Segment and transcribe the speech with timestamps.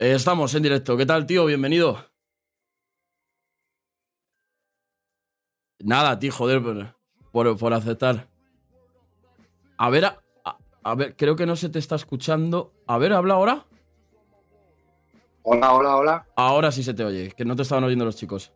[0.00, 0.96] Eh, estamos en directo.
[0.96, 1.44] ¿Qué tal, tío?
[1.44, 1.98] Bienvenido.
[5.80, 6.94] Nada, tío, joder, por,
[7.32, 8.28] por, por aceptar.
[9.76, 10.04] A ver,
[10.84, 12.72] a, ver, creo que no se te está escuchando.
[12.86, 13.66] A ver, habla ahora.
[15.42, 16.26] Hola, hola, hola.
[16.36, 18.52] Ahora sí se te oye, que no te estaban oyendo los chicos.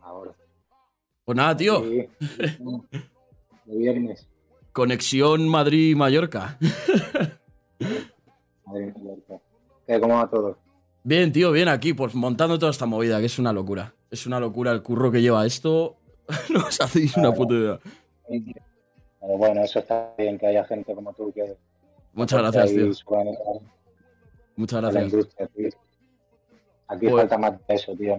[0.00, 0.36] Ahora.
[1.24, 1.80] Pues nada, tío.
[1.80, 2.08] De
[3.66, 4.28] viernes.
[4.72, 6.58] Conexión Madrid-Mallorca.
[8.66, 8.92] Mía,
[9.86, 10.56] ¿Qué, ¿Cómo va todo?
[11.02, 13.94] Bien, tío, bien aquí, pues montando toda esta movida, que es una locura.
[14.10, 15.96] Es una locura el curro que lleva esto.
[16.50, 17.78] no os hacéis una puta idea.
[18.28, 21.56] Pero bueno, eso está bien que haya gente como tú que.
[22.14, 22.90] Muchas gracias, tío.
[24.56, 25.28] Muchas gracias.
[26.88, 28.16] Aquí Pues- falta más de eso, tío.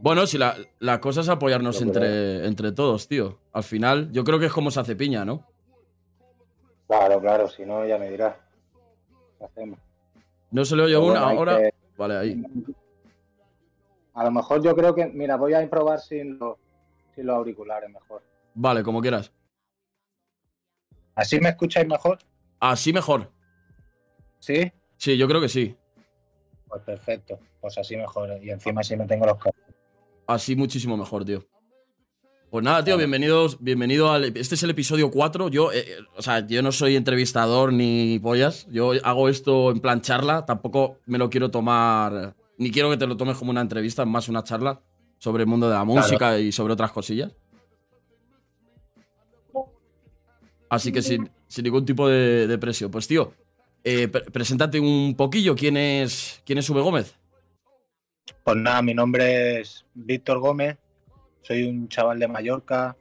[0.00, 3.38] Bueno, si la, la cosa es apoyarnos entre, entre todos, tío.
[3.52, 5.46] Al final, yo creo que es como se hace piña, ¿no?
[6.88, 8.34] Claro, claro, si no, ya me dirás.
[9.38, 9.78] ¿Qué hacemos?
[10.54, 11.56] No se le oye bueno, hay ahora.
[11.58, 12.42] que- Vale, ahí.
[14.14, 15.06] A lo mejor yo creo que.
[15.06, 16.56] Mira, voy a probar sin, los-
[17.12, 18.22] sin los auriculares mejor.
[18.54, 19.32] Vale, como quieras.
[21.16, 22.18] ¿Así me escucháis mejor?
[22.60, 23.32] Así mejor.
[24.38, 24.72] ¿Sí?
[24.96, 25.76] Sí, yo creo que sí.
[26.68, 27.40] Pues perfecto.
[27.60, 28.38] Pues así mejor.
[28.40, 29.36] Y encima sí me tengo los.
[30.28, 31.44] Así muchísimo mejor, tío.
[32.54, 34.26] Pues nada, tío, bienvenidos, bienvenido al.
[34.36, 35.48] Este es el episodio 4.
[35.48, 38.68] Yo, eh, eh, o sea, yo no soy entrevistador ni pollas.
[38.70, 40.46] Yo hago esto en plan charla.
[40.46, 42.36] Tampoco me lo quiero tomar.
[42.56, 44.80] Ni quiero que te lo tomes como una entrevista, es más una charla
[45.18, 47.32] sobre el mundo de la música y sobre otras cosillas.
[50.68, 52.88] Así que sin, sin ningún tipo de, de presión.
[52.88, 53.32] Pues, tío,
[53.82, 55.56] eh, pre- preséntate un poquillo.
[55.56, 56.80] ¿Quién es, quién es V.
[56.82, 57.16] Gómez?
[58.44, 60.76] Pues nada, mi nombre es Víctor Gómez,
[61.44, 62.96] soy un chaval de Mallorca,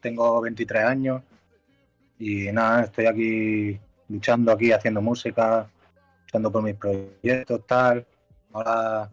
[0.00, 1.22] tengo 23 años
[2.18, 5.68] y nada, estoy aquí luchando aquí, haciendo música,
[6.22, 8.06] luchando por mis proyectos, tal.
[8.52, 9.10] Ahora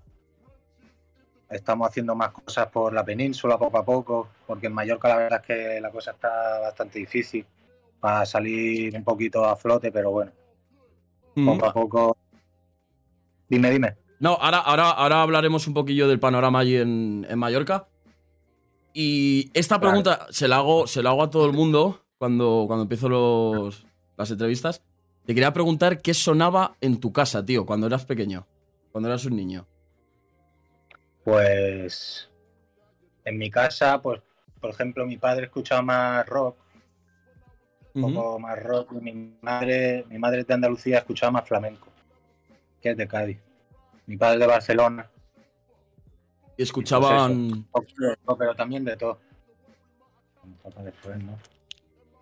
[1.50, 5.42] estamos haciendo más cosas por la península poco a poco, porque en Mallorca la verdad
[5.42, 7.44] es que la cosa está bastante difícil
[8.00, 10.32] para salir un poquito a flote, pero bueno,
[11.34, 12.18] poco a poco...
[13.50, 13.96] Dime, dime.
[14.20, 17.88] No, ahora, ahora, ahora hablaremos un poquillo del panorama allí en, en Mallorca.
[18.98, 22.84] Y esta pregunta se la, hago, se la hago a todo el mundo cuando, cuando
[22.84, 23.86] empiezo los,
[24.16, 24.84] las entrevistas.
[25.26, 28.48] Te quería preguntar qué sonaba en tu casa, tío, cuando eras pequeño,
[28.94, 29.68] cuando eras un niño.
[31.26, 32.30] Pues
[33.26, 34.22] en mi casa, pues
[34.62, 36.56] por ejemplo, mi padre escuchaba más rock,
[37.96, 41.90] un poco más rock, y mi madre, mi madre es de Andalucía escuchaba más flamenco,
[42.82, 43.40] que es de Cádiz.
[44.06, 45.12] Mi padre de Barcelona,
[46.58, 47.66] Y escuchaban.
[47.72, 49.20] todo, pero también de todo.
[50.84, 51.38] Después, ¿no?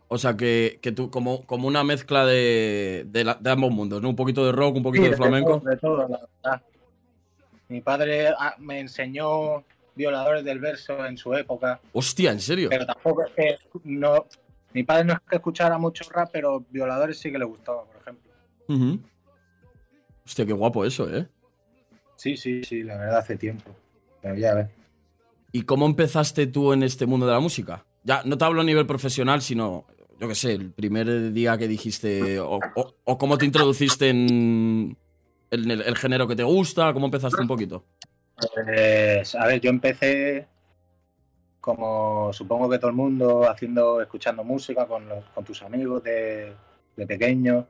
[0.07, 4.01] O sea, que, que tú, como, como una mezcla de, de, la- de ambos mundos,
[4.01, 4.09] ¿no?
[4.09, 5.59] Un poquito de rock, un poquito Sí, de flamenco.
[5.59, 6.61] todo, de todo, la verdad.
[7.67, 9.63] Mi padre ah, me enseñó
[9.95, 11.79] violadores del verso en su época.
[11.93, 12.69] Hostia, ¿en serio?
[12.69, 14.25] Pero tampoco es que no.
[14.73, 18.01] Mi padre no es que escuchara mucho rap, pero violadores sí que le gustaba, por
[18.01, 18.31] ejemplo.
[18.67, 18.99] Ujú.
[20.25, 21.27] Hostia, qué guapo eso, ¿eh?
[22.15, 23.75] Sí, sí, sí, la verdad hace tiempo.
[24.23, 24.67] Pero ya ves.
[25.51, 27.85] ¿Y cómo empezaste tú en este mundo de la música?
[28.03, 29.85] Ya, no te hablo a nivel profesional, sino,
[30.19, 34.97] yo qué sé, el primer día que dijiste, o, o- o cómo te introduciste en,
[35.51, 37.83] en el, el género que te gusta, cómo empezaste un poquito.
[38.35, 40.47] Pues, a ver, yo empecé
[41.61, 46.53] como supongo que todo el mundo, haciendo, escuchando música con, los- con tus amigos de,
[46.95, 47.67] de pequeño.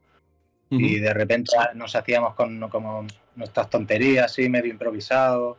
[0.69, 3.05] Y de repente nos hacíamos con como
[3.35, 5.57] nuestras tonterías, así, medio improvisados.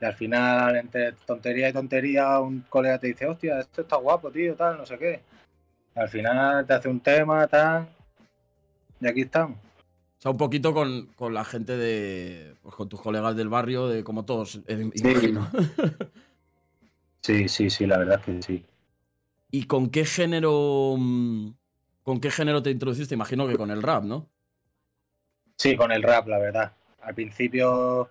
[0.00, 4.30] Y al final, entre tontería y tontería, un colega te dice, hostia, esto está guapo,
[4.30, 5.20] tío, tal, no sé qué.
[5.96, 7.88] Y al final te hace un tema, tal.
[9.00, 9.58] Y aquí estamos.
[9.58, 12.54] O sea, un poquito con, con la gente de.
[12.62, 15.48] Pues con tus colegas del barrio, de como todos, eh, imagino.
[17.20, 18.64] Sí, sí, sí, la verdad es que sí.
[19.50, 20.94] ¿Y con qué género.
[20.96, 21.50] mm,
[22.02, 23.14] ¿Con qué género te introduciste?
[23.14, 24.30] Imagino que con el rap, ¿no?
[25.56, 26.72] Sí, con el rap, la verdad.
[27.02, 28.08] Al principio,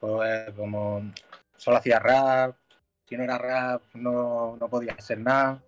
[0.00, 1.02] pues como
[1.56, 2.56] solo hacía rap,
[3.06, 5.62] si no era rap no, no podía hacer nada,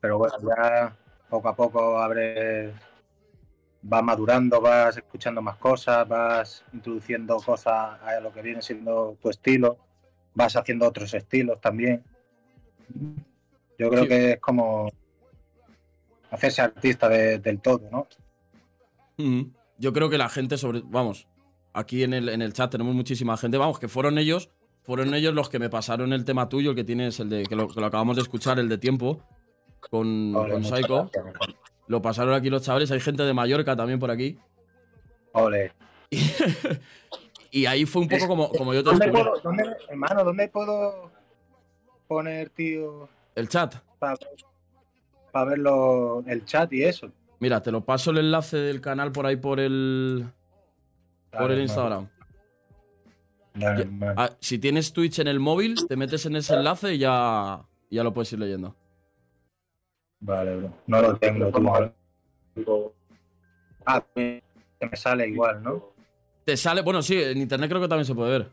[0.00, 0.96] pero bueno, ya
[1.28, 2.72] poco a poco abres,
[3.82, 9.30] vas madurando, vas escuchando más cosas, vas introduciendo cosas a lo que viene siendo tu
[9.30, 9.76] estilo,
[10.34, 12.02] vas haciendo otros estilos también.
[13.78, 14.08] Yo creo Sí.
[14.08, 14.90] que es como
[16.30, 18.06] hacerse artista de- del todo, ¿no?
[19.78, 21.26] Yo creo que la gente sobre, vamos,
[21.72, 24.50] aquí en el, en el chat tenemos muchísima gente, vamos, que fueron ellos,
[24.82, 27.54] fueron ellos los que me pasaron el tema tuyo, el que tienes, el de, que
[27.56, 29.22] lo, que lo acabamos de escuchar, el de tiempo,
[29.90, 31.10] con, con Psycho.
[31.12, 31.56] gracias.
[31.86, 34.38] Lo pasaron aquí los chavales, hay gente de Mallorca también por aquí.
[35.32, 35.72] Ole.
[37.50, 41.10] y ahí fue un poco como, como yo te ¿Dónde puedo, dónde- hermano, ¿dónde puedo
[42.08, 43.74] poner, tío, El chat.
[43.98, 47.10] para verlo, el chat y eso?
[47.38, 50.26] Mira, te lo paso el enlace del canal por ahí por el,
[51.38, 52.08] por el Instagram.
[53.54, 54.14] dale, Ya- hermano.
[54.16, 58.02] Ah, si tienes Twitch en el móvil, te metes en ese enlace y ya, ya
[58.04, 58.74] lo puedes ir leyendo.
[60.20, 60.72] Vale, bro.
[60.86, 61.50] No lo tengo,
[62.54, 62.94] tío.
[63.86, 64.42] Ah, que
[64.80, 65.90] me sale igual, ¿no?
[66.44, 68.50] Te sale, bueno, sí, en internet creo que también se puede ver.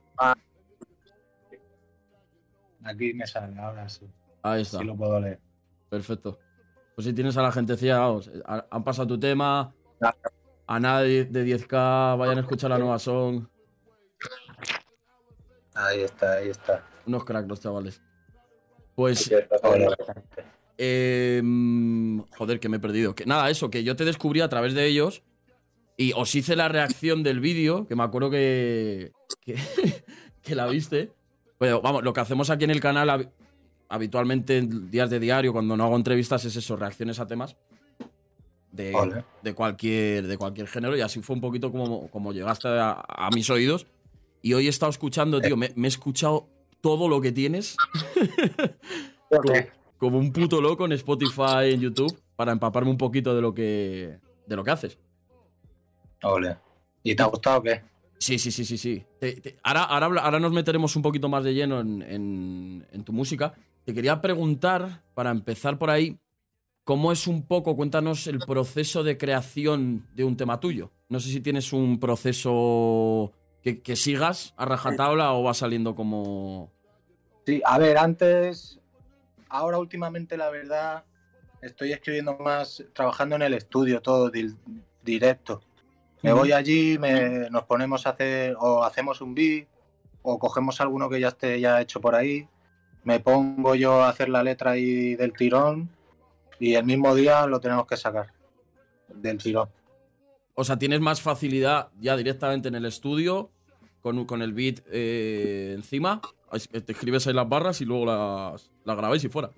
[2.83, 4.05] Aquí me sale, ahora sí.
[4.43, 4.77] Ahí está.
[4.79, 5.39] Sí lo puedo leer.
[5.89, 6.39] Perfecto.
[6.95, 7.51] Pues si tienes a la
[7.99, 9.73] vamos, ha- han pasado tu tema.
[10.67, 13.45] A nadie de 10K, vayan a escuchar la nueva song.
[15.73, 16.83] Ahí está, ahí está.
[17.05, 18.01] Unos cracks los chavales.
[18.95, 19.31] Pues,
[20.77, 23.15] eh, mm, joder, que me he perdido.
[23.15, 25.23] Que, nada, eso, que yo te descubrí a través de ellos
[25.95, 29.11] y os hice la reacción del vídeo, que me acuerdo que,
[29.41, 29.55] que,
[30.41, 31.11] que la viste.
[31.59, 33.31] Pero vamos, lo que hacemos aquí en el canal hab-
[33.89, 37.55] habitualmente en días de diario, cuando no hago entrevistas, es eso, reacciones a temas
[38.77, 40.95] de, de cualquier, de cualquier género.
[40.95, 43.87] Y así fue un poquito como, como llegaste a, a mis oídos.
[44.41, 46.47] Y hoy he estado escuchando, tío, me, me he escuchado
[46.79, 47.75] todo lo que tienes
[49.29, 49.53] como,
[49.97, 54.19] como un puto loco en Spotify, en YouTube, para empaparme un poquito de lo que,
[54.45, 54.97] de lo que haces.
[56.23, 56.57] Ole.
[57.03, 57.81] ¿Y te ha gustado o qué?
[58.19, 59.03] Sí, sí, sí, sí, sí.
[59.19, 63.03] Te- te- ahora, ahora, ahora nos meteremos un poquito más de lleno en, en- en
[63.03, 63.53] tu música.
[63.85, 66.17] Te quería preguntar, para empezar por ahí,
[66.87, 70.89] ¿cómo es un poco, cuéntanos el proceso de creación de un tema tuyo?
[71.09, 76.71] No sé si tienes un proceso que, que sigas a rajatabla o va saliendo como...
[77.45, 78.79] Sí, a ver, antes,
[79.49, 81.03] ahora últimamente la verdad,
[81.61, 84.55] estoy escribiendo más, trabajando en el estudio, todo di-
[85.03, 85.59] directo.
[86.23, 89.67] Me voy allí, me- nos ponemos a hacer, o hacemos un beat,
[90.21, 92.47] o cogemos alguno que ya esté ya hecho por ahí,
[93.03, 95.89] me pongo yo a hacer la letra ahí del tirón,
[96.59, 98.27] y el mismo día lo tenemos que sacar
[99.09, 99.69] del tirón.
[100.55, 103.51] O sea, tienes más facilidad ya directamente en el estudio,
[104.01, 106.21] con, con el beat eh, encima.
[106.51, 109.51] es- Te escribes ahí las barras y luego las, las grabáis y fuera.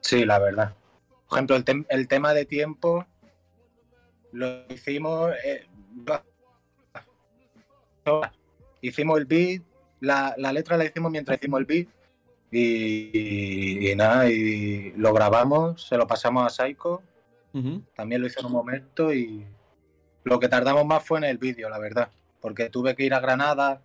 [0.00, 0.74] Sí, la verdad.
[1.28, 3.06] Por ejemplo, el, tem- el tema de tiempo
[4.32, 5.30] lo hicimos.
[5.44, 5.66] eh,
[8.80, 9.62] hicimos el beat,
[10.00, 11.88] la, la letra la hicimos mientras hicimos el beat.
[12.52, 17.00] Y, y nada, y lo grabamos, se lo pasamos a Psycho,
[17.54, 17.82] Ujú.
[17.96, 19.12] también lo hizo en un momento.
[19.12, 19.44] Y
[20.24, 22.10] lo que tardamos más fue en el vídeo, la verdad.
[22.40, 23.82] Porque tuve que ir a Granada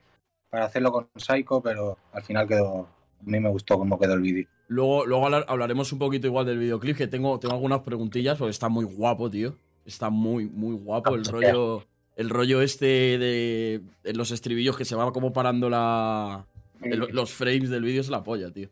[0.50, 2.90] para hacerlo con Psycho, pero al final quedó.
[3.20, 4.48] A mí me gustó cómo quedó el vídeo.
[4.68, 8.52] Luego, luego hablar- hablaremos un poquito igual del videoclip, que tengo, tengo algunas preguntillas, porque
[8.52, 9.56] está muy guapo, tío.
[9.86, 11.86] Está muy, muy guapo el rollo.
[12.18, 16.46] El rollo este de, de los estribillos que se va como parando la,
[16.82, 18.70] el- los frames del vídeo es la polla, tío.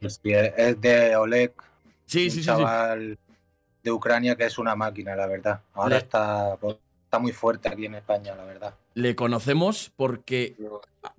[0.00, 1.52] Sí, es de Oleg,
[2.04, 3.18] Sí, un sí, chaval
[3.82, 5.62] de Ucrania que es una máquina, la verdad.
[5.74, 8.74] Ahora Le- está, pues, está muy fuerte aquí en España, la verdad.
[8.94, 10.56] Le conocemos porque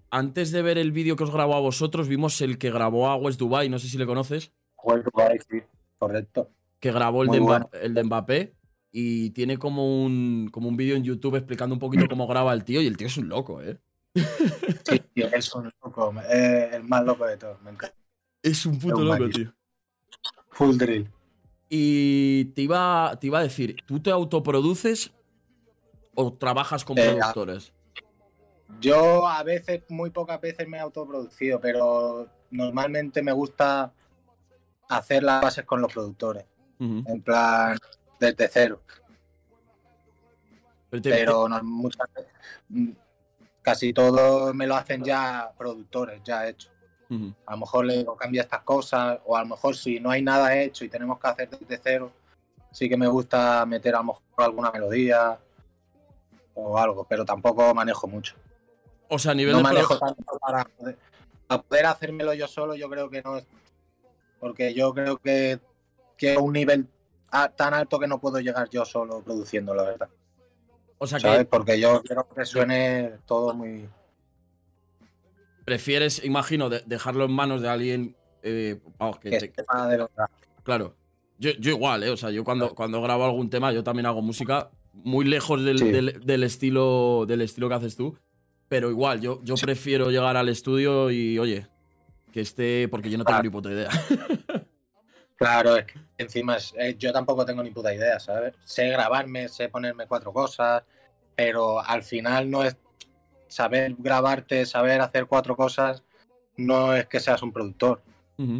[0.09, 3.15] antes de ver el vídeo que os grabó a vosotros, vimos el que grabó a
[3.17, 5.61] West Dubai, no sé si le conoces, Juega Dubai, sí,
[5.97, 6.49] correcto.
[6.79, 7.69] que grabó el, Muy de, bueno.
[7.73, 8.53] el de Mbappé
[8.91, 12.63] y tiene como un, como un vídeo en YouTube explicando un poquito cómo graba el
[12.63, 13.77] tío y el tío es un loco, ¿eh?
[14.85, 17.95] Sí, tío, es un loco, eh, el más loco de todos, me encanta.
[18.41, 19.53] Es un puto loco, tío.
[20.51, 21.11] Full drill.
[21.69, 25.11] Y te iba, te iba a decir, ¿tú te autoproduces
[26.15, 27.73] o trabajas con Eh, productores?
[28.79, 33.91] Yo a veces, muy pocas veces me he autoproducido, pero normalmente me gusta
[34.89, 36.45] hacer las bases con los productores,
[36.79, 37.77] en plan,
[38.19, 38.81] desde cero.
[40.89, 42.31] Pero te- pero no, muchas veces,
[43.67, 46.69] casi todo me lo hacen ya productores, ya hecho.
[47.45, 50.21] A lo mejor le digo, cambia estas cosas, o a lo mejor si no hay
[50.21, 52.09] nada hecho y tenemos que hacer desde cero,
[52.71, 55.37] sí que me gusta meter a lo mejor alguna melodía
[56.53, 58.35] o algo, pero tampoco manejo mucho.
[59.09, 60.97] O sea, a nivel No de manejo tanto para poder,
[61.45, 63.45] para poder hacérmelo yo solo, yo creo que no es.
[64.39, 65.59] Porque yo creo que,
[66.15, 66.87] que es un nivel
[67.57, 70.09] tan alto que no puedo llegar yo solo produciendo, la verdad.
[70.99, 71.39] O sea, ¿Sabes?
[71.39, 73.87] que Porque yo quiero que suene todo muy.
[75.65, 78.15] prefieres, imagino, de- dejarlo en manos de alguien.
[78.43, 79.47] eh, vamos, que que te-
[79.89, 80.07] de.
[80.63, 80.95] Claro.
[81.39, 82.09] Yo, yo igual, ¿eh?
[82.09, 85.79] O sea, yo cuando, cuando grabo algún tema, yo también hago música muy lejos del,
[85.79, 85.91] Sí.
[85.91, 88.17] del- del estilo, del estilo que haces tú.
[88.69, 91.67] Pero igual, yo, yo prefiero llegar al estudio y, oye,
[92.31, 92.87] que esté.
[92.89, 93.43] Porque yo no tengo Claro.
[93.43, 93.89] ni puta idea.
[95.37, 98.55] Claro, es que encima es- eh, yo tampoco tengo ni puta idea, ¿sabes?
[98.65, 100.83] Sé grabarme, sé ponerme cuatro cosas,
[101.35, 102.75] pero al final no es
[103.47, 106.03] saber grabarte, saber hacer cuatro cosas,
[106.57, 108.01] no es que seas un productor,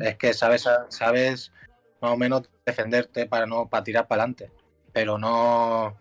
[0.02, 1.52] es que sabes, sabes
[2.00, 4.52] más o menos defenderte para no para tirar para adelante,
[4.94, 5.98] pero no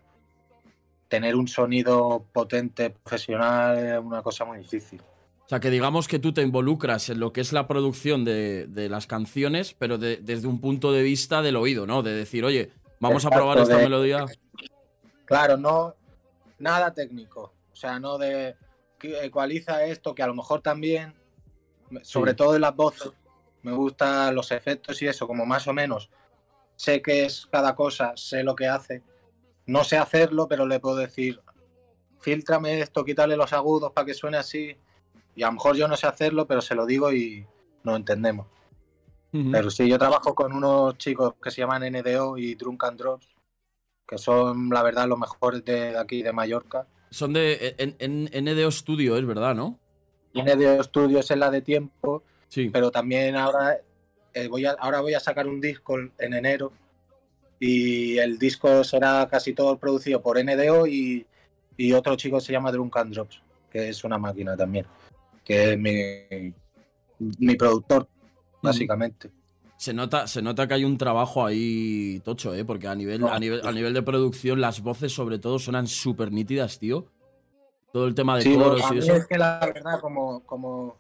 [1.09, 5.01] tener un sonido potente, profesional, es una cosa muy difícil.
[5.47, 8.67] O sea, que digamos que tú te involucras en lo que es la producción de,
[8.67, 12.03] de las canciones, pero de- desde un punto de vista del oído, ¿no?
[12.03, 14.25] De decir, oye, vamos a probar esta de- melodía.
[15.25, 15.95] Claro, no
[16.59, 18.57] nada técnico, o sea, no de
[19.23, 21.15] ecualiza esto, que a lo mejor también,
[22.03, 22.37] sobre Sí.
[22.39, 23.13] todo en las voces,
[23.63, 26.11] me gustan los efectos y eso, como más o menos
[26.75, 29.03] sé qué es cada cosa, sé lo que hace.
[29.67, 31.41] No sé hacerlo, pero le puedo decir,
[32.21, 34.77] filtrame esto, quítale los agudos para que suene así.
[35.37, 37.47] Y a lo mejor yo no sé hacerlo, pero se lo digo y
[37.85, 38.47] nos entendemos.
[39.33, 39.51] Ujú.
[39.53, 43.29] Pero sí, yo trabajo con unos chicos que se llaman NDO y Drunk and Drops,
[44.09, 46.87] que son, la verdad, los mejores de aquí, de Mallorca.
[47.11, 49.79] Son de en, en- NDO Studio, es verdad, ¿no?
[50.35, 52.71] NDO Studios es la de tiempo, Sí.
[52.71, 53.79] pero también ahora,
[54.33, 56.73] eh, voy a, ahora voy a sacar un disco en enero
[57.59, 61.27] y el disco será casi todo producido por NDO y,
[61.77, 63.41] y otro chico se llama Drunk and Drops,
[63.71, 64.87] que es una máquina también,
[65.47, 66.53] que es mi,
[67.39, 68.09] mi productor,
[68.61, 69.31] básicamente.
[69.79, 72.65] Se nota, se nota que hay un trabajo ahí tocho, ¿eh?
[72.65, 73.29] Porque a nivel, No.
[73.29, 77.07] a nivel, a nivel de producción, las voces, sobre todo, suenan súper nítidas, tío.
[77.93, 79.15] Todo el tema de Sí, coros a y eso.
[79.15, 80.97] es que la verdad, como, como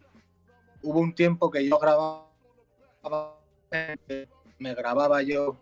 [0.82, 2.26] hubo un tiempo que yo grababa,
[4.58, 5.56] me grababa yo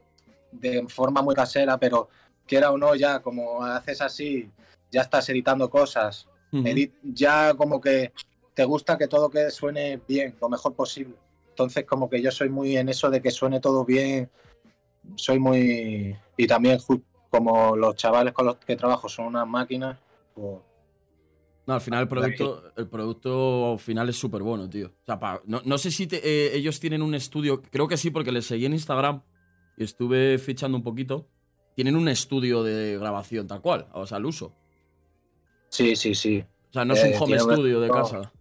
[0.53, 2.09] de forma muy casera, pero
[2.47, 4.51] quiera o no, ya como haces así,
[4.91, 8.13] ya estás editando cosas, edit- ya como que
[8.55, 11.15] te gusta que todo que suene bien, lo mejor posible.
[11.51, 14.31] Entonces como que yo soy muy en eso de que suene todo bien,
[15.17, 16.17] soy muy...
[16.37, 16.79] Y también
[17.31, 19.99] como los chavales con los que trabajo son unas máquinas,
[20.35, 20.59] pues
[21.67, 24.89] No, al final el producto, el producto final es súper bueno, tío.
[24.89, 27.97] O sea, pa- no, no sé si te- eh, ellos tienen un estudio, creo que
[27.97, 29.23] sí, porque les seguí en Instagram
[29.77, 31.29] y estuve fichando un poquito.
[31.75, 34.53] Tienen un estudio de grabación tal cual, o sea, al uso.
[35.71, 36.45] sí, sí, sí.
[36.71, 38.33] O sea, no es Eh, un home tiene un studio de casa.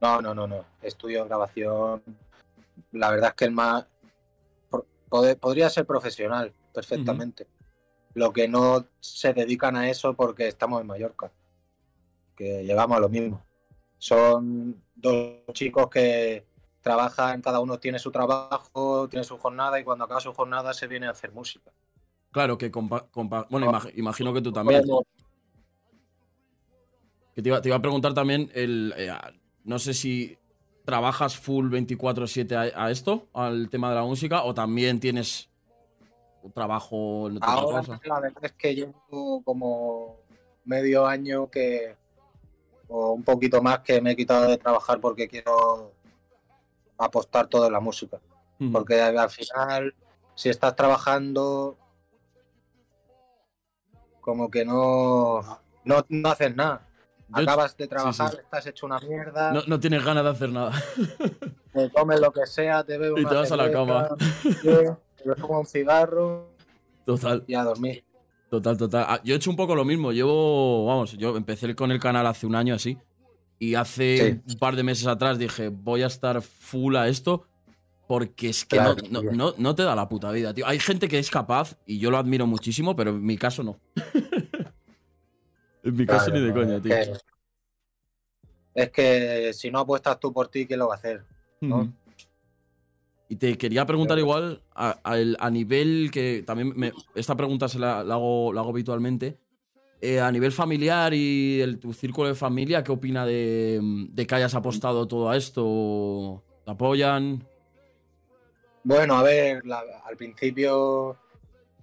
[0.00, 0.64] No, no, no, no.
[0.82, 2.02] Estudio de grabación.
[2.92, 3.86] La verdad es que el más.
[5.08, 7.46] podría ser profesional perfectamente.
[8.14, 11.30] Lo que no se dedican a eso porque estamos en Mallorca.
[12.34, 13.42] Que llegamos a lo mismo.
[13.98, 16.44] Son dos chicos que
[16.82, 20.86] trabajan, cada uno tiene su trabajo, tiene su jornada y cuando acaba su jornada se
[20.86, 21.72] viene a hacer música.
[22.30, 23.72] Claro, que compa- compa- bueno, No.
[23.72, 24.84] imag- imagino que tú también.
[27.34, 29.10] Que te iba, te iba a preguntar también, el, eh,
[29.66, 30.38] no sé si
[30.84, 35.50] trabajas full 24/7 a, a esto, al tema de la música, o también tienes
[36.42, 38.00] un trabajo en otra Ahora cosa.
[38.04, 40.20] la verdad es que llevo como
[40.64, 41.96] medio año que,
[42.88, 45.92] o un poquito más que me he quitado de trabajar porque quiero
[46.96, 48.20] apostar todo en la música.
[48.72, 49.94] Porque al final,
[50.34, 51.76] si estás trabajando,
[54.22, 55.42] como que no,
[55.84, 56.85] no, no haces nada.
[57.32, 58.36] Acabas de trabajar, sí.
[58.42, 60.72] estás hecho una mierda, No, no tienes ganas de hacer nada.
[61.72, 64.08] te comes lo que sea, te bebes Y una te vas a la cama.
[64.62, 66.50] te ves como un cigarro
[67.04, 68.04] Total, y a dormir.
[68.50, 69.04] total, total.
[69.08, 70.12] Ah, Yo he hecho un poco lo mismo.
[70.12, 72.96] Llevo, vamos, yo empecé con el canal hace un año así.
[73.58, 77.46] Y hace un par de meses atrás dije, voy a estar full a esto.
[78.08, 79.32] Porque es que no- Claro, no, tío.
[79.32, 80.64] no- no te da la puta vida, tío.
[80.66, 83.80] Hay gente que es capaz, y yo lo admiro muchísimo, pero en mi caso no.
[85.86, 86.96] en mi caso Claro, ni de no, coña, es tío.
[86.96, 87.12] que-
[88.74, 91.22] es que si no apuestas tú por ti, ¿quién lo va a hacer?
[93.28, 97.68] Y te quería preguntar igual, a, a el- a nivel que también me- esta pregunta
[97.68, 99.38] se la, la hago, la hago habitualmente.
[100.00, 104.34] Eh, a nivel familiar y el, tu círculo de familia, ¿qué opina de, de que
[104.34, 106.42] hayas apostado todo a esto?
[106.64, 107.42] ¿Te apoyan?
[108.84, 111.16] Bueno, a ver, la- al principio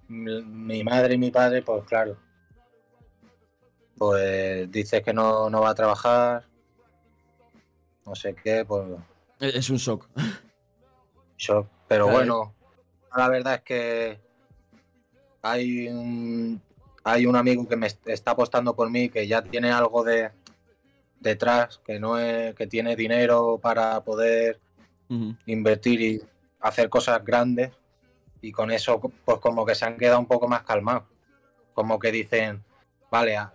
[0.08, 2.16] mi madre y mi padre, pues claro,
[3.98, 6.44] pues dices que no, no va a trabajar,
[8.06, 8.84] no sé qué, pues
[9.40, 10.06] Es, es un shock.
[11.36, 11.66] shock.
[11.88, 12.18] Pero Claro.
[12.18, 12.54] bueno,
[13.16, 14.20] la verdad es que
[15.42, 16.60] hay un,
[17.02, 20.30] hay un amigo que me est- está apostando por mí, que ya tiene algo de
[21.20, 24.60] detrás, que no es, que tiene dinero para poder
[25.46, 26.22] invertir y
[26.60, 27.70] hacer cosas grandes
[28.40, 31.04] y con eso pues como que se han quedado un poco más calmados
[31.72, 32.64] como que dicen
[33.14, 33.52] vale ya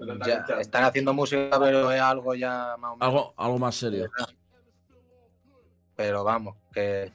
[0.60, 4.10] están haciendo música pero es algo ya más o menos algo, algo más serio.
[5.96, 7.12] pero vamos que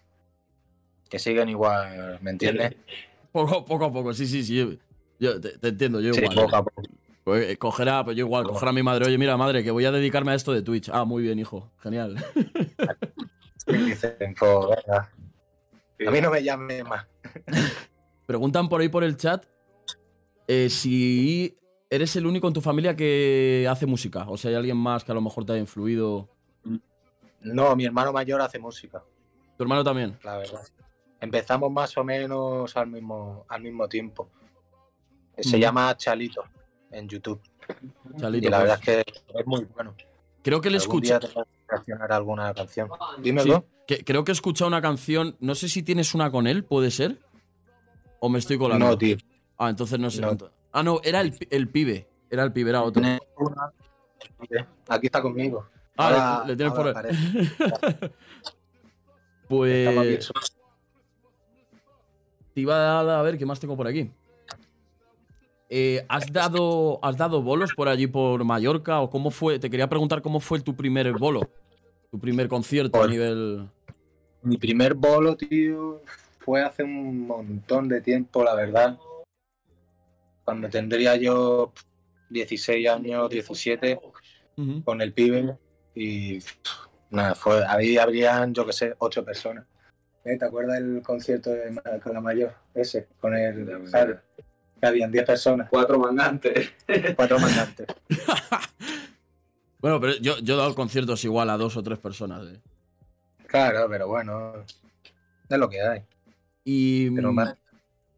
[1.09, 2.75] que siguen igual ¿me entiendes?
[3.33, 4.79] Poco, poco a poco, sí, sí, sí.
[5.19, 6.37] Yo te, te entiendo, yo Sí, igual.
[6.37, 6.83] poco a poco.
[7.25, 9.73] Pues eh, coger a, pues yo igual, coger a mi madre, oye, mira, madre, que
[9.73, 10.89] voy a dedicarme a esto de Twitch.
[10.93, 11.73] Ah, muy bien, hijo.
[11.79, 12.15] Genial.
[13.67, 15.11] Dicen, "Jo, venga".
[16.07, 17.07] A mí no me llame más.
[18.27, 19.45] Preguntan por ahí por el chat
[20.47, 21.59] eh, si
[21.95, 24.27] eres el único en tu familia que hace música.
[24.29, 26.29] O si hay alguien más que a lo mejor te haya influido.
[27.41, 29.03] No, mi hermano mayor hace música,
[29.57, 30.19] ¿Tu hermano también?
[30.25, 30.63] la verdad.
[31.21, 34.31] Empezamos más o menos al mismo, al mismo tiempo.
[35.39, 35.61] Se Mm.
[35.61, 36.45] llama Chalito
[36.91, 37.41] en YouTube.
[38.19, 38.69] Chalito, y la pues.
[38.69, 39.95] verdad es que es muy bueno.
[40.43, 41.15] Creo que le escuché.
[42.11, 42.89] alguna canción.
[43.23, 43.51] Dime, Sí,
[43.87, 45.37] que- creo que he escuchado una canción.
[45.41, 47.19] No sé si tienes una con él, ¿puede ser?
[48.21, 48.87] ¿O me estoy colando?
[48.87, 49.17] No, tío.
[49.59, 50.21] Ah, entonces no sé.
[50.21, 50.37] No.
[50.75, 52.07] Ah, no, era el, el pibe.
[52.29, 53.01] Era el pibe, era otro.
[54.89, 55.65] Aquí está conmigo.
[55.97, 58.11] Ah, Ahora- le, le tienes por ahí.
[59.49, 60.31] Pues.
[62.55, 64.11] Te iba a, a ver qué más tengo por aquí.
[65.69, 69.01] Eh, ¿has, dado, ¿Has dado bolos por allí por Mallorca?
[69.01, 69.59] ¿O cómo fue?
[69.59, 71.41] Te quería preguntar cómo fue tu primer bolo.
[72.11, 73.69] Tu primer concierto a Pues- nivel.
[74.43, 76.03] Mi primer bolo, tío,
[76.41, 78.99] fue hace un montón de tiempo, la verdad.
[80.45, 81.73] Cuando tendría yo
[82.31, 83.99] 16 años, 17,
[84.57, 84.83] Ujú.
[84.85, 85.57] con el pibe.
[85.95, 86.39] Y
[87.11, 89.65] nada, fue, ahí habrían, yo que sé, ocho personas.
[90.25, 90.37] ¿Eh?
[90.39, 92.55] ¿Te acuerdas del concierto de con la mayor?
[92.75, 93.67] Ese, con el
[94.81, 96.73] Que habían 10 personas, Cuatro mangantes.
[97.17, 97.87] cuatro mandantes.
[99.79, 102.47] Bueno, pero yo, yo he dado conciertos igual a dos o tres personas.
[102.47, 102.59] eh.
[103.47, 104.65] Claro, pero bueno,
[105.47, 106.03] es lo que hay.
[106.65, 107.11] Y.
[107.11, 107.45] Pero mm, me,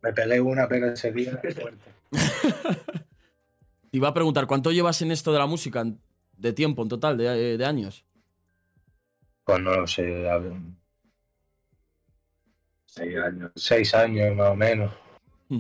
[0.01, 1.91] me peleé una, pero ese día fuerte.
[3.91, 5.85] Te iba a preguntar, ¿cuánto llevas en esto de la música?
[6.37, 8.05] De tiempo, en total, de, de años.
[9.45, 10.53] Pues no lo sé, a ver,
[12.87, 13.53] Seis años.
[13.55, 14.93] seis años más o menos,
[15.51, 15.57] o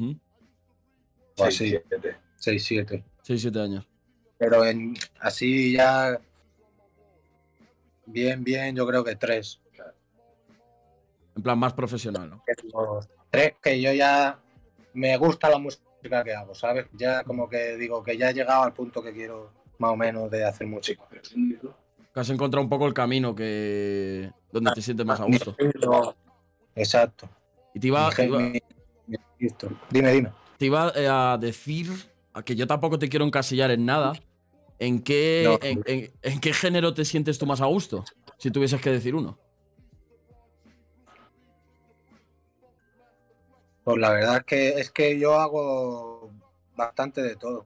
[1.36, 2.16] Seis, así, siete.
[2.36, 3.04] seis, siete.
[3.22, 3.86] Seis, siete años.
[4.38, 6.20] Pero en, así ya,
[8.06, 9.61] bien, bien, yo creo que tres.
[11.37, 12.42] En plan, más profesional, ¿no?
[13.30, 14.40] Tres que yo ya
[14.94, 16.87] me gusta la música que hago, ¿sabes?
[16.92, 20.31] Ya como que digo que ya he llegado al punto que quiero más o menos
[20.31, 21.03] de hacer música.
[21.11, 24.31] Que has encontrado un poco el camino que.
[24.53, 25.55] donde te sientes más a gusto.
[26.75, 27.29] Exacto.
[27.75, 28.38] Y te iba, te iba-.
[29.90, 30.33] Dime, dime.
[30.59, 31.88] te iba, eh, a decir
[32.33, 34.12] a que yo tampoco te quiero encasillar en nada.
[34.79, 35.59] ¿En qué, No.
[35.66, 38.05] en, en- en qué género te sientes tú más a gusto?
[38.38, 39.38] Si tuvieses que decir uno.
[43.87, 46.33] Pues la verdad es que es que yo hago
[46.75, 47.64] bastante de todo.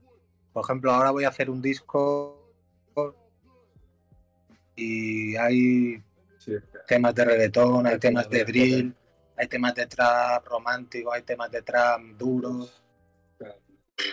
[0.53, 2.37] Por ejemplo, ahora voy a hacer un disco
[4.77, 6.03] y hay
[6.37, 6.53] Sí.
[6.87, 8.95] temas de reggaetón, hay temas de drill,
[9.35, 12.69] hay temas de trap romántico, hay temas de trap duro,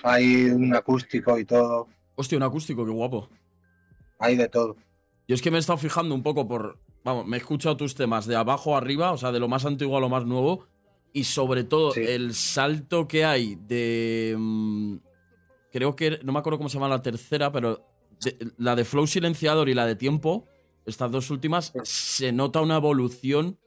[0.02, 3.28] hay un acústico y todo, Hostia, un acústico, qué guapo.
[4.20, 4.78] hay de todo.
[5.28, 6.80] Yo es que me he estado fijando un poco por.
[7.04, 9.66] Vamos, me he escuchado tus temas de abajo a arriba, o sea, de lo más
[9.66, 10.68] antiguo a lo más nuevo.
[11.18, 12.02] Y sobre todo, Sí.
[12.02, 14.36] el salto que hay de.
[14.38, 14.98] mm,
[15.72, 16.20] creo que.
[16.24, 17.84] No me acuerdo cómo se llama la tercera, pero.
[18.22, 20.46] de- la de Flow Silenciador y la de Tiempo,
[20.88, 23.60] estas dos últimas, se nota una evolución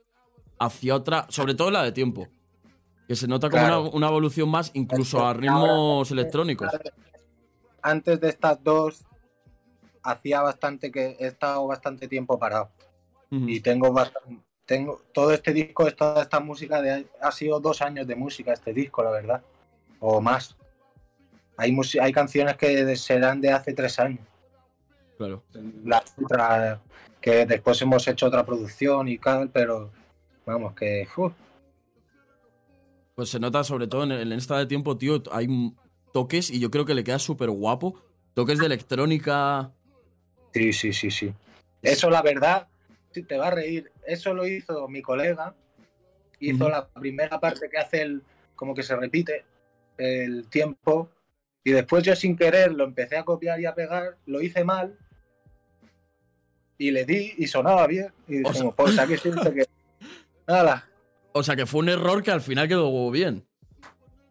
[0.59, 1.25] hacia otra.
[1.29, 2.27] Sobre todo la de Tiempo.
[3.07, 3.81] Que se nota como Claro.
[3.83, 6.69] una, una evolución más, incluso a Ahora- ritmos electrónicos.
[7.81, 9.03] Antes de estas dos
[10.03, 12.69] hacía bastante que he estado bastante tiempo parado.
[13.29, 18.07] Y tengo bastante, tengo todo este disco, toda esta música de, ha sido dos años
[18.07, 19.41] de música este disco, la verdad,
[19.99, 20.55] o más.
[21.57, 24.25] Hay, hay canciones que serán de hace tres años,
[25.17, 25.43] Claro.
[25.83, 26.79] las otras
[27.19, 29.91] que después hemos hecho otra producción y tal, pero
[30.45, 31.33] vamos que uf,
[33.13, 35.47] Pues se nota sobre todo en, en esta de tiempo, tío, hay
[36.13, 38.01] toques y yo creo que le queda súper guapo.
[38.33, 39.73] Toques de electrónica.
[40.53, 41.33] sí, sí, sí, sí.
[41.81, 42.69] Eso la verdad,
[43.13, 43.90] sí, te va a reír.
[44.05, 45.53] Eso lo hizo mi colega,
[46.39, 48.23] hizo la primera parte que hace el,
[48.55, 49.45] como que se repite
[49.97, 51.09] el tiempo
[51.63, 54.97] y después yo sin querer lo empecé a copiar y a pegar, lo hice mal
[56.77, 59.65] y le di y sonaba bien y O dijimos, pues aquí siento que
[60.47, 60.87] nada.
[61.33, 63.45] O sea que fue un error que al final quedó bien.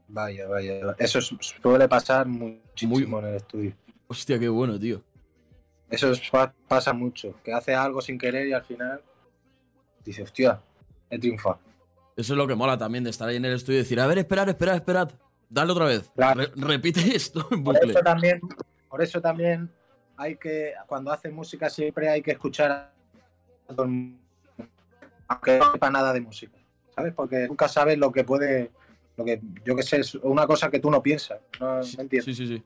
[0.09, 3.73] Vaya, vaya, eso es- suele pasar muchísimo en el estudio.
[4.09, 5.01] Hostia, qué bueno, tío.
[5.89, 9.01] Eso es- pa- pasa mucho, que hace algo sin querer y al final
[10.05, 10.61] dice, hostia,
[11.09, 11.59] he triunfado.
[12.17, 14.07] Eso es lo que mola también de estar ahí en el estudio y decir, a
[14.07, 15.11] ver, esperad, esperad, esperad.
[15.49, 16.11] Dale otra vez.
[16.15, 16.41] Claro.
[16.41, 18.41] Re- repite esto en Por eso también,
[18.89, 19.71] por eso también
[20.17, 22.93] hay que, cuando haces música siempre hay que escuchar a
[23.75, 24.19] todo el mundo,
[25.29, 26.59] aunque no sepa nada de música,
[26.95, 27.15] ¿sabes?
[27.15, 28.71] Porque nunca sabes lo que puede,
[29.17, 32.03] lo que, yo que sé, es una cosa que tú no piensas, ¿no, Sí, ¿Me
[32.03, 32.37] entiendes?
[32.37, 32.63] sí, sí, sí.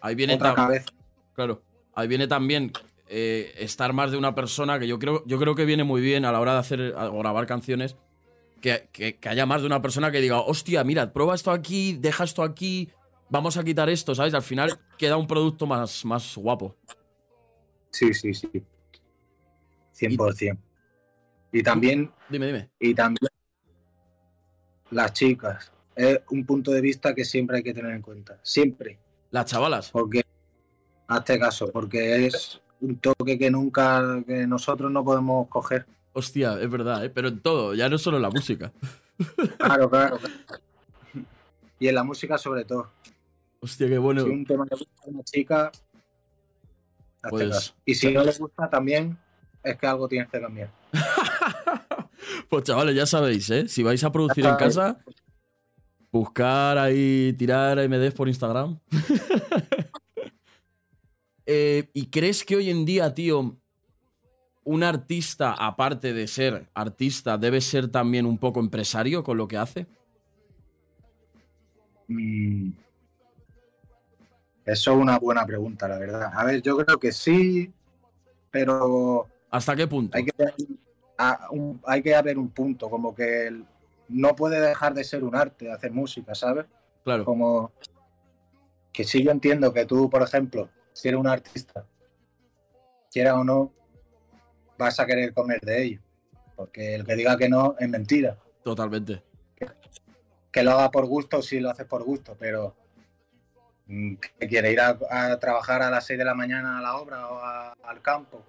[0.00, 0.86] Ahí viene otra cabeza.
[1.34, 1.62] Claro.
[1.94, 2.70] Ahí viene también
[3.16, 6.24] eh, estar más de una persona que yo creo, yo creo que viene muy bien
[6.24, 7.96] a la hora de hacer o grabar canciones.
[8.60, 11.96] Que, que- que haya más de una persona que diga, hostia, mira, prueba esto aquí,
[12.00, 12.90] deja esto aquí,
[13.28, 14.32] vamos a quitar esto, ¿sabes?
[14.34, 16.74] Al final queda un producto más, más guapo.
[17.90, 18.48] Sí, sí, sí.
[19.92, 20.58] 100%.
[21.52, 22.70] Y también, Dime, dime.
[22.80, 23.28] y también
[24.90, 25.70] las chicas.
[25.94, 28.40] Es un punto de vista que siempre hay que tener en cuenta.
[28.42, 28.98] Siempre.
[29.30, 29.90] Las chavalas.
[29.90, 30.22] Porque,
[31.06, 35.86] hazte caso, porque es un toque que nunca, que nosotros no podemos coger.
[36.12, 37.10] Hostia, es verdad, ¿eh?
[37.10, 38.72] Pero en todo, ya no solo en la música.
[39.58, 40.18] Claro, claro.
[41.78, 42.90] Y en la música sobre todo.
[43.60, 44.22] Hostia, qué bueno.
[44.22, 45.72] Si un tema le gusta a una chica,
[47.30, 47.74] Pues-.
[47.84, 49.18] Y si no le gusta también,
[49.62, 50.70] es que algo tienes que cambiar.
[52.48, 53.68] Pues chavales, ya sabéis, ¿eh?
[53.68, 54.98] Si vais a producir en casa,
[56.10, 58.78] buscar ahí, tirar MDs por Instagram.
[61.46, 63.56] Eh, ¿Y crees que hoy en día, tío,
[64.64, 69.58] un artista, aparte de ser artista, debe ser también un poco empresario con lo que
[69.58, 69.86] hace?
[72.08, 72.70] Mm.
[74.64, 76.30] Eso es una buena pregunta, la verdad.
[76.34, 77.70] A ver, yo creo que sí,
[78.50, 80.16] pero ¿Hasta qué punto?
[80.16, 80.32] hay que,
[81.18, 83.66] a- un- hay que haber un punto, como que el-
[84.08, 86.64] no puede dejar de ser un arte, hacer música, ¿sabes?
[87.04, 87.72] Claro, Como
[88.92, 91.84] que sí yo entiendo que tú, por ejemplo, si eres un artista,
[93.12, 93.70] quiera o no,
[94.78, 96.00] vas a querer comer de ello.
[96.56, 98.38] Porque el que diga que no es mentira.
[98.62, 99.22] totalmente.
[100.50, 102.76] que lo haga por gusto, sí lo haces por gusto, pero
[103.86, 106.96] mm, que quiere ir a, a trabajar a las 6 de la mañana a la
[106.96, 108.42] obra o a- al campo,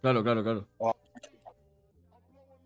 [0.00, 0.66] Claro, claro, claro.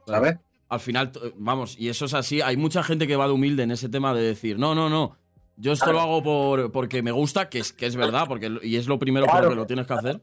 [0.07, 0.38] ¿sabes?
[0.68, 2.40] Al final, vamos, y eso es así.
[2.40, 5.16] Hay mucha gente que va de humilde en ese tema de decir, no, no, no.
[5.57, 5.99] Yo esto Claro.
[5.99, 8.99] lo hago por, porque me gusta, que es, que es verdad, porque, y es lo
[8.99, 9.45] primero por Claro.
[9.47, 10.21] lo que lo tienes que hacer.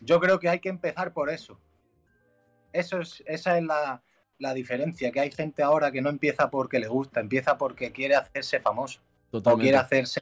[0.00, 1.58] Yo creo que hay que empezar por eso.
[2.72, 4.02] Eso es, esa es la,
[4.38, 8.14] la diferencia, que hay gente ahora que no empieza porque le gusta, empieza porque quiere
[8.14, 9.00] hacerse famoso,
[9.32, 10.20] o quiere hacerse,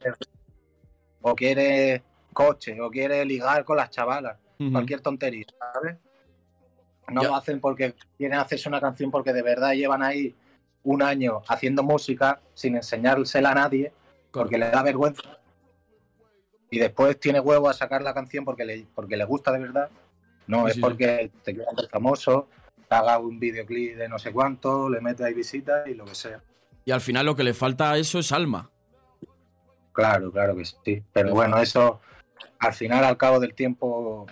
[1.21, 4.39] o quiere coche, o quiere ligar con las chavalas,
[4.73, 5.97] cualquier tontería, ¿sabes?
[7.13, 7.29] No Ya.
[7.29, 10.35] lo hacen porque quieren hacerse una canción porque de verdad llevan ahí
[10.83, 13.93] un año haciendo música sin enseñársela a nadie,
[14.31, 15.39] porque le da vergüenza.
[16.71, 19.91] Y después tiene huevo a sacar la canción porque le, porque le gusta de verdad.
[20.47, 20.81] No, Sí, es sí, sí.
[20.81, 22.49] porque te quieres hacer famoso,
[22.89, 26.15] te haga un videoclip de no sé cuánto, le metes ahí visitas y lo que
[26.15, 26.43] sea.
[26.85, 28.71] Y al final lo que le falta a eso es alma.
[29.93, 31.03] Claro, claro que sí.
[31.13, 32.01] Pero bueno, eso
[32.59, 34.27] al final, al cabo del tiempo,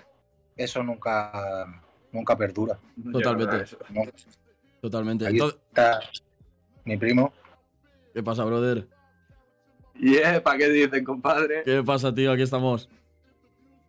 [0.56, 1.82] eso nunca,
[2.12, 2.78] nunca perdura.
[3.12, 3.64] Totalmente.
[3.66, 4.02] Yo, ¿no?
[4.80, 5.26] Totalmente.
[5.26, 6.00] Aquí Entonces, está
[6.86, 7.32] mi primo.
[8.14, 8.88] ¿Qué pasa, brother?
[9.94, 11.62] ¿Y eh, para qué dicen, compadre?
[11.64, 12.32] ¿Qué pasa, tío?
[12.32, 12.88] Aquí estamos.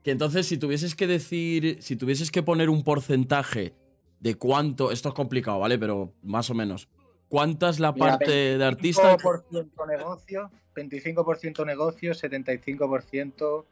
[0.03, 3.73] Que entonces, si tuvieses que decir, si tuvieses que poner un porcentaje
[4.19, 5.77] de cuánto, esto es complicado, ¿vale?
[5.77, 6.89] Pero más o menos.
[7.29, 9.17] ¿Cuánta es la Mira, parte de artista?
[9.17, 13.65] 25% negocio, 25% negocio, 75%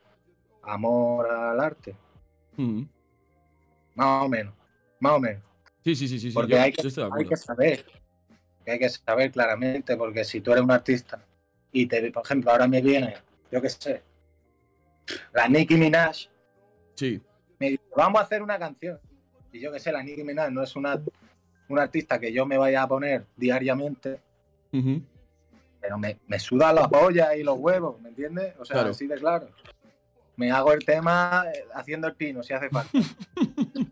[0.64, 1.96] amor al arte.
[2.58, 2.84] Mm.
[3.96, 4.54] Más o menos.
[5.00, 5.42] Más o menos.
[5.84, 6.30] Sí, sí, sí, sí.
[6.30, 7.86] sí, Porque yo- hay, que, yo estoy de hay que saber.
[8.66, 11.24] Que Hay que saber claramente, porque si tú eres un artista
[11.72, 13.16] y te, por ejemplo, ahora me viene,
[13.52, 14.02] yo qué sé,
[15.34, 16.16] la Nicki Minaj,
[16.96, 17.22] Sí,
[17.60, 19.00] me dice, vamos a hacer una canción.
[19.52, 21.00] Y yo qué sé, la Nicki Minaj no es una,
[21.70, 24.20] un artista que yo me vaya a poner diariamente,
[25.82, 28.56] pero me, me suda la polla y los huevos, ¿me entiendes?
[28.58, 28.90] O sea, Claro.
[28.92, 29.50] así de claro.
[30.38, 32.90] Me hago el tema eh, haciendo el pino, si hace falta.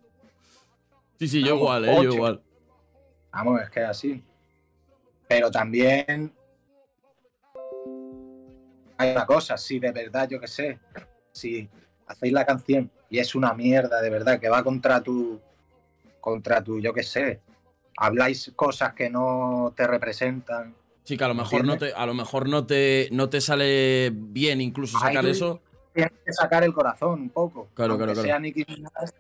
[1.19, 2.41] Sí, sí, yo igual, eh, yo igual.
[3.31, 4.21] Vamos, es que así.
[5.27, 6.33] Pero también
[8.97, 10.79] hay una cosa, si de verdad, yo qué sé,
[11.31, 11.69] si
[12.07, 15.39] hacéis la canción y es una mierda de verdad, que va contra tu,
[16.19, 17.41] contra tu, yo qué sé,
[17.97, 20.75] habláis cosas que no te representan.
[21.03, 24.11] Sí, que a lo mejor no te, a lo mejor no te, no te sale
[24.13, 25.61] bien incluso sacar Ahí- eso.
[25.93, 27.69] Tienes que sacar el corazón un poco.
[27.75, 28.27] Claro, claro, claro.
[28.27, 29.11] sea Nicki Minaj,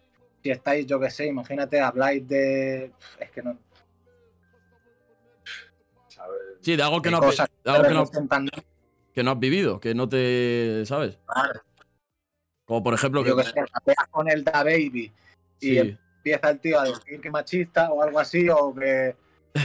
[0.41, 2.91] si estáis, yo qué sé, imagínate, habláis de...
[3.19, 3.57] Es que no...
[6.63, 8.49] Sí, de algo que de no, has- cosas de algo te que no, representan,
[9.13, 10.83] que no has vivido, que no te.
[10.85, 11.19] ¿Sabes?
[11.25, 11.61] claro.
[12.65, 13.43] Como por ejemplo yo que.
[13.43, 15.11] que rapeas con el Da Baby
[15.59, 19.15] y Sí, empieza el tío a decir que machista o algo así, o que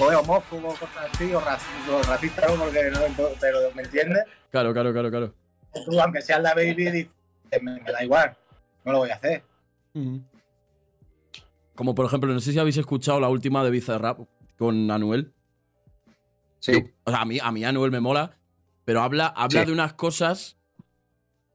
[0.00, 2.56] o es homófobo, cosas así, o, raci- o racista, ¿no?
[2.64, 2.98] porque no,
[3.40, 4.24] pero ¿me entiendes?
[4.50, 5.34] claro, claro, claro, claro.
[5.86, 7.08] Tú, aunque sea el Da Baby, dices,
[7.62, 8.36] me, me da igual,
[8.84, 9.42] no lo voy a hacer.
[11.74, 14.18] Como por ejemplo, no sé si habéis escuchado la última de Bizarrap
[14.58, 15.32] con Anuel.
[16.60, 18.36] Sí, O sea, a mí, a mí Anuel me mola,
[18.84, 19.66] pero habla, habla Sí.
[19.66, 20.56] de unas cosas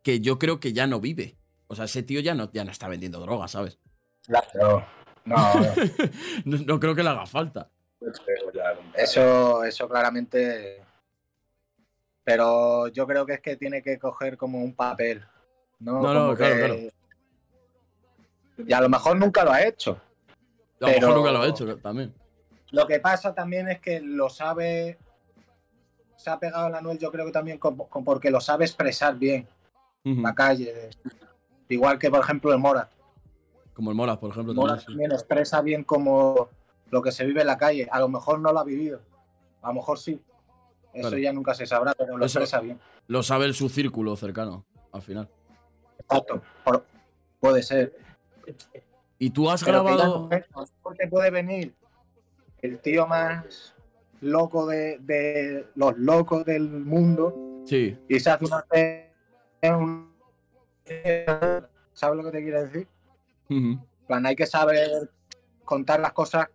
[0.01, 1.37] que yo creo que ya no vive.
[1.67, 3.79] O sea, ese tío ya no, ya no está vendiendo drogas, ¿sabes?
[4.25, 4.85] Claro.
[5.25, 5.63] No, no.
[6.45, 7.69] No, no creo que le haga falta.
[8.95, 10.83] Eso, eso claramente.
[12.23, 15.23] Pero yo creo que es que tiene que coger como un papel.
[15.79, 16.75] No, No, claro, que- claro.
[18.67, 19.99] Y a lo mejor nunca lo ha hecho.
[20.79, 22.13] A lo mejor nunca lo ha hecho también.
[22.73, 24.97] Lo que pasa también es que lo sabe.
[26.17, 29.15] Se ha pegado el Anuel, yo creo que también con- con- porque lo sabe expresar
[29.15, 29.47] bien
[30.03, 30.89] la calle.
[31.69, 32.89] Igual que, por ejemplo, el Mora.
[33.75, 34.53] Como el Molas, por ejemplo.
[34.55, 34.85] Mora también, sí.
[34.87, 36.49] también expresa bien como
[36.89, 37.87] lo que se vive en la calle.
[37.91, 39.01] A lo mejor no lo ha vivido.
[39.61, 40.19] A lo mejor sí.
[40.93, 41.17] Eso Claro.
[41.19, 42.79] ya nunca se sabrá, pero lo Eso- expresa bien.
[43.07, 45.29] Lo sabe el su círculo cercano, al final.
[45.99, 46.41] Exacto.
[46.63, 46.85] Por-
[47.39, 47.95] puede ser.
[49.19, 50.29] ¿Y tú has Pero que ya grabado?
[50.29, 51.73] no te puede venir
[52.63, 53.75] el tío más
[54.21, 57.95] loco de, de los locos del mundo Sí.
[58.09, 58.65] y se hace una
[59.77, 60.11] un-
[61.93, 62.87] ¿Sabes lo que te quiero decir?
[63.49, 65.11] En plan, hay que saber
[65.63, 66.47] contar las cosas.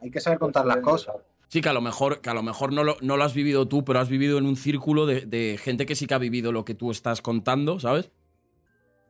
[0.00, 1.16] Hay que saber contar las cosas.
[1.48, 3.68] Sí, que a lo mejor, que a lo mejor no, lo, no lo has vivido
[3.68, 6.52] tú, pero has vivido en un círculo de, de gente que sí que ha vivido
[6.52, 8.10] lo que tú estás contando, ¿sabes?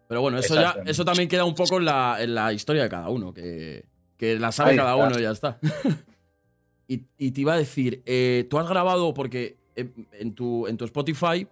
[0.09, 2.89] Pero bueno, eso ya, eso también queda un poco en la, en la historia de
[2.89, 3.85] cada uno, que,
[4.23, 5.05] que la sabe Ahí cada está.
[5.09, 5.59] uno y ya está.
[6.87, 10.85] y, y te iba a decir, eh, tú has grabado, porque en, tu, en tu
[10.85, 11.49] Spotify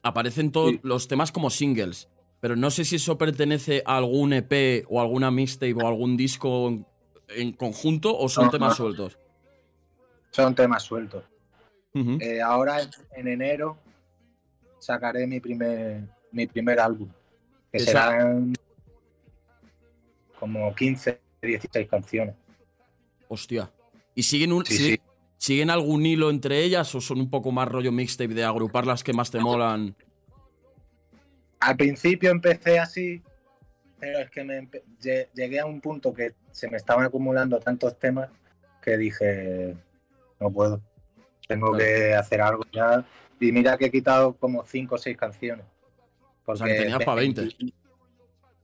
[0.00, 0.80] aparecen todos Sí.
[0.84, 5.32] los temas como singles, pero no sé si eso pertenece a algún EP o alguna
[5.32, 6.86] mixtape o algún disco en,
[7.30, 8.74] en conjunto o son No, temas no.
[8.76, 9.18] sueltos.
[10.30, 11.24] Son temas sueltos.
[11.92, 13.76] Eh, ahora en, en enero
[14.78, 17.08] sacaré mi primer, mi primer álbum.
[17.72, 18.52] Que Esa- serán
[20.38, 22.34] como 15, 16 canciones.
[23.28, 23.70] Hostia.
[24.14, 25.02] ¿Y siguen, un, Sí, siguen, sí.
[25.38, 29.02] siguen algún hilo entre ellas o son un poco más rollo mixtape de agrupar las
[29.04, 29.94] que más te molan?
[31.60, 33.22] Al principio empecé así,
[33.98, 34.68] pero es que me
[35.34, 38.28] llegué a un punto que se me estaban acumulando tantos temas
[38.82, 39.76] que dije,
[40.40, 40.80] no puedo.
[41.46, 41.84] Tengo Claro.
[41.84, 43.04] que hacer algo ya.
[43.38, 45.64] Y mira que he quitado como 5 o 6 canciones.
[46.46, 47.48] O sea, que tenías pa' 20.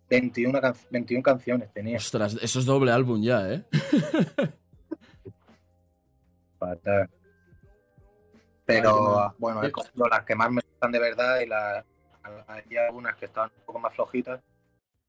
[0.09, 1.97] 21, can- 21 canciones tenía.
[1.99, 3.65] Ostras, eso es doble álbum ya, ¿eh?
[6.59, 7.09] Fatal.
[8.65, 11.85] Pero bueno, he cogido las que más me gustan de verdad y las
[12.49, 14.41] hay algunas que están un poco más flojitas.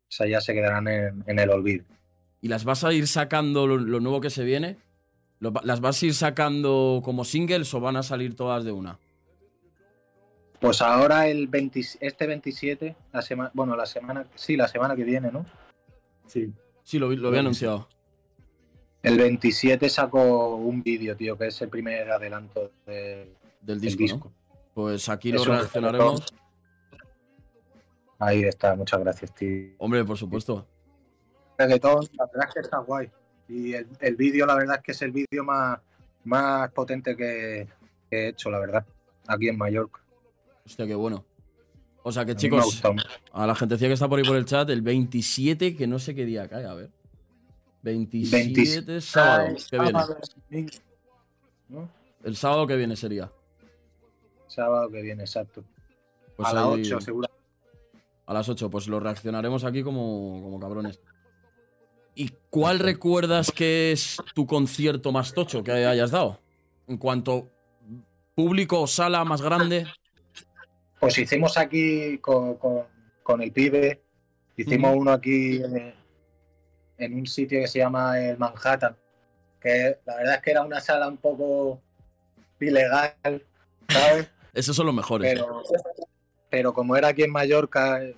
[0.09, 1.83] Esas ya se quedarán en, en el olvido.
[2.41, 4.77] ¿Y las vas a ir sacando lo, lo nuevo que se viene?
[5.39, 8.71] ¿Lo va- ¿Las vas a ir sacando como singles o van a salir todas de
[8.71, 8.99] una?
[10.59, 15.03] Pues ahora el 20 este 27, la semana, bueno, la semana, sí, la semana que
[15.03, 15.45] viene, ¿no?
[16.25, 16.51] Sí.
[16.83, 17.87] Sí, lo, había anunciado.
[19.03, 24.31] El 27 saco un vídeo, tío, que es el primer adelanto de- Del disco, disco.
[24.31, 24.57] ¿no?
[24.73, 26.25] Pues aquí lo un reaccionaremos.
[28.19, 29.75] Ahí está, muchas gracias, tío.
[29.77, 30.67] Hombre, por supuesto.
[31.57, 33.09] reggaetón, la verdad es que está guay.
[33.47, 35.79] Y el, el vídeo, la verdad es que es el vídeo más,
[36.23, 37.67] más potente que,
[38.09, 38.85] que he hecho, la verdad,
[39.27, 40.01] aquí en Mallorca.
[40.67, 41.23] Hostia, qué bueno.
[42.03, 42.81] O sea que, chicos,
[43.33, 46.13] a la gentecilla que está por ahí por el chat, el 27, que no sé
[46.13, 46.89] qué día cae, a ver.
[47.83, 50.69] 27, 27, sábado, que viene.
[51.69, 51.89] ¿no?
[52.23, 53.31] El sábado que viene sería.
[54.47, 55.63] Sábado que viene, exacto.
[56.35, 57.29] Pues a las ahí- 8, seguro.
[58.25, 60.99] A las 8, pues lo reaccionaremos aquí como, como cabrones.
[62.15, 66.39] ¿Y cuál recuerdas que es tu concierto más tocho que hayas dado?
[66.87, 67.49] En cuanto
[68.35, 69.87] público o sala más grande.
[70.99, 72.85] Pues hicimos aquí con, con-
[73.23, 74.01] con el pibe,
[74.55, 75.93] hicimos uno aquí en,
[76.97, 78.95] en un sitio que se llama el Manhattan,
[79.59, 81.81] que la verdad es que era una sala un poco
[82.59, 83.15] ilegal,
[83.89, 84.29] ¿sabes?
[84.53, 85.31] Esos son los mejores.
[85.33, 85.61] pero,
[86.49, 88.15] pero como era aquí en Mallorca eh,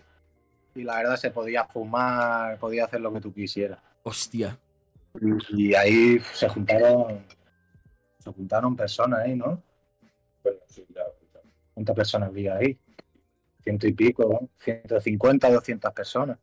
[0.75, 3.79] y la verdad se podía fumar, podía hacer lo que tú quisieras.
[4.03, 4.57] Hostia.
[5.49, 7.25] Y ahí se juntaron
[8.19, 9.61] se juntaron personas ahí, ¿no?
[11.79, 12.77] ¿Cuántas personas había ahí?
[13.63, 14.49] Ciento y pico, ¿no?
[14.57, 16.37] 150, 200 personas.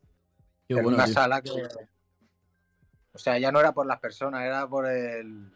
[0.67, 1.51] Qué Era bueno, una sala que...
[3.13, 5.51] O sea, ya no era por las personas, era por el,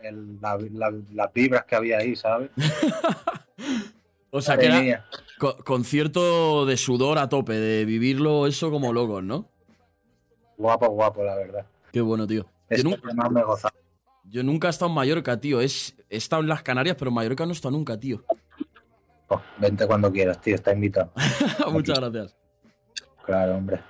[0.00, 2.50] el- la- la- las vibras que había ahí, ¿sabes?
[4.30, 5.06] O sea, que era
[5.38, 9.48] co- concierto de sudor a tope, de vivirlo eso como locos, ¿no?
[10.56, 11.66] Guapo, guapo, la verdad.
[11.92, 12.46] Qué bueno, tío.
[12.70, 13.42] Yo, Es más me
[14.24, 15.60] yo nunca he estado en Mallorca, tío.
[15.60, 18.24] Es, he estado en las Canarias, pero en Mallorca no he estado nunca, tío.
[19.28, 21.12] Pues, vente cuando quieras, tío, está invitado.
[21.72, 22.36] Muchas gracias.
[23.24, 23.80] Claro, hombre.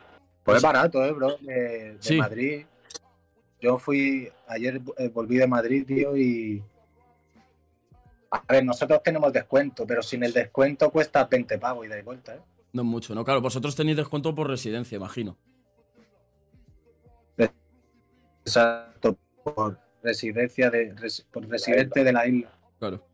[0.42, 1.36] Pues es barato, ¿eh, bro?
[1.40, 1.52] De,
[1.94, 2.16] de Sí.
[2.16, 2.64] Madrid.
[3.60, 6.62] Yo fui, ayer eh, volví de Madrid, tío, y
[8.30, 12.34] A ver, nosotros tenemos descuento, pero sin el descuento cuesta 20 pavos y de vuelta,
[12.36, 12.40] ¿eh?
[12.72, 13.24] No es mucho, ¿no?
[13.24, 15.36] Claro, vosotros tenéis descuento por residencia, imagino.
[18.44, 20.94] Exacto, por residencia de
[21.32, 22.50] por residente de la isla.
[22.78, 23.04] Claro.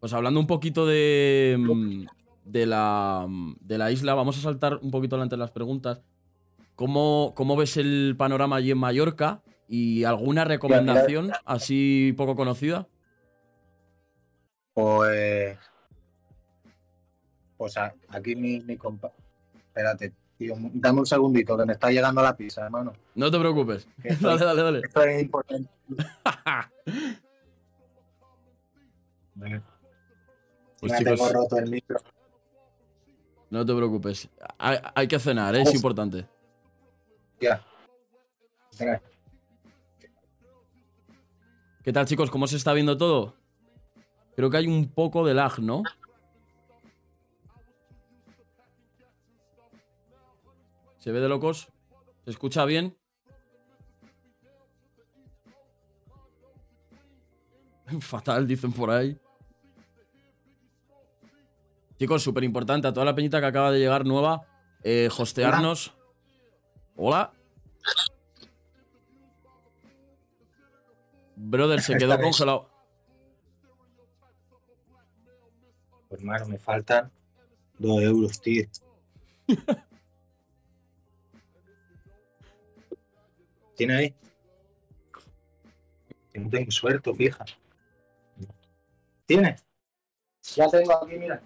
[0.00, 2.06] Pues hablando un poquito de, mm,
[2.46, 6.00] de, la, mm, de la isla, vamos a saltar un poquito adelante las preguntas.
[6.74, 9.42] ¿Cómo, ¿Cómo ves el panorama allí en Mallorca?
[9.68, 12.88] ¿Y alguna recomendación así poco conocida?
[14.72, 15.58] Pues.
[17.58, 17.74] Pues
[18.08, 19.12] aquí mi, mi compa.
[19.54, 22.94] Espérate, tío, dame un segundito, que me está llegando la pizza, hermano.
[23.14, 23.86] No te preocupes.
[24.02, 24.80] Esto- dale, dale, dale.
[24.82, 25.68] Esto es importante.
[30.80, 32.00] Pues Ya chicos, tengo roto el micro.
[33.50, 34.28] no te preocupes.
[34.58, 35.62] Hay, hay que cenar, ¿eh?
[35.62, 36.26] es importante.
[37.40, 37.62] Ya.
[38.78, 39.02] Venga.
[41.82, 42.30] ¿Qué tal, chicos?
[42.30, 43.34] ¿Cómo se está viendo todo?
[44.36, 45.82] Creo que hay un poco de lag, ¿no?
[50.98, 51.68] ¿Se ve de locos?
[52.24, 52.96] ¿Se escucha bien?
[58.00, 59.18] Fatal, dicen por ahí.
[62.00, 64.46] Chicos, súper importante a toda la peñita que acaba de llegar nueva,
[64.82, 65.94] eh, hostearnos.
[66.96, 67.30] Hola.
[71.36, 72.70] Brother, se quedó congelado.
[76.08, 77.12] Pues hermano, me faltan
[77.78, 78.64] dos euros, tío.
[83.76, 84.14] ¿Tiene ahí?
[86.32, 87.44] No tengo suerte, fija.
[89.26, 89.56] ¿Tiene?
[90.56, 91.42] Ya tengo aquí, mira.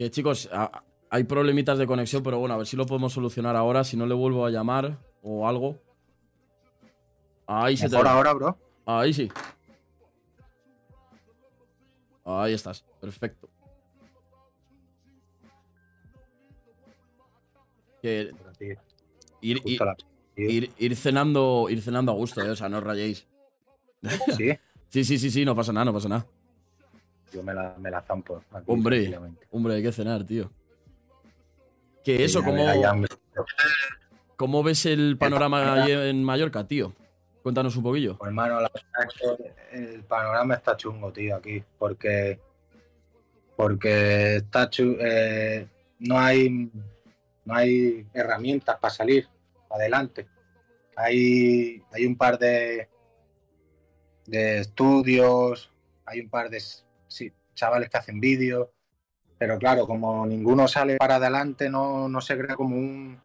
[0.00, 3.54] Que chicos, a- hay problemitas de conexión, pero bueno, a ver si lo podemos solucionar
[3.54, 3.84] ahora.
[3.84, 5.76] Si no le vuelvo a llamar o algo.
[7.46, 8.08] Ahí se te ve.
[8.08, 8.56] ahora, bro.
[8.86, 9.28] Ahí sí.
[12.24, 12.82] Ahí estás.
[12.98, 13.50] Perfecto.
[18.00, 18.78] Que ir,
[19.42, 19.96] ir- Justo la-
[20.34, 23.26] ir- ir cenando, ir cenando a gusto, eh, o sea, no os rayéis.
[24.38, 24.52] Sí,
[24.88, 26.26] Sí, sí, sí, sí, no pasa nada, no pasa nada.
[27.32, 28.42] Yo me la, me la zampo.
[28.52, 29.18] aquí, Hombre.
[29.50, 30.50] Hombre, hay que cenar, tío.
[32.04, 32.64] Que eso, ¿cómo.
[34.36, 36.94] ¿cómo ves el panorama en Mallorca, tío?
[37.42, 38.16] Cuéntanos un poquillo.
[38.18, 38.70] Pues, hermano, la
[39.72, 42.38] el panorama está chungo, tío, aquí, porque
[43.56, 45.66] porque está eh,
[45.98, 46.70] no hay
[47.44, 49.28] no hay herramientas para salir
[49.70, 50.26] adelante.
[50.96, 52.88] Hay hay un par de
[54.26, 55.70] de estudios,
[56.04, 56.62] hay un par de
[57.10, 58.68] sí, chavales que hacen vídeos,
[59.36, 63.20] pero claro, como ninguno sale para adelante, no, no se crea como un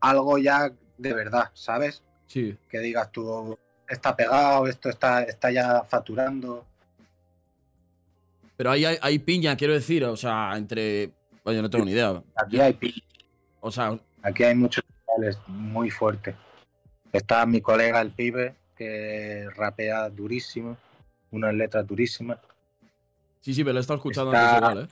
[0.00, 2.02] algo ya de verdad, ¿sabes?
[2.26, 2.56] Sí.
[2.68, 6.64] que digas tú, está pegado, esto está, está ya facturando.
[8.56, 11.10] Pero ahí hay, hay piña, quiero decir, o sea, entre.
[11.44, 12.22] Oye, no tengo ni idea.
[12.36, 13.02] Aquí hay, pi-
[13.60, 16.34] O sea, aquí hay muchos chavales muy fuertes.
[17.12, 20.76] Está mi colega el pibe, que rapea durísimo,
[21.30, 22.38] unas letras durísimas.
[23.40, 24.88] Sí, sí, pero lo he estado escuchando Está- antes igual, ¿eh?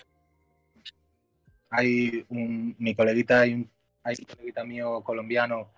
[1.70, 3.70] Hay un, mi coleguita, hay un,
[4.02, 5.70] hay un coleguita mío colombiano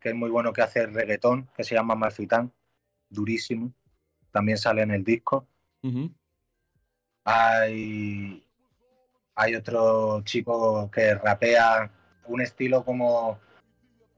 [0.00, 2.52] que es muy bueno que hace reggaetón, que se llama Malfitán,
[3.08, 3.72] durísimo.
[4.32, 5.46] También sale en el disco.
[7.24, 8.44] Hay,
[9.34, 11.90] hay otro chico que rapea
[12.26, 13.38] un estilo como.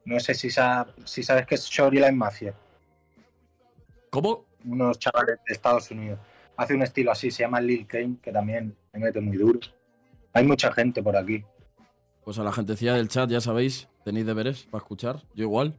[0.04, 2.54] No sé si, sa- si sabes que es Shoryline Mafia,
[4.10, 4.46] ¿Cómo?
[4.64, 6.18] unos chavales de Estados Unidos.
[6.58, 9.60] Hace un estilo así, se llama Lil Kane, que también me mete muy duro.
[10.32, 11.44] Hay mucha gente por aquí.
[12.24, 15.22] Pues a la gentecilla del chat, ya sabéis, tenéis deberes para escuchar.
[15.34, 15.78] Yo igual.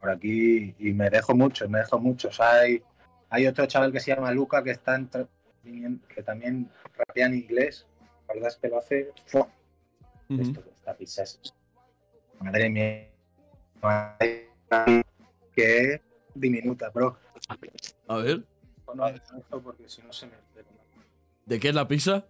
[0.00, 2.40] Por aquí y me dejo muchos, me dejo muchos.
[2.40, 2.82] Hay,
[3.30, 5.28] hay otro chaval que se llama Luca que está entre-
[5.62, 7.86] que también rapea en inglés.
[8.28, 9.10] La verdad es que lo hace.
[9.26, 9.48] ¡fua!
[10.28, 10.42] Ujú.
[10.42, 11.40] Esto, esta pizza es-
[12.40, 13.08] Madre mía.
[13.80, 14.50] Madre
[14.86, 15.02] mía,
[15.54, 16.02] Que
[16.34, 17.16] diminuta, bro.
[18.08, 18.44] A ver,
[18.94, 20.32] No, esto porque si no se me.
[21.44, 22.24] ¿de qué es la pizza?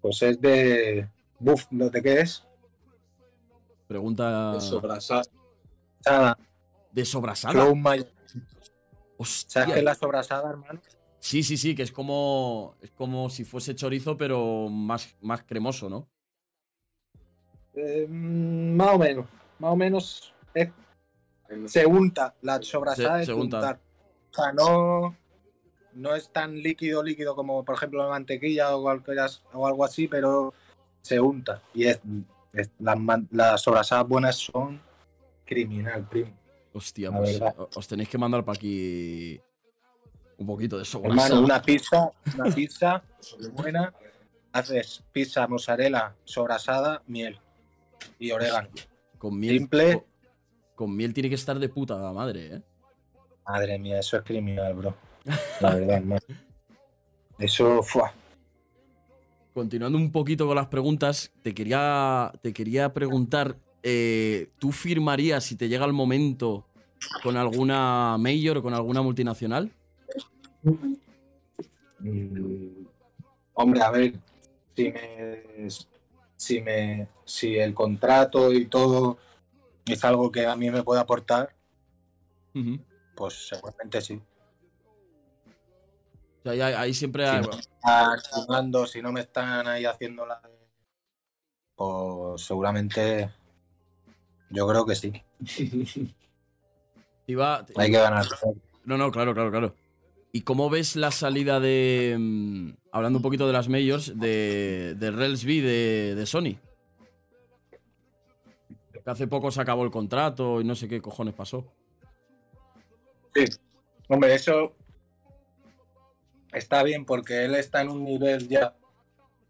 [0.00, 1.08] Pues es de.
[1.38, 2.44] Buf, ¿no ¿de qué es?
[3.86, 4.30] Pregunta.
[6.06, 6.38] Nada,
[6.92, 7.52] ¿De sobrasada?
[7.52, 8.06] Flow Mayo.
[9.16, 9.50] Hostia.
[9.62, 10.80] ¿Sabes qué es la sobrasada, hermano?
[11.20, 12.76] Sí, sí, sí, que es como.
[12.80, 16.08] Es como si fuese chorizo, pero más, más cremoso, ¿no?
[17.74, 19.26] Eh, mm, más o menos.
[19.58, 20.34] Más o menos.
[20.54, 20.70] es-
[21.66, 22.34] se unta.
[22.42, 23.56] La sobrasada Se- es se unta.
[23.58, 23.80] untar.
[24.36, 25.16] O sea, no.
[25.94, 30.52] No es tan líquido, líquido como, por ejemplo, la mantequilla o, algo así, pero
[31.00, 31.62] se unta.
[31.72, 32.00] Y es,
[32.52, 34.80] Es- Las, sobrasadas buenas son
[35.44, 36.32] criminal, primo.
[36.72, 37.40] Hostia, pues
[37.74, 39.40] os tenéis que mandar para aquí
[40.38, 41.00] un poquito de eso.
[41.04, 43.02] Hermano, una pizza, una pizza
[43.52, 43.94] buena.
[44.52, 47.38] Haces pizza, mozzarella, sobrasada, miel
[48.18, 48.68] y orégano.
[49.18, 49.58] Con miel.
[49.58, 49.94] simple.
[49.94, 50.04] Con,
[50.74, 52.62] con miel tiene que estar de puta madre, ¿eh?
[53.46, 54.94] Madre mía, eso es criminal, bro.
[55.60, 56.20] La verdad, hermano.
[57.38, 58.02] Eso, fue.
[59.52, 65.56] Continuando un poquito con las preguntas, te quería, te quería preguntar, eh, ¿tú firmarías si
[65.56, 66.64] te llega el momento
[67.22, 69.70] con alguna mayor o con alguna multinacional?
[72.00, 72.84] Mm,
[73.52, 74.14] Hombre, a ver,
[74.74, 75.68] si me,
[76.36, 79.18] si me, si el contrato y todo
[79.86, 81.54] es algo que a mí me puede aportar,
[82.54, 82.78] Ujú.
[83.14, 84.20] Pues seguramente sí.
[86.40, 89.66] O sea, ahí, ahí siempre hay- Si no me están sumando, si no me están
[89.66, 90.40] ahí haciendo la,
[91.76, 93.30] pues seguramente
[94.50, 95.12] yo creo que sí.
[97.26, 98.26] iba- Hay que ganar.
[98.84, 99.74] No, no, claro, claro, claro.
[100.32, 102.16] ¿Y cómo ves la salida de.
[102.18, 106.58] mm, hablando un poquito de las majors, de, de Relsby de, de Sony?
[108.92, 111.64] Que hace poco se acabó el contrato y no sé qué cojones pasó.
[113.34, 113.44] Sí.
[114.08, 114.74] Hombre, eso
[116.52, 118.74] está bien porque él está en un nivel ya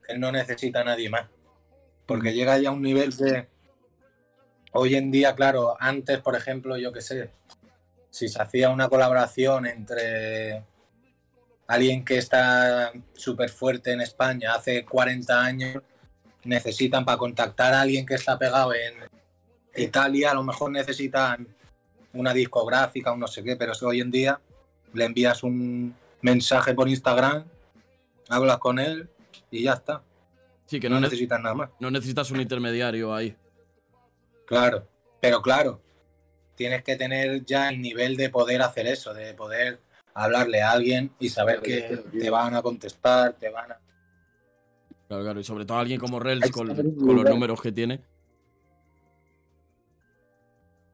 [0.07, 1.29] que no necesita a nadie más.
[2.07, 3.49] Porque llega ya a un nivel que
[4.73, 7.31] hoy en día, claro, antes, por ejemplo, yo qué sé,
[8.11, 10.65] si se hacía una colaboración entre
[11.67, 15.83] alguien que está súper fuerte en España hace 40 años,
[16.45, 18.95] necesitan para contactar a alguien que está pegado en
[19.77, 21.49] Italia, a lo mejor necesitan
[22.15, 24.41] una discográfica, un no sé qué, pero es que hoy en día
[24.93, 27.45] le envías un mensaje por Instagram,
[28.29, 29.09] hablas con él
[29.51, 30.03] y ya está.
[30.67, 31.71] Sí, que no no, ne- necesitas nada más.
[31.79, 33.37] no necesitas un intermediario ahí.
[34.47, 34.87] Claro,
[35.21, 35.81] pero claro,
[36.55, 39.81] tienes que tener ya el nivel de poder hacer eso, de poder
[40.15, 43.81] hablarle a alguien y saber que te van a contestar, te van a...
[45.09, 45.41] Claro, claro.
[45.41, 48.01] Y sobre todo alguien como Rels con, los números que tiene.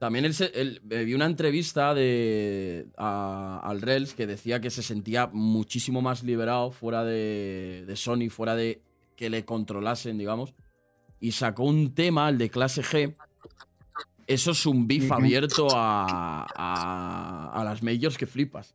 [0.00, 5.26] También él, eh, vi una entrevista de, a- al Rels que decía que se sentía
[5.30, 8.80] muchísimo más liberado fuera de, de Sony, fuera de
[9.14, 10.54] que le controlasen, digamos.
[11.20, 13.14] Y sacó un tema, el de clase G.
[14.26, 18.74] Eso es un beef abierto a, a, a las majors que flipas.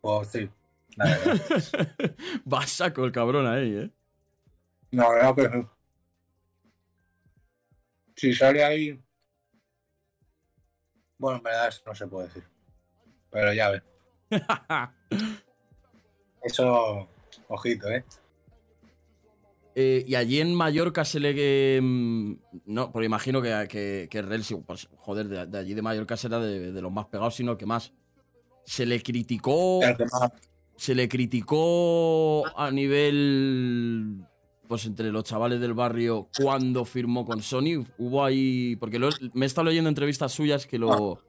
[0.00, 0.48] Pues sí.
[2.50, 3.90] Va a saco el cabrón ahí, ¿eh?
[4.92, 5.66] La verdad que sí.
[8.16, 8.98] Si sale ahí...
[11.22, 12.42] Bueno, en verdad eso no se puede decir.
[13.30, 13.82] Pero ya ves.
[16.42, 17.08] Eso,
[17.46, 18.04] ojito, ¿eh?
[19.76, 21.80] Eh, y allí en Mallorca se le.
[21.80, 22.34] mm,
[22.66, 26.16] no, porque imagino que, que, que Rel, sí, pues, joder, de, de allí de Mallorca
[26.16, 27.92] será de, de los más pegados, sino que más.
[28.64, 29.78] Se le criticó.
[30.74, 34.26] Se le criticó a nivel.
[34.72, 37.84] Pues entre los chavales del barrio cuando firmó con Sony.
[37.98, 38.74] Hubo ahí.
[38.76, 41.22] Porque lo- me he estado leyendo entrevistas suyas que lo.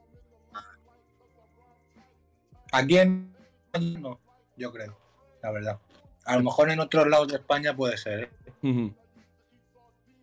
[2.71, 3.35] Aquí en
[3.99, 4.17] no,
[4.55, 4.97] yo creo,
[5.41, 5.77] la verdad.
[6.23, 8.31] A lo mejor en otros lados de España puede ser,
[8.61, 8.93] ¿eh?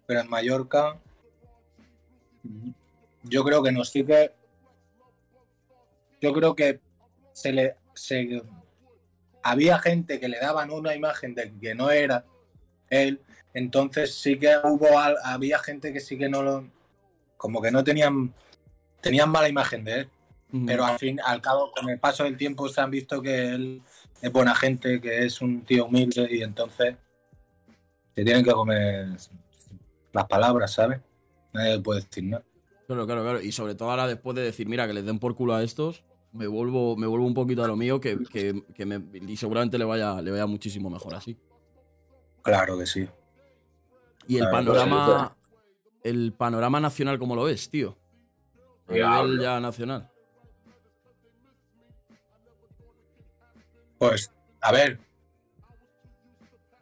[0.07, 0.99] Pero en Mallorca
[3.25, 4.33] yo creo que no sí que
[6.23, 6.81] yo creo que
[7.35, 8.43] se le se
[9.43, 12.25] había gente que le daban una imagen de que no era
[12.91, 13.21] él.
[13.55, 16.65] Entonces sí que hubo al- había gente que sí que no lo
[17.37, 18.35] como que no tenían
[19.01, 20.11] tenían mala imagen de él.
[20.67, 23.83] Pero al fin al cabo con el paso del tiempo se han visto que él
[24.21, 26.97] es buena gente que es un tío humilde y entonces
[28.15, 29.07] se tienen que comer
[30.13, 31.01] las palabras sabes
[31.53, 32.45] nadie puede decir nada.
[32.87, 33.41] Claro, claro, claro.
[33.41, 36.03] Y sobre todo ahora después de decir, mira, que les den por culo a estos,
[36.33, 39.79] me vuelvo, me vuelvo un poquito a lo mío, que, que- que me- y seguramente
[39.79, 41.37] le vaya, le vaya muchísimo mejor así.
[42.43, 43.09] Claro que sí
[44.27, 45.37] Y el panorama.
[46.03, 47.97] El panorama nacional, ¿cómo lo ves, tío?
[48.89, 50.11] A nivel ya nacional.
[53.99, 54.33] pues
[54.63, 54.99] a ver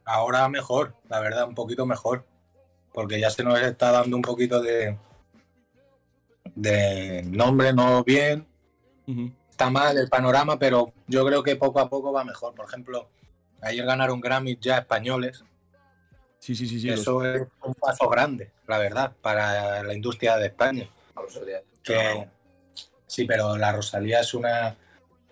[0.04, 2.24] ahora mejor la verdad un poquito mejor
[2.92, 4.96] porque ya se nos está dando un poquito de
[6.54, 8.46] de nombre no bien
[9.58, 12.54] está mal el panorama, pero yo creo que poco a poco va mejor.
[12.54, 13.10] Por ejemplo,
[13.60, 15.42] ayer ganaron Grammy ya españoles.
[16.38, 16.88] Sí, sí, sí, sí.
[16.88, 20.88] los- Eso es un paso grande, la verdad, para la industria de España.
[21.82, 22.28] Que,
[23.06, 24.76] sí, pero la Rosalía es una,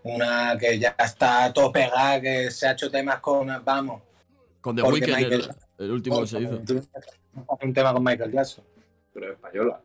[0.02, 4.02] una que ya está todo pegada, que se ha hecho temas con, vamos,
[4.60, 6.60] Con The Weeknd, el, último que se hizo.
[7.60, 8.64] Un tema con Michael Jackson.
[9.12, 9.80] Pero española.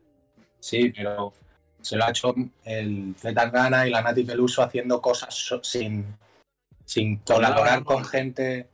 [0.60, 1.34] Sí, pero
[1.82, 6.06] se lo ha hecho el Zetangana y la Nati Peluso haciendo cosas sin,
[6.86, 8.70] sin colaborar con gente.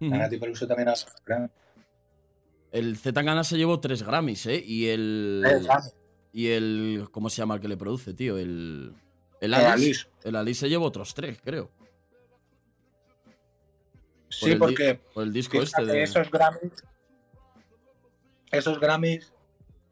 [0.00, 0.94] Nati Peluso también ha
[2.72, 4.62] El Zetangana se llevó tres Grammys, ¿eh?
[4.64, 5.44] Y el.
[5.46, 5.60] Eh.
[6.32, 7.08] Y el.
[7.10, 8.38] ¿Cómo se llama el que le produce, tío?
[8.38, 8.94] El.
[9.40, 9.72] El Eh, Alice.
[9.72, 10.06] Alice.
[10.24, 11.70] El Alice se llevó otros tres, creo.
[14.28, 16.02] Sí, el porque Por el disco este de.
[16.04, 16.84] esos Grammys.
[18.52, 19.32] Esos Grammys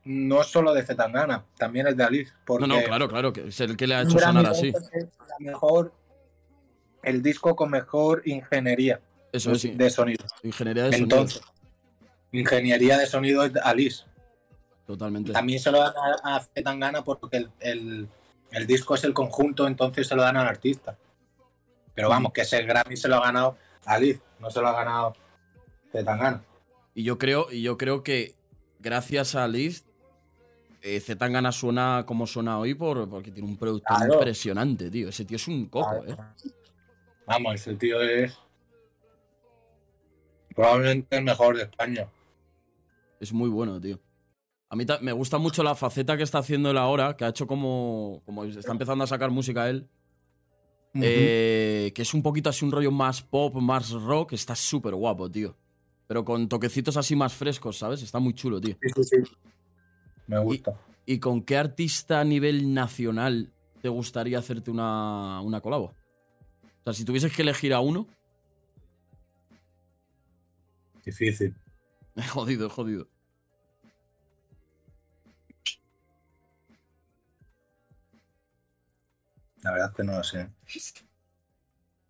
[0.05, 2.33] no es solo de Zetangana, también es de Alice.
[2.47, 4.69] Porque No, no, claro, claro, que es el que le ha hecho sonar así.
[4.69, 4.91] es
[5.29, 5.93] la mejor,
[7.03, 9.01] el disco con mejor ingeniería
[9.33, 10.25] Eso es, de sonido.
[10.43, 11.05] ingeniería de sonido.
[11.05, 11.43] Entonces,
[12.33, 14.05] ingeniería de sonido es de Alice.
[14.87, 15.33] Totalmente.
[15.33, 15.93] También se lo dan
[16.25, 18.09] a, a Zetangana porque el, el-
[18.51, 20.97] el disco es el conjunto, entonces se lo dan al artista.
[21.95, 25.15] Pero vamos, que ese Grammy se lo ha ganado Alice, no se lo ha ganado
[25.93, 26.43] Zetangana.
[26.95, 28.35] Y yo creo, y yo creo que
[28.81, 29.85] gracias a Liz,
[30.81, 34.15] eh, Zetangana suena como suena hoy por, porque tiene un producto Claro.
[34.15, 35.11] impresionante, tío.
[35.11, 36.17] Ese tío es un coco, ¿eh?
[37.27, 38.39] Vamos, ese tío es
[40.59, 42.09] probablemente el mejor de España.
[43.21, 44.01] Es muy bueno, tío.
[44.69, 47.47] A mí me gusta mucho la faceta que está haciendo él ahora, que ha hecho
[47.47, 48.23] como.
[48.27, 49.89] como está empezando a sacar música él.
[50.95, 54.33] eh, que es un poquito así un rollo más pop, más rock.
[54.33, 55.57] Está súper guapo, tío.
[56.09, 58.03] Pero con toquecitos así más frescos, ¿sabes?
[58.03, 58.77] Está muy chulo, tío.
[58.83, 59.33] Sí, sí, sí.
[60.27, 60.75] Me gusta.
[61.07, 65.95] ¿Y con qué artista a nivel nacional te gustaría hacerte una, una colabo?
[66.65, 68.09] O sea, si tuvieses que elegir a uno,
[71.09, 71.57] Difícil.
[72.35, 73.09] jodido, jodido.
[79.63, 80.51] La verdad es que no lo sé.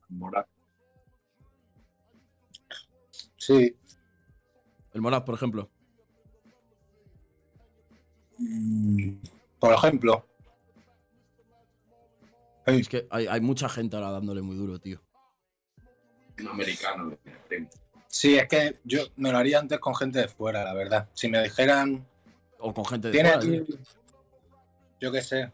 [0.08, 0.48] Mora.
[3.36, 3.78] Sí.
[4.92, 5.70] El Moraz, por ejemplo.
[8.38, 9.12] Mm,
[9.60, 10.26] Por ejemplo.
[12.66, 15.00] Es que hay, hay mucha gente ahora dándole muy duro, tío.
[16.40, 17.16] Un americano.
[18.08, 21.08] Sí, es que yo me lo haría antes con gente de fuera, la verdad.
[21.12, 22.06] Si me dijeran,
[22.58, 23.64] O con gente de tiene fuera, tío.
[25.00, 25.52] yo qué sé,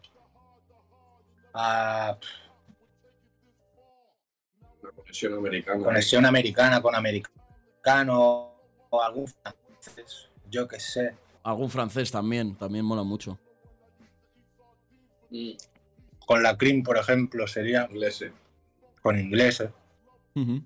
[1.53, 2.17] a
[4.81, 5.83] Una conexión americana.
[5.83, 8.51] conexión americana con americano
[8.89, 11.15] o algún francés, yo qué sé.
[11.43, 13.37] Algún francés también, también mola mucho.
[15.29, 15.51] Mm,
[16.25, 18.25] Con la cream, por ejemplo, sería Inglés.
[19.01, 19.69] con ingleses.
[20.33, 20.63] Y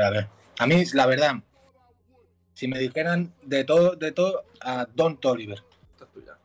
[0.00, 0.28] a ver.
[0.58, 1.34] A mí, la verdad,
[2.54, 5.62] si me dijeran de todo, de todo, a Don Toliver.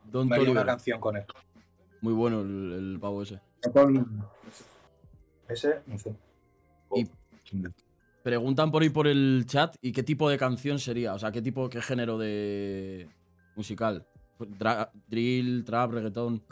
[0.06, 0.66] Don Me haría una Toliver.
[0.66, 1.26] canción con él.
[2.02, 3.40] Muy bueno el, el pavo ese.
[3.74, 4.26] Con-
[5.48, 6.14] Ese, no sé.
[6.96, 7.08] Y-
[8.24, 11.14] Preguntan por ahí por el chat y qué tipo de canción sería.
[11.16, 13.10] O sea, qué tipo, qué género de
[13.56, 14.06] musical.
[14.40, 16.44] Dra- drill, trap, reggaetón.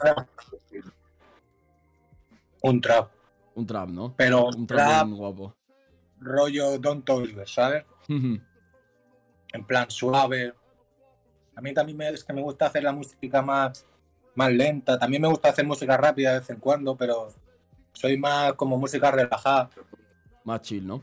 [2.62, 3.10] Un trap.
[3.54, 4.14] Un trap, ¿no?
[4.16, 5.54] Pero Un un trap trap bien guapo.
[6.20, 7.84] Rollo Don Toliver, ¿sabes?
[8.08, 10.54] En plan suave.
[11.56, 13.86] A mí también me, es que me gusta hacer la música más,
[14.34, 14.98] más lenta.
[14.98, 17.28] También me gusta hacer música rápida de vez en cuando, pero
[17.92, 19.70] soy más como música relajada.
[20.44, 21.02] Más chill, ¿no?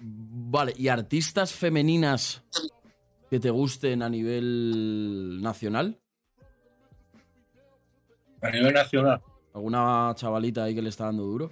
[0.00, 2.44] Vale, ¿y artistas femeninas
[3.30, 5.98] que te gusten a nivel nacional?
[8.42, 9.22] A nivel nacional.
[9.56, 11.50] ¿Alguna chavalita ahí que le está dando duro?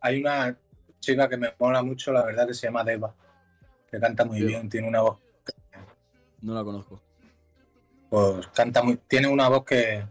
[0.00, 0.56] Hay una
[1.00, 3.12] chica que me mola mucho, la verdad, que se llama Deva.
[3.90, 4.50] Que canta muy Deva.
[4.50, 5.18] bien, tiene una voz.
[6.42, 7.02] No la conozco.
[8.08, 8.98] Pues canta muy.
[9.08, 10.06] Tiene una voz que.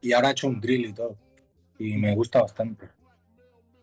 [0.00, 1.18] Y ahora ha hecho un drill y todo.
[1.78, 2.88] Y me gusta bastante.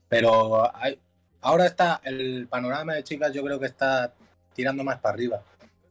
[0.09, 0.99] Pero hay-
[1.41, 2.01] ahora está.
[2.03, 4.11] El panorama de chicas, yo creo que está
[4.55, 5.43] tirando más para arriba.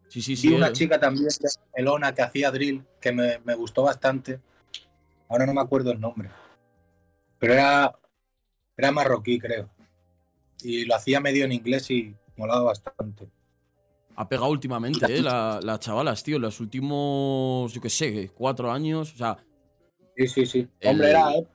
[0.08, 0.52] Sí, sí, Y sí.
[0.52, 0.72] una eh.
[0.72, 1.28] chica también,
[1.72, 4.40] Elona, que hacía drill, que me, me gustó bastante.
[5.32, 6.28] Ahora no me acuerdo el nombre.
[7.38, 7.98] Pero era,
[8.76, 9.70] era marroquí, creo.
[10.62, 13.30] Y lo hacía medio en inglés y molaba bastante.
[14.14, 15.22] Ha pegado últimamente, ¿eh?
[15.22, 16.38] La, las chavalas, tío.
[16.38, 19.14] Los últimos, yo qué sé, cuatro años.
[19.14, 19.38] O sea,
[20.14, 20.68] Sí, sí, sí.
[20.80, 21.46] El- Hombre, era, eh,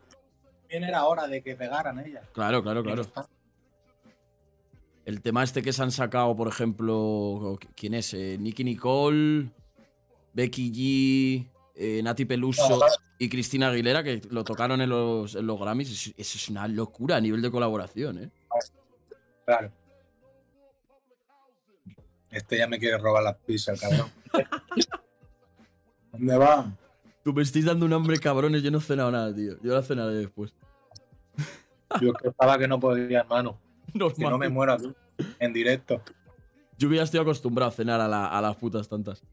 [0.62, 2.28] también era hora de que pegaran ellas.
[2.34, 3.04] claro, claro, claro.
[5.06, 8.12] El tema este que se han sacado, por ejemplo, ¿quién es?
[8.16, 9.52] Eh, Nicky Nicole,
[10.34, 12.80] Becky G, eh, Nati Peluso.
[13.20, 15.89] Y Cristina Aguilera, que lo tocaron en los, en los Grammys.
[15.91, 18.30] Eso, eso es una locura a nivel de colaboración, ¿eh?
[19.45, 19.72] Claro.
[22.30, 24.11] Este ya me quiere robar las pizzas, cabrón.
[26.11, 26.72] ¿Dónde va?
[27.24, 28.63] Tú me estáis dando un hambre, cabrones.
[28.63, 29.55] Yo no he cenado nada, tío.
[29.61, 30.53] Yo la cenaré después.
[32.01, 33.59] Yo que estaba que no podía, hermano.
[33.93, 34.30] Si Normal.
[34.32, 34.93] no me muero aquí,
[35.39, 36.01] en directo.
[36.78, 39.24] Yo ya estoy acostumbrado a cenar a, la- a las putas tantas.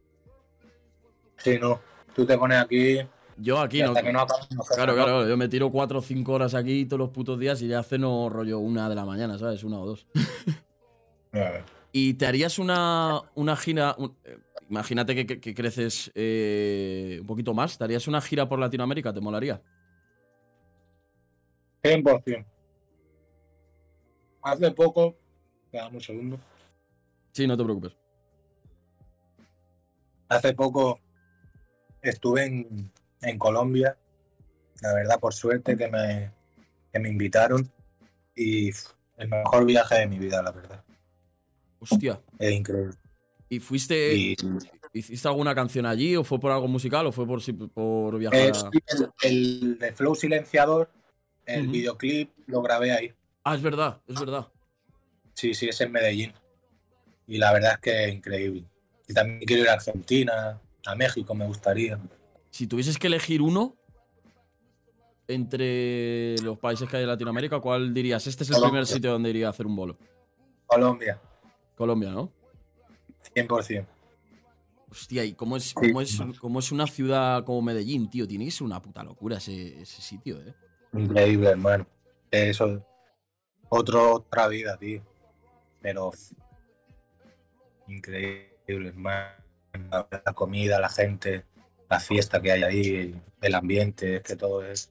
[1.38, 1.80] Sí, no.
[2.14, 3.00] Tú te pones aquí
[3.36, 3.94] Yo aquí no.
[3.94, 7.10] que no no Claro, claro, yo me tiro cuatro o cinco horas aquí todos los
[7.10, 9.64] putos días y ya ceno rollo una de la mañana, ¿sabes?
[9.64, 10.06] Una o dos.
[11.32, 11.40] ¿no?
[11.92, 13.94] ¿Y te harías una, una gira?
[13.98, 17.76] un- eh, imagínate que, que- que creces eh, un poquito más.
[17.78, 19.12] ¿Te harías una gira por Latinoamérica?
[19.12, 19.60] ¿Te molaría?
[21.82, 22.44] 100%.
[24.42, 25.16] Hace poco,
[25.72, 26.38] dame un segundo.
[27.32, 27.96] Sí, no te preocupes.
[30.28, 30.98] Hace poco
[32.02, 32.90] estuve en,
[33.24, 33.96] en Colombia.
[34.82, 36.30] La verdad, por suerte que me,
[36.92, 37.70] que me invitaron.
[38.34, 38.70] Y
[39.16, 40.84] el mejor viaje de mi vida, la verdad.
[41.78, 42.20] Hostia.
[42.38, 42.94] Es increíble.
[43.48, 44.14] ¿Y fuiste.
[44.14, 44.36] Y
[44.92, 46.14] ¿Hiciste alguna canción allí?
[46.16, 47.06] ¿O fue por algo musical?
[47.06, 47.40] ¿O fue por,
[47.72, 48.38] por viajar?
[48.38, 50.88] eh, sí, el, el de Flow Silenciador,
[51.44, 53.12] el videoclip, lo grabé ahí.
[53.42, 54.48] Ah, es verdad, es verdad.
[55.34, 56.32] Sí, sí, es en Medellín.
[57.26, 58.64] Y la verdad es que es increíble.
[59.08, 61.98] Y también quiero ir a Argentina, a México, me gustaría.
[62.54, 63.74] Si tuvieses que elegir uno
[65.26, 68.24] entre los países que hay en Latinoamérica, ¿cuál dirías?
[68.28, 68.70] Este es el Colombia.
[68.70, 69.98] primer sitio donde iría a hacer un bolo.
[70.64, 71.20] Colombia,
[71.74, 72.30] Colombia, ¿no?
[73.34, 73.84] 100%.
[74.88, 78.28] Hostia, ¿y cómo es, cómo es, cómo es una ciudad como Medellín, tío?
[78.28, 80.54] Tiene que ser una puta locura ese, ese sitio, ¿eh?
[80.92, 81.88] Increíble, hermano.
[82.30, 82.86] Eso,
[83.68, 85.02] otro, otra vida, tío.
[85.82, 86.12] Pero
[87.88, 89.42] increíble, hermano.
[90.24, 91.46] La comida, la gente,
[91.94, 94.90] la fiesta que hay ahí, el ambiente, es que todo es.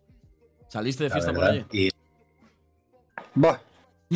[0.70, 1.66] ¿Saliste de fiesta por allí?
[1.72, 1.90] Y.
[3.36, 3.60] Buah,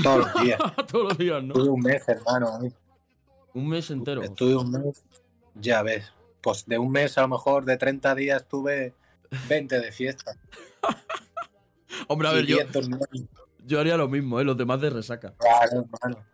[0.01, 0.59] todos los días.
[0.87, 1.53] Todos los días, ¿no?
[1.53, 2.59] Estuve un mes, hermano.
[3.53, 4.23] Un mes entero.
[4.23, 5.03] Estuve un mes,
[5.55, 6.13] ya ves.
[6.41, 8.93] Pues de un mes, a lo mejor de 30 días, estuve
[9.49, 10.37] 20 de fiesta.
[12.07, 13.07] Hombre, a ver, yo, 10 durmiendo.
[13.65, 14.45] yo haría lo mismo, ¿eh?
[14.45, 15.33] Los demás de resaca.
[15.37, 16.25] Claro, hermano.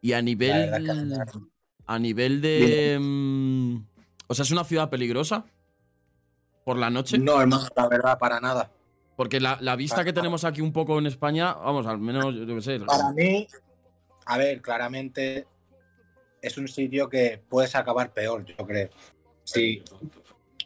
[0.00, 1.20] Y a nivel.
[1.86, 2.96] A nivel de.
[4.30, 5.44] O sea, es una ciudad peligrosa.
[6.64, 7.18] Por la noche.
[7.18, 8.70] No, hermano, la verdad, para nada.
[9.16, 12.46] Porque la, la vista que tenemos aquí un poco en España, vamos, al menos, yo
[12.46, 12.78] qué sé.
[12.78, 13.48] Para mí,
[14.26, 15.48] a ver, claramente
[16.40, 18.90] es un sitio que puedes acabar peor, yo creo.
[19.42, 19.82] Sí,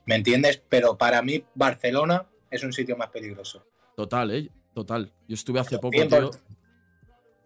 [0.04, 0.62] ¿me entiendes?
[0.68, 3.64] Pero para mí, Barcelona es un sitio más peligroso.
[3.96, 4.50] Total, ¿eh?
[4.74, 5.10] Total.
[5.26, 6.30] Yo estuve hace poco, tío.
[6.30, 6.38] 100%.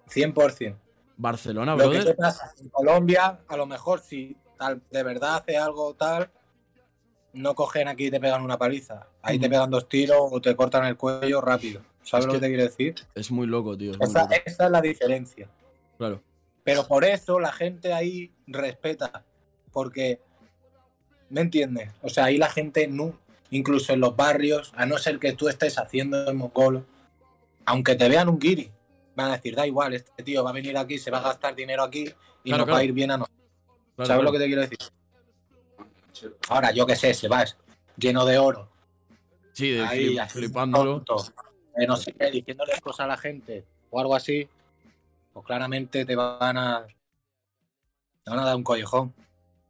[0.08, 0.76] 100%.
[1.16, 2.16] Barcelona, Lo que te brother.
[2.16, 6.30] pasa en Colombia, a lo mejor si tal, de verdad hace algo tal,
[7.32, 9.06] no cogen aquí y te pegan una paliza.
[9.22, 11.80] Ahí te pegan dos tiros o te cortan el cuello rápido.
[12.02, 12.94] ¿Sabes Es lo que- que te quiero decir?
[13.14, 13.92] Es muy loco, tío.
[13.92, 14.34] es muy Esa, loco.
[14.44, 15.48] esa es la diferencia.
[15.98, 16.22] Claro.
[16.64, 19.24] Pero por eso la gente ahí respeta.
[19.72, 20.20] Porque,
[21.28, 21.90] ¿me entiendes?
[22.02, 23.12] O sea, ahí la gente, no,
[23.50, 26.84] incluso en los barrios, a no ser que tú estés haciendo el mongolo,
[27.66, 28.70] aunque te vean un guiri,
[29.14, 31.54] van a decir, da igual, este tío va a venir aquí, se va a gastar
[31.54, 32.08] dinero aquí
[32.44, 33.37] y Claro, nos va a ir bien a nosotros.
[34.06, 34.78] ¿Sabes lo que te quiero decir?
[36.48, 37.56] Ahora, yo qué sé, se vas
[37.96, 38.68] lleno de oro,
[39.52, 41.02] Sí, de ahí flip- flipándolo.
[41.02, 41.32] tonto,
[41.76, 44.48] eh, no sé qué, diciéndole cosas a la gente o algo así,
[45.32, 46.86] pues claramente te van a,
[48.24, 49.12] te van a dar un collejón.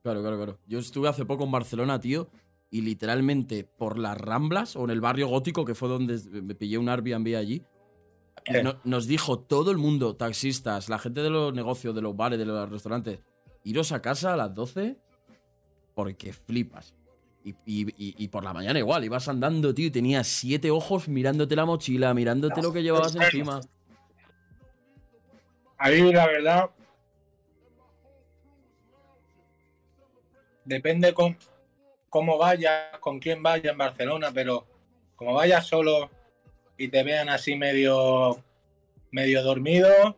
[0.03, 0.59] Claro, claro, claro.
[0.66, 2.29] Yo estuve hace poco en Barcelona, tío,
[2.70, 6.79] y literalmente por las Ramblas o en el barrio gótico, que fue donde me pillé
[6.79, 7.62] un Airbnb allí,
[8.62, 12.39] no- nos dijo todo el mundo, taxistas, la gente de los negocios, de los bares,
[12.39, 13.20] de los restaurantes,
[13.68, 14.96] iros a casa a las 12
[15.94, 16.94] porque flipas.
[17.44, 21.08] Y, y- y- y por la mañana igual, ibas andando, tío, y tenías siete ojos
[21.08, 23.60] mirándote la mochila, mirándote lo que llevabas encima.
[25.78, 26.70] Ahí la verdad
[30.64, 31.36] depende con
[32.10, 34.66] cómo vayas, con quién vayas en Barcelona, pero
[35.16, 36.10] como vayas solo
[36.76, 38.42] y te vean así medio
[39.10, 40.16] medio dormido,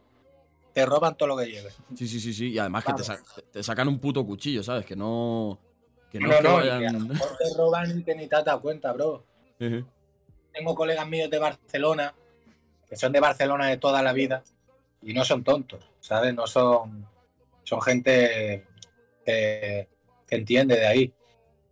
[0.72, 1.76] te roban todo lo que lleves.
[1.96, 2.50] Sí, sí, sí, sí.
[2.50, 3.20] Y además que te, sa-
[3.52, 4.84] te sacan un puto cuchillo, ¿sabes?
[4.86, 5.58] Que no.
[6.10, 6.86] Que no, No, es que no, vayan.
[6.96, 9.24] a lo mejor te roban y que ni te das cuenta, bro.
[10.52, 12.14] Tengo colegas míos de Barcelona
[12.88, 14.42] que son de Barcelona de toda la vida
[15.02, 16.34] y no son tontos, ¿sabes?
[16.34, 17.06] No son
[17.62, 18.66] son gente
[19.24, 19.88] que,
[20.26, 21.14] que entiende de ahí.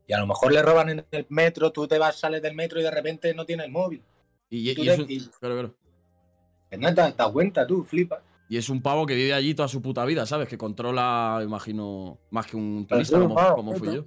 [0.07, 2.79] Y a lo mejor le roban en el metro, tú te vas, sales del metro
[2.81, 4.03] y de repente no tienes móvil.
[4.49, 5.75] Y, y- Tú y le- es un, y- claro, claro.
[6.71, 8.21] Que no te das cuenta, tú flipas.
[8.49, 10.49] Y es un pavo que vive allí toda su puta vida, ¿sabes?
[10.49, 14.07] Que controla, imagino, más que un turista como, como fui yo.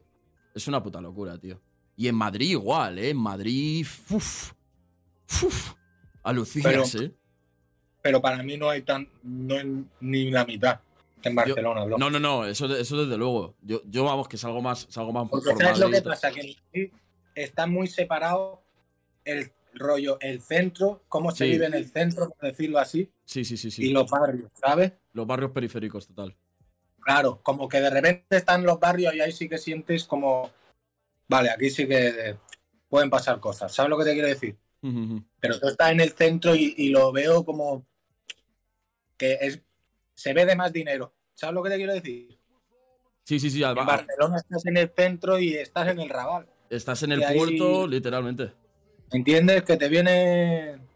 [0.55, 1.61] Es una puta locura, tío.
[1.95, 3.11] Y en Madrid igual, ¿eh?
[3.11, 4.53] En Madrid, uf,
[5.43, 5.73] uf,
[6.23, 7.13] alucinas, ¿eh?
[8.01, 10.79] Pero para mí no hay tan, no hay ni la mitad
[11.21, 11.99] en Barcelona, bro.
[11.99, 13.55] No, no, no, eso, eso desde luego.
[13.61, 16.31] Yo, yo vamos, que salgo más, salgo más Porque por ¿sabes lo que pasa?
[16.31, 16.91] Que en
[17.35, 18.63] está muy separado
[19.23, 21.51] el, rollo el centro, cómo se Sí.
[21.51, 23.89] vive en el centro, por decirlo así, Sí, sí, sí, y sí.
[23.91, 24.91] los barrios, ¿sabes?
[25.13, 26.35] Los barrios periféricos, total.
[26.99, 30.51] Claro, como que de repente están los barrios y ahí sí que sientes como,
[31.29, 32.35] vale, aquí sí que
[32.89, 34.57] pueden pasar cosas, ¿sabes lo que te quiero decir?
[35.39, 37.85] Pero tú estás en el centro y, y lo veo como
[39.15, 39.61] que es,
[40.13, 42.37] se ve de más dinero, ¿sabes lo que te quiero decir?
[43.23, 43.59] Sí, sí, sí.
[43.59, 46.49] En además, Barcelona estás en el centro y estás en el Raval.
[46.69, 48.51] estás en el puerto, literalmente.
[49.09, 49.63] ¿Entiendes?
[49.63, 50.90] Que te vienen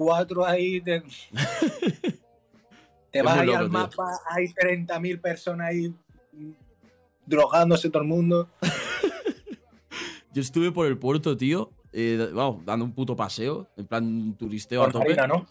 [0.00, 0.80] cuatro ahí.
[0.82, 1.02] Te,
[3.10, 3.68] te vas ahí al tío.
[3.68, 5.92] mapa, hay 30.000 personas ahí
[7.26, 8.48] drogándose todo el mundo.
[10.32, 11.72] Yo estuve por el puerto, tío.
[11.92, 13.68] eh, vamos, dando un puto paseo.
[13.76, 15.04] En plan turisteo a Por tope.
[15.16, 15.44] Marina, ¿no?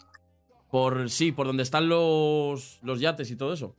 [0.70, 3.76] Por, sí, por donde están los, los yates y todo eso.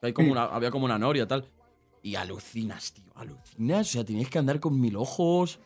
[0.00, 1.48] Que hay como una, había como una noria tal.
[2.02, 3.12] Y alucinas, tío.
[3.14, 3.88] Alucinas.
[3.88, 5.60] O sea, tenías que andar con mil ojos.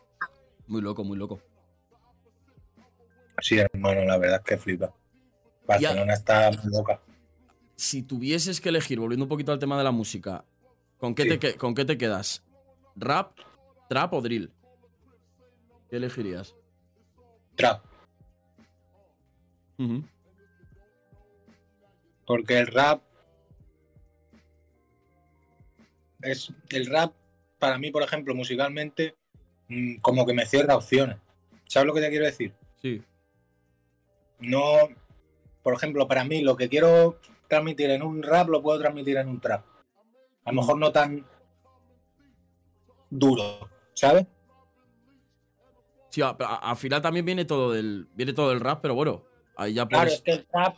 [0.66, 1.40] Muy loco, muy loco.
[3.40, 4.92] Sí, hermano, la verdad es que flipa.
[5.66, 7.00] Barcelona está muy loca.
[7.76, 10.44] Si tuvieses que elegir, volviendo un poquito al tema de la música,
[10.98, 11.38] ¿con qué, Sí.
[11.38, 12.42] te, ¿con qué te quedas?
[12.96, 13.38] ¿Rap,
[13.88, 14.50] trap o drill?
[15.88, 16.54] ¿Qué elegirías?
[17.54, 17.84] Trap.
[22.26, 23.02] Porque el rap.
[26.20, 26.52] Es.
[26.70, 27.14] El rap,
[27.58, 29.14] para mí, por ejemplo, musicalmente,
[29.68, 31.16] mm, como que me cierra opciones.
[31.68, 32.52] ¿Sabes lo que te quiero decir?
[32.82, 33.02] Sí.
[34.40, 34.88] No,
[35.62, 37.18] por ejemplo, para mí lo que quiero
[37.48, 39.64] transmitir en un rap lo puedo transmitir en un trap.
[40.44, 41.26] A lo mejor no tan
[43.10, 44.26] duro, ¿sabes?
[46.10, 49.24] Sí, al final también viene todo del, viene todo del rap, pero bueno,
[49.56, 50.14] ahí ya Claro, puedes...
[50.14, 50.76] es que el trap,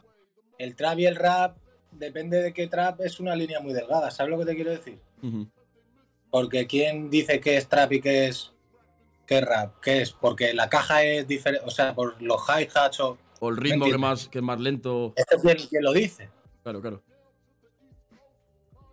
[0.58, 1.56] el trap y el rap,
[1.92, 5.00] depende de qué trap, es una línea muy delgada, ¿sabes lo que te quiero decir?
[6.30, 8.52] Porque quién dice que es trap y qué es,
[9.26, 13.18] qué rap, qué es, porque la caja es diferente, o sea, por los hi-hats o...
[13.40, 15.12] O el ritmo que más, que es más lento.
[15.16, 16.30] Este es quien, quien lo dice.
[16.62, 17.02] Claro, claro.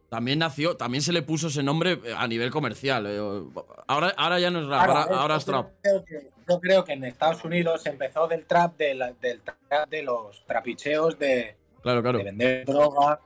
[0.10, 3.06] También nació, también se le puso ese nombre eh, a nivel comercial.
[3.08, 3.20] eh,
[3.88, 5.70] Ahora, ahora ya no es rap, ahora, ahora es trap.
[5.82, 9.90] creo que- yo creo que en Estados Unidos empezó del trap de la- del trap
[9.90, 12.20] de los trapicheos de, Claro, claro.
[12.20, 13.20] de vender droga.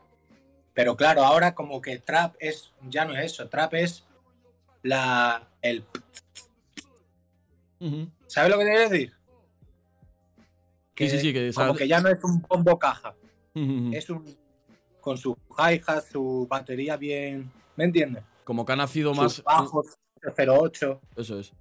[0.74, 4.04] Pero claro, ahora como que trap es ya no es eso, trap es
[4.82, 5.84] la el.
[8.26, 9.14] ¿Sabes lo que te quiero decir?
[10.98, 13.16] Sí, sí, sí, que como que ya no es un bombo caja,
[13.56, 14.26] es un
[15.00, 18.24] con su hi-hat, su batería bien, ¿me entiendes?
[18.44, 19.34] Como que ha nacido más.
[19.34, 19.88] Sus bajos
[20.38, 21.02] 08.
[21.16, 21.52] Eso es.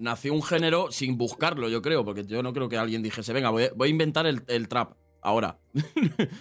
[0.00, 3.48] Nació un género sin buscarlo, yo creo, porque yo no creo que alguien dijese, venga,
[3.50, 4.92] voy a, voy a inventar el, el trap
[5.22, 5.56] ahora.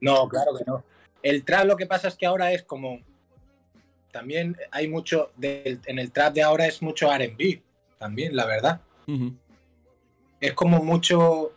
[0.00, 0.82] No, claro que no.
[1.22, 3.00] El trap lo que pasa es que ahora es como.
[4.12, 5.30] También hay mucho.
[5.36, 7.60] del- en el trap de ahora es mucho RB.
[7.98, 8.80] También, la verdad.
[9.06, 9.34] Ujú.
[10.40, 11.52] Es como mucho.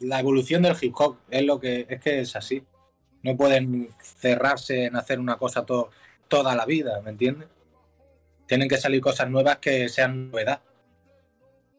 [0.00, 1.16] La evolución del hip hop.
[1.30, 1.86] Es lo que.
[1.88, 2.62] Es que es así.
[3.22, 5.90] No pueden cerrarse en hacer una cosa to-
[6.28, 7.48] toda la vida, ¿me entiendes?
[8.46, 10.60] Tienen que salir cosas nuevas que sean novedad.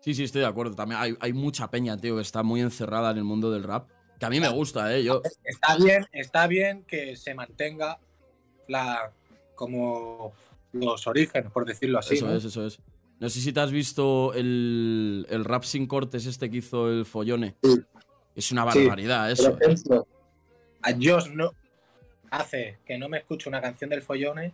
[0.01, 0.75] Sí, sí, estoy de acuerdo.
[0.75, 3.89] También hay, hay mucha peña, tío, que está muy encerrada en el mundo del rap.
[4.19, 5.03] Que a mí me gusta, ¿eh?
[5.03, 7.99] Yo, Está bien, está bien que se mantenga
[8.67, 9.11] la.
[9.55, 10.33] como
[10.73, 12.15] los orígenes, por decirlo así.
[12.15, 12.35] eso ¿no?
[12.35, 12.79] es, eso es.
[13.19, 17.05] No sé si te has visto el, el rap sin cortes este que hizo el
[17.05, 17.55] Follone.
[17.63, 17.75] Sí.
[18.35, 19.51] Es una Sí, barbaridad eso.
[19.53, 20.07] Por ejemplo,
[20.83, 21.51] a Josh no
[22.29, 24.53] hace que no me escuche una canción del follone.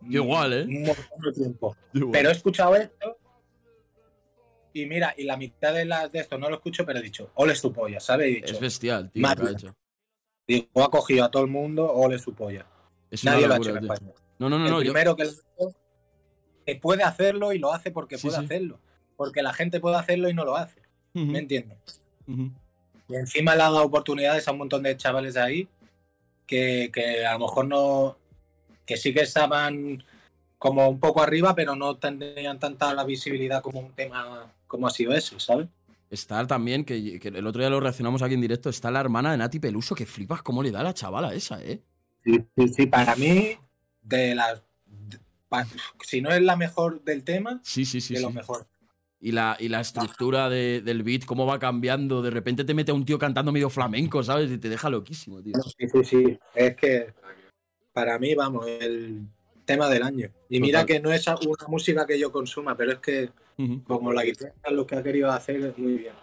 [0.00, 0.62] Yo igual, ¿eh?
[0.64, 1.76] Un montón de tiempo.
[1.92, 2.12] Igual.
[2.12, 3.18] Pero he escuchado esto.
[4.72, 7.30] Y mira, y la mitad de las de esto no lo escucho, pero he dicho,
[7.34, 8.28] ole su polla, ¿sabes?
[8.28, 9.74] He dicho, es bestial, tío, lo ha hecho.
[10.46, 12.64] digo, ha cogido a todo el mundo, ole su polla.
[13.10, 13.76] Es una Nadie lo ha hecho en.
[13.78, 14.12] España.
[14.38, 14.82] No, no, no, el no.
[14.82, 15.74] yo- primero que lo hizo,
[16.74, 18.44] que puede hacerlo y lo hace porque Sí, puede sí.
[18.44, 18.78] hacerlo.
[19.16, 20.80] Porque la gente puede hacerlo y no lo hace.
[21.12, 21.78] ¿Me entiendes?
[22.26, 22.50] ujú.
[23.08, 25.68] Y encima le ha dado oportunidades a un montón de chavales ahí
[26.46, 28.16] que, que a lo mejor no.
[28.86, 30.04] que sí que estaban
[30.58, 34.90] como un poco arriba, pero no tenían tanta la visibilidad como un tema como ha
[34.90, 35.66] sido ese, ¿sabes?
[36.10, 39.32] Está también, que, que el otro día lo reaccionamos aquí en directo, está la hermana
[39.32, 41.80] de Nati Peluso, que flipas cómo le da a la chavala esa, ¿eh?
[42.24, 42.86] Sí, sí, sí.
[42.86, 43.56] Para mí,
[44.02, 44.62] de las.
[46.02, 48.14] Si no es la mejor del tema, Sí, sí, sí.
[48.14, 48.24] de sí.
[48.26, 48.66] lo mejor.
[49.22, 52.22] Y la, y la estructura de- del beat, cómo va cambiando.
[52.22, 54.50] De repente te mete a un tío cantando medio flamenco, ¿sabes?
[54.50, 55.54] Y te deja loquísimo, tío.
[55.78, 56.38] Sí, sí, sí.
[56.54, 57.12] Es que
[57.92, 59.26] para mí, vamos, el
[59.66, 60.30] tema del año.
[60.48, 63.30] Y mira que no es una música que yo consuma, pero es que
[63.86, 66.14] como la guitarra lo que ha querido hacer es muy bien.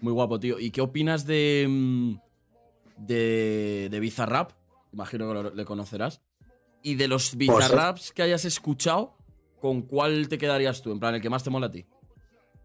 [0.00, 0.58] Muy guapo, tío.
[0.58, 1.66] ¿Y qué opinas de.
[1.68, 2.14] mm,
[2.96, 3.88] de.
[3.88, 4.50] de Bizarrap?
[4.92, 6.20] Imagino que lo- le conocerás.
[6.82, 9.14] Y de los Bizarraps que hayas escuchado,
[9.60, 10.90] ¿con cuál te quedarías tú?
[10.92, 11.86] En plan, el que más te mola a ti.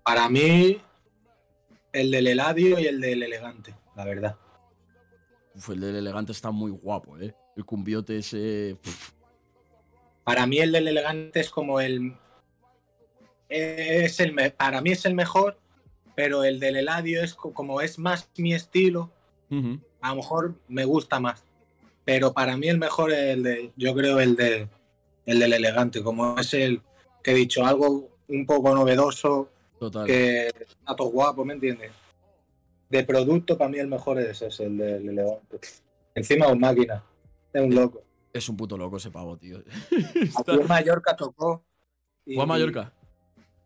[0.04, 0.80] Para mí,
[1.94, 4.36] el del Eladio y el del Elegante, la verdad.
[5.56, 7.34] Uf, el del elegante está muy guapo, ¿eh?
[7.56, 8.78] El cumbiote ese.
[10.24, 12.14] Para mí el del Elegante es como el...
[13.50, 15.58] Es el me- para mí es el mejor,
[16.16, 19.12] pero el del Eladio es co- como es más mi estilo,
[20.02, 21.44] a lo mejor me gusta más.
[22.08, 24.70] Pero para mí el mejor es el de, yo creo el de
[25.26, 26.82] el del elegante, como es el
[27.22, 30.08] que he dicho, algo un poco novedoso, Total.
[30.08, 31.92] que está todo guapo, ¿me entiendes?
[32.90, 35.60] De producto para mí el mejor es ese, el del elegante.
[36.16, 37.04] Encima un máquina,
[37.52, 38.02] es un loco.
[38.32, 39.58] Es un puto loco ese pavo, tío.
[39.60, 41.66] Aquí en Mallorca tocó.
[42.26, 42.94] y- ¿Fue a Mallorca?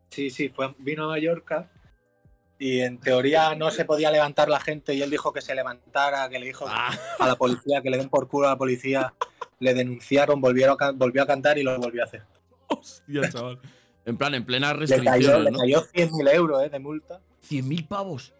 [0.10, 1.71] Sí, sí, fue, vino a Mallorca
[2.62, 6.30] y en teoría no se podía levantar la gente y él dijo que se levantara,
[6.30, 9.16] que le dijo Ah, a la policía, que le den por culo a la policía,
[9.58, 12.22] le denunciaron, volvieron a volvió a cantar y lo volvió a hacer.
[12.68, 13.60] hostia, chaval.
[14.06, 15.58] En plan, en plenas Le cayó, ¿no?
[15.58, 18.32] cayó 100.000 euros eh, de multa, 100.000 pavos.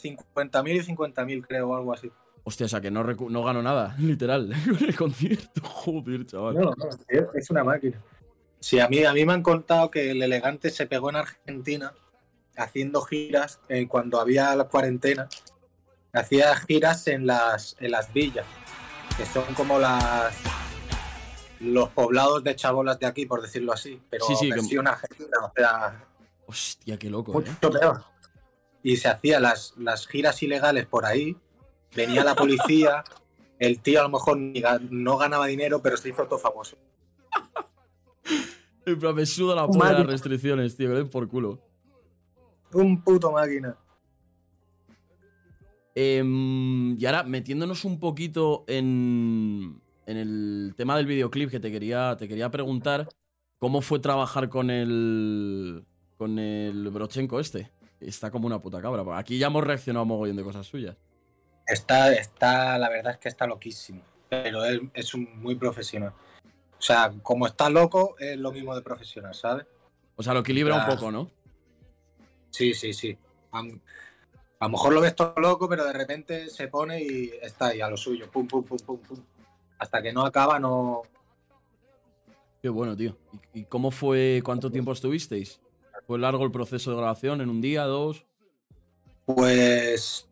[0.00, 2.12] 50.000 y 50.000 creo o algo así.
[2.44, 5.62] Hostia, o sea que no, no gano nada, literal, con el concierto.
[5.64, 6.54] Joder, chaval.
[6.54, 6.88] No, no,
[7.34, 8.00] es una máquina.
[8.60, 11.92] Sí, a mí, a mí me han contado que el elegante se pegó en Argentina
[12.62, 15.28] haciendo giras eh, cuando había la cuarentena.
[16.12, 18.46] Hacía giras en las, en las villas,
[19.16, 20.34] que son como las
[21.60, 25.36] los poblados de chabolas de aquí, por decirlo así, pero Sí, sí, que- versión argentina,
[25.42, 26.04] o sea,
[26.46, 27.56] Hostia, qué loco, mucho ¿eh?
[27.78, 28.02] peor.
[28.82, 31.36] Y se hacía las, las giras ilegales por ahí,
[31.94, 33.04] venía la policía,
[33.58, 36.76] el tío a lo mejor no ganaba dinero, pero se hizo todo famoso.
[39.14, 41.60] Me suda la polla las restricciones, tío, den por culo.
[42.72, 43.76] Un puto máquina.
[45.94, 52.16] Em, y ahora, metiéndonos un poquito en, en el tema del videoclip que te quería,
[52.16, 53.08] te quería preguntar,
[53.58, 55.84] ¿cómo fue trabajar con el,
[56.16, 57.70] con el Brochenko este?
[58.00, 59.18] Está como una puta cabra.
[59.18, 60.96] Aquí ya hemos reaccionado a mogollón de cosas suyas.
[61.66, 66.12] Está, está, la verdad es que está loquísimo, pero él es un muy profesional.
[66.78, 69.66] O sea, como está loco, es lo mismo de profesional, ¿sabes?
[70.16, 71.30] O sea, lo equilibra un poco, ¿no?
[72.50, 73.16] Sí, sí, sí.
[73.52, 77.68] A, a lo mejor lo ves todo loco, pero de repente se pone y está
[77.68, 78.30] ahí a lo suyo.
[78.30, 79.18] Pum, pum, pum, pum, pum.
[79.78, 81.02] Hasta que no acaba, no.
[82.60, 83.16] Qué bueno, tío.
[83.54, 85.60] ¿Y, y cómo fue, cuánto tiempo estuvisteis?
[86.06, 87.40] ¿Fue largo el proceso de grabación?
[87.40, 88.26] ¿En un día, dos?
[89.24, 90.26] Pues.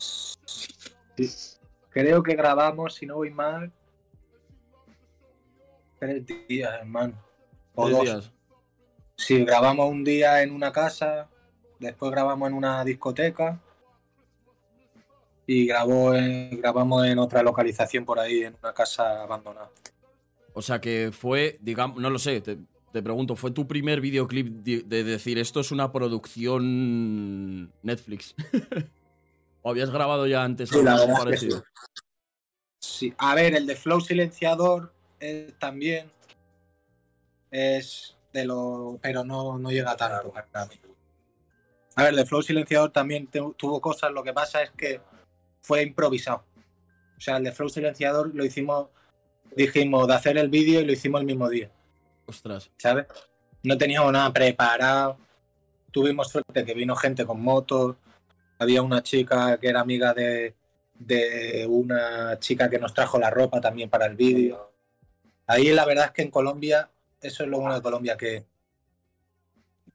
[1.91, 3.73] Creo que grabamos, si no voy mal.
[5.99, 7.15] Tres días, hermano.
[7.75, 8.05] O ¿Tres dos.
[8.05, 8.33] días?
[9.17, 11.29] Sí, grabamos un día en una casa,
[11.79, 13.59] después grabamos en una discoteca
[15.47, 19.71] y grabó en- grabamos en otra localización por ahí, en una casa abandonada.
[20.53, 22.59] O sea que fue, digamos, no lo sé, te,
[22.93, 28.35] te pregunto, ¿fue tu primer videoclip de, de decir esto es una producción Netflix?
[29.63, 31.63] ¿O habías grabado ya antes Sí, algo parecido?
[32.81, 33.13] Sí.
[33.19, 36.11] A ver, el de Flow Silenciador eh, también
[37.51, 38.99] es de lo.
[39.03, 40.75] pero no, no llega tanto para mí.
[41.99, 45.01] A ver, el de Flow Silenciador también tu- tuvo cosas, lo que pasa es que
[45.61, 46.45] fue improvisado.
[47.17, 48.87] O sea, el de Flow Silenciador lo hicimos,
[49.57, 51.73] dijimos de hacer el vídeo y lo hicimos el mismo día.
[52.25, 52.71] Ostras.
[52.77, 53.07] ¿sabes?
[53.65, 55.19] No teníamos nada preparado.
[55.91, 57.97] Tuvimos suerte que vino gente con motos.
[58.61, 60.55] Había una chica que era amiga de,
[60.95, 64.73] de una chica que nos trajo la ropa también para el vídeo.
[65.49, 66.89] Ahí la verdad es que en Colombia,
[67.21, 68.45] eso es lo bueno de Colombia, que,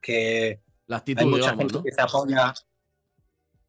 [0.01, 1.83] que La hay mucha digamos, gente ¿no?
[1.83, 2.53] que se apoya.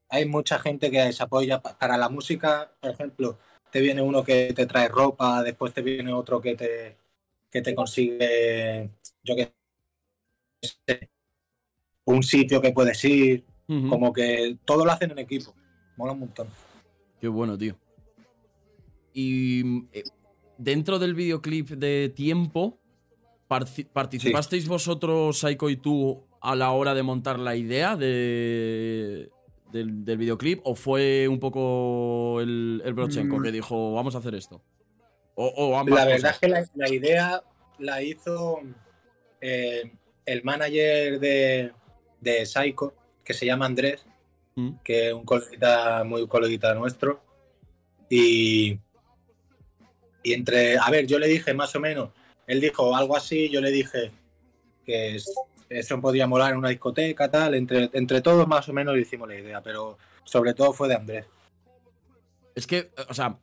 [0.09, 3.39] Hay mucha gente que se apoya pa- para la música, por ejemplo,
[3.71, 6.97] te viene uno que te trae ropa, después te viene otro que te,
[7.51, 8.91] que te consigue,
[9.23, 9.53] yo qué
[10.62, 11.11] sé,
[12.05, 13.45] un sitio que puedes ir,
[13.89, 15.55] como que todo lo hacen en equipo.
[15.97, 16.49] Mola un montón.
[17.21, 17.77] Qué bueno, tío.
[19.12, 20.05] Y eh,
[20.59, 22.79] dentro del videoclip de tiempo,
[23.49, 29.30] ¿participasteis vosotros, Saiko y tú, a la hora de montar la idea de,
[29.72, 30.61] del, del videoclip?
[30.64, 33.42] ¿O fue un poco el, el Brochenko Mm.
[33.42, 34.62] que dijo, vamos a hacer esto?
[35.34, 36.34] O, o ambas La verdad cosas.
[36.34, 37.42] es que la, la idea
[37.78, 38.61] la hizo
[39.40, 39.90] eh,
[40.26, 41.72] el manager de,
[42.20, 44.05] de Psycho, que se llama Andrés,
[44.57, 44.76] Mm.
[44.84, 47.20] que es un coleguita, muy coleguita nuestro.
[48.09, 48.78] Y,
[50.22, 52.11] y entre, a ver, yo le dije más o menos,
[52.47, 54.12] él dijo algo así, yo le dije
[54.84, 55.34] que es-
[55.75, 59.37] eso podía molar en una discoteca, tal, entre, entre todos más o menos hicimos la
[59.39, 61.27] idea, pero sobre todo fue de Andrés.
[62.55, 63.37] Es que, eh, o sea,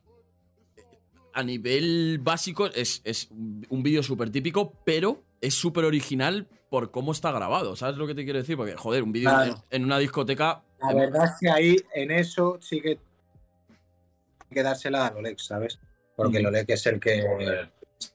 [1.34, 7.12] a nivel básico es, es un vídeo súper típico, pero es súper original por cómo
[7.12, 7.76] está grabado.
[7.76, 8.56] ¿Sabes lo que te quiero decir?
[8.56, 9.52] Porque, joder, un vídeo Claro.
[9.70, 10.62] en, en una discoteca.
[10.80, 12.98] La verdad es que ahí, en eso, sí que hay
[14.54, 15.78] que dársela a Lolex, ¿sabes?
[16.16, 16.42] Porque Mm.
[16.44, 17.24] Lolex es el que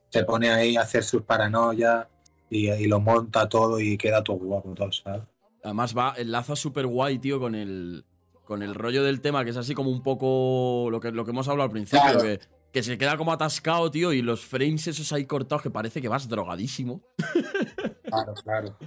[0.10, 2.08] se pone ahí a hacer sus paranoias
[2.50, 5.22] y, y lo monta todo y queda todo guapo, todo, ¿sabes?
[5.64, 8.06] Además, va, enlaza súper guay, tío, con el,
[8.46, 11.32] con el rollo del tema, que es así como un poco lo que, lo que
[11.32, 12.22] hemos hablado al principio, Claro.
[12.22, 12.40] que,
[12.72, 16.08] que se queda como atascado, tío, y los frames esos ahí cortados que parece que
[16.10, 17.02] vas drogadísimo.
[18.10, 18.78] Claro, claro.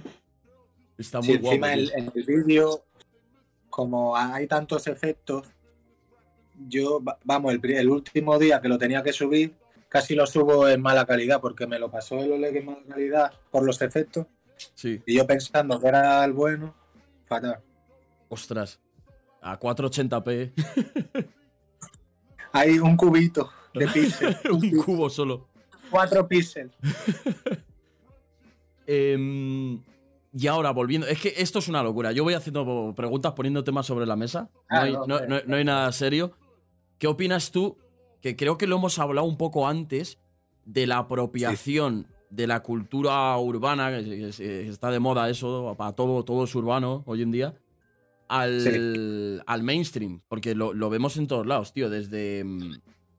[0.97, 1.51] Está Sí, muy guapo.
[1.67, 2.83] encima el- en el vídeo,
[3.69, 5.45] como hay tantos efectos,
[6.67, 9.53] yo, va- vamos, el, el último día que lo tenía que subir,
[9.91, 13.33] casi lo subo en mala calidad, porque me lo pasó el Oleg en mala calidad
[13.51, 14.25] por los efectos,
[14.75, 16.73] Sí, y yo pensando que era el bueno,
[17.25, 17.59] fatal.
[18.29, 18.79] ostras.
[19.41, 20.53] A 480p.
[22.53, 25.47] Hay un cubito de píxeles, un cubo solo.
[25.89, 26.71] cuatro píxeles.
[28.87, 29.81] Em,
[30.33, 31.07] y ahora, volviendo.
[31.07, 32.11] Es que esto es una locura.
[32.11, 34.49] Yo voy haciendo preguntas, poniendo temas sobre la mesa.
[34.69, 35.27] No Ah, hay, no, no- hombre.
[35.29, 36.33] no- no hay nada serio.
[36.97, 37.77] ¿Qué opinas tú?
[38.21, 40.17] Que creo que lo hemos hablado un poco antes
[40.65, 44.29] de la apropiación de la cultura urbana, que,
[44.69, 47.55] está de moda eso, para todo, todo es urbano hoy en día,
[48.29, 50.21] al, al mainstream.
[50.29, 51.89] Porque lo, lo vemos en todos lados, tío.
[51.89, 52.45] Desde,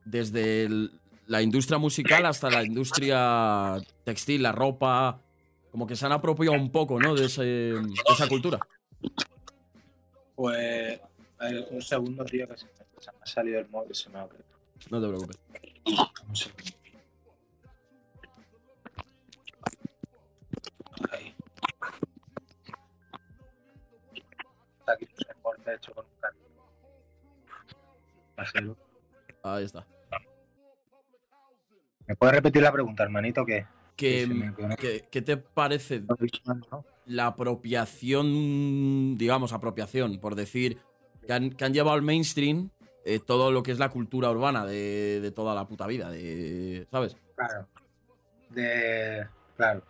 [0.05, 0.91] desde el-
[1.27, 5.21] la industria musical hasta la industria textil, la ropa.
[5.71, 7.13] Como que se han apropiado un poco, ¿no?
[7.15, 8.59] De, ese- de esa cultura.
[10.35, 10.99] Pues,
[11.39, 12.65] a ver, un segundo, tío, que se,
[12.99, 14.52] se me ha salido el móvil, se me ha abierto.
[14.89, 15.37] No te preocupes.
[21.11, 21.35] Ahí.
[24.79, 26.43] Está aquí un soporte hecho con un cambio.
[28.37, 28.77] Hacerlo.
[29.43, 29.85] Ahí está.
[32.07, 33.45] ¿Me puedes repetir la pregunta, hermanito?
[33.45, 33.65] ¿Qué,
[33.95, 34.67] conecto.
[34.81, 36.03] qué- qué te parece
[37.05, 40.79] la apropiación, digamos, apropiación, por decir,
[41.25, 42.69] que han, que han llevado al mainstream
[43.05, 46.87] eh, todo lo que es la cultura urbana de, de toda la puta vida, de,
[46.89, 47.17] ¿sabes?
[47.35, 47.67] Claro.
[48.49, 49.27] De.
[49.57, 49.83] Claro.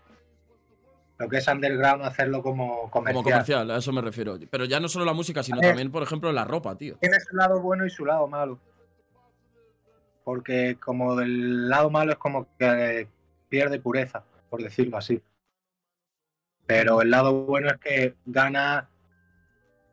[1.19, 3.13] Lo que es underground, hacerlo como comercial.
[3.13, 4.37] Como comercial, a eso me refiero.
[4.49, 6.97] Pero ya no solo la música, sino también, por ejemplo, la ropa, tío.
[6.97, 8.59] Tiene su lado bueno y su lado malo.
[10.23, 13.07] Porque como del lado malo es como que
[13.47, 15.21] pierde pureza, por decirlo así.
[16.65, 18.89] Pero el lado bueno es que gana,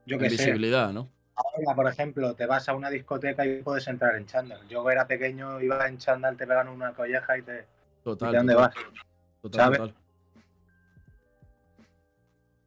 [0.07, 1.11] yo que sé, visibilidad, ¿no?
[1.41, 4.67] Ahora por ejemplo, te vas a una discoteca y puedes entrar en chándal.
[4.69, 7.67] Yo era pequeño, iba en chándal, te pegan una colleja y te...
[8.03, 8.33] Total.
[8.33, 8.85] ¿Y dónde total, vas?
[9.43, 9.79] total, ¿Sabes?
[9.79, 9.95] total.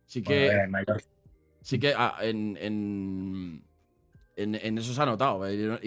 [0.06, 0.46] Sí que...
[0.46, 1.02] Bueno, mayor.
[1.62, 3.64] Sí que ah, en, en,
[4.36, 5.48] en, en eso se ha notado.
[5.48, 5.80] eh, Yo,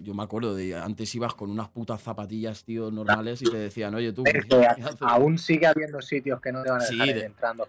[0.00, 3.94] yo me acuerdo de antes ibas con unas putas zapatillas, tío, normales y te decían,
[3.94, 4.24] oye, tú.
[5.00, 7.68] Aún sigue habiendo sitios que no te van a dejar de- entrando.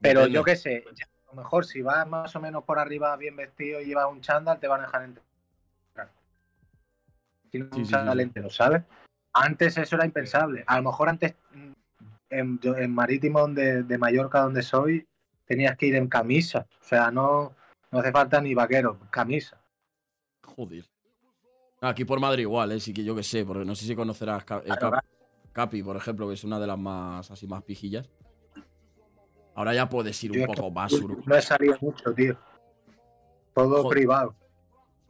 [0.00, 0.34] Pero Depende.
[0.38, 3.36] yo qué sé, ya a lo mejor si vas más o menos por arriba bien
[3.36, 5.26] vestido y llevas un chándal, te van a dejar entrar.
[5.96, 6.10] No,
[7.52, 8.22] Sí, un sí, chándal sí.
[8.22, 8.82] entero, ¿sabes?
[9.32, 10.64] Antes eso era impensable.
[10.66, 11.72] A lo mejor antes mm,
[12.30, 15.06] en, Marítimo donde, de Mallorca, donde soy,
[15.46, 16.66] tenías que ir en camisa.
[16.80, 17.54] O sea, no,
[17.90, 19.60] no hace falta ni vaquero, camisa.
[20.42, 20.84] Joder.
[21.80, 22.80] Aquí por Madrid igual, ¿eh?
[22.80, 25.04] Sí que yo que sé, porque no sé si conocerás eh, Claro, Cap-
[25.52, 28.08] Capi, por ejemplo, que es una de las más así más pijillas.
[29.56, 32.36] Ahora ya puedes ir un poco más ur- No he salido mucho, tío.
[33.54, 33.96] Todo Joder.
[33.98, 34.34] privado.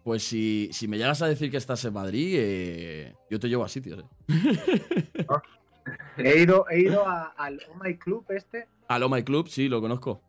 [0.04, 3.64] Pues si, si me llegas a decir que estás en Madrid, eh, yo te llevo
[3.64, 4.04] a sitios, ¿eh?
[6.16, 9.68] He ido, he ido a- al Oh My Club este Al Oh My Club, sí,
[9.68, 10.20] lo conozco.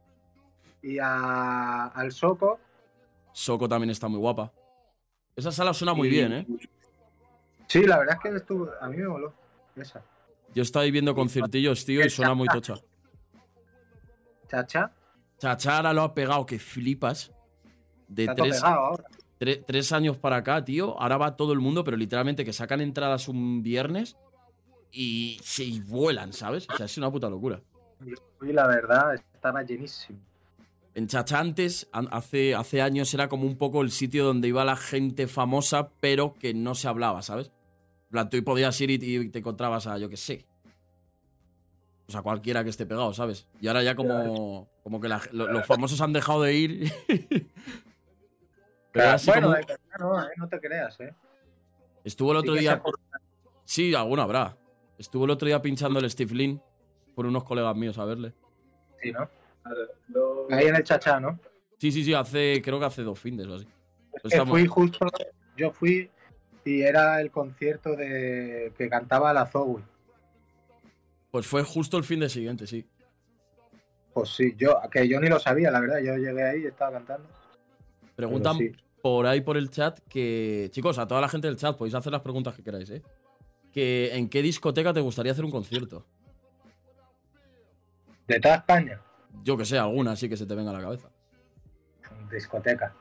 [0.81, 2.59] y a- al Soco.
[3.33, 4.51] Soco también está muy guapa.
[5.35, 6.47] Esa sala suena muy y- bien, ¿eh?
[7.67, 9.33] Sí, la verdad es que estuvo, a mí me moló
[9.75, 10.01] esa.
[10.55, 12.75] Yo estaba viendo conciertillos, tío, y suena muy tocha.
[14.49, 14.91] Chacha,
[15.39, 17.31] Chachara lo ha pegado, que flipas.
[18.07, 19.03] De tres, ahora.
[19.39, 20.99] tre- tres años para acá, tío.
[20.99, 24.17] Ahora va todo el mundo, pero literalmente que sacan entradas un viernes
[24.91, 26.67] y se vuelan, ¿sabes?
[26.69, 27.61] O sea, es una puta locura.
[28.41, 30.19] Y la verdad, estaba llenísimo.
[30.95, 34.65] En Chacha antes, an- hace, hace años, era como un poco el sitio donde iba
[34.65, 37.47] la gente famosa, pero que no se hablaba, ¿sabes?
[38.05, 40.46] En plan, tú podías ir y, y te encontrabas a, yo qué sé.
[42.07, 43.47] O sea, cualquiera que esté pegado, ¿sabes?
[43.59, 46.91] Y ahora ya como, como que la- lo- los famosos han dejado de ir.
[48.93, 49.53] Pero así bueno,
[49.99, 51.13] como- no, eh, no te creas, ¿eh?
[52.03, 52.81] estuvo el otro Sí día.
[53.65, 54.55] Sí, alguno habrá.
[54.97, 56.61] Estuvo el otro día pinchando el Steve Lin
[57.13, 58.33] por unos colegas míos a verle.
[59.01, 59.29] Sí, ¿no?
[60.07, 61.37] Lo- Ahí en el Chacha, ¿no?
[61.77, 63.67] Sí, sí, sí, hace, creo que hace dos fines o así.
[64.13, 65.05] Es que Estamos- fui justo,
[65.57, 66.09] yo fui
[66.63, 69.83] y era el concierto de que cantaba la Zoe.
[71.31, 72.85] Pues fue justo el fin de siguiente, sí.
[74.13, 75.99] Pues sí, yo, que yo ni lo sabía, la verdad.
[75.99, 77.29] Yo llegué ahí y estaba cantando.
[78.15, 78.71] Preguntan sí.
[79.01, 80.69] por ahí por el chat que.
[80.71, 83.03] Chicos, a toda la gente del chat podéis hacer las preguntas que queráis, ¿eh?
[83.71, 86.05] Que en qué discoteca te gustaría hacer un concierto.
[88.27, 88.99] De toda España,
[89.43, 91.09] Yo que sé, alguna así que se te venga a la cabeza.
[92.31, 92.93] discoteca.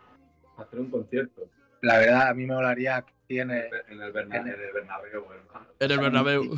[0.56, 1.48] Hacer un concierto
[1.82, 5.66] La verdad, a mí me molaría aquí en el, en el, en el Bernabéu, hermano.
[5.80, 6.56] En el Bernabéu.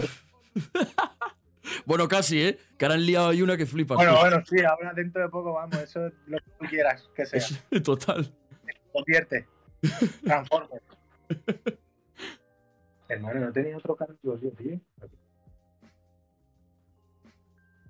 [1.86, 2.58] bueno, casi, ¿eh?
[2.76, 3.96] Que ahora han liado ahí una que flipas.
[3.96, 7.26] Bueno, bueno, sí, ahora dentro de poco vamos, eso es lo que tú quieras que
[7.26, 7.40] sea.
[7.84, 8.32] Total.
[8.92, 9.46] Convierte.
[10.24, 10.80] Transforme.
[13.08, 14.80] Hermano, no tenía otro cargo, tío, tío.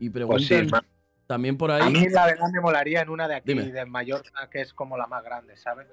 [0.00, 0.86] Y Pues preguntan sí, hermano.
[1.26, 1.92] también por A ahí.
[1.92, 3.64] mí la verdad me molaría en una de aquí, Dime.
[3.72, 5.88] de Mallorca, que es como la más grande, ¿sabes?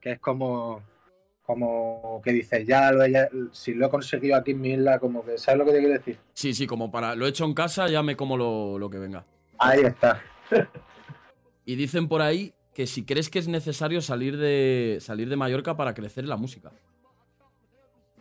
[0.00, 0.82] Que es como,
[1.52, 5.24] como que dices, ya lo he, si lo he conseguido aquí en mi isla, como
[5.24, 6.18] que, ¿sabes lo que te quiero decir?
[6.32, 7.14] Sí, sí, como para.
[7.14, 9.24] Lo he hecho en casa, ya me como lo, lo que venga.
[9.58, 10.20] Ahí está.
[11.64, 15.76] Y dicen por ahí que si crees que es necesario salir de, salir de Mallorca
[15.76, 16.72] para crecer la música.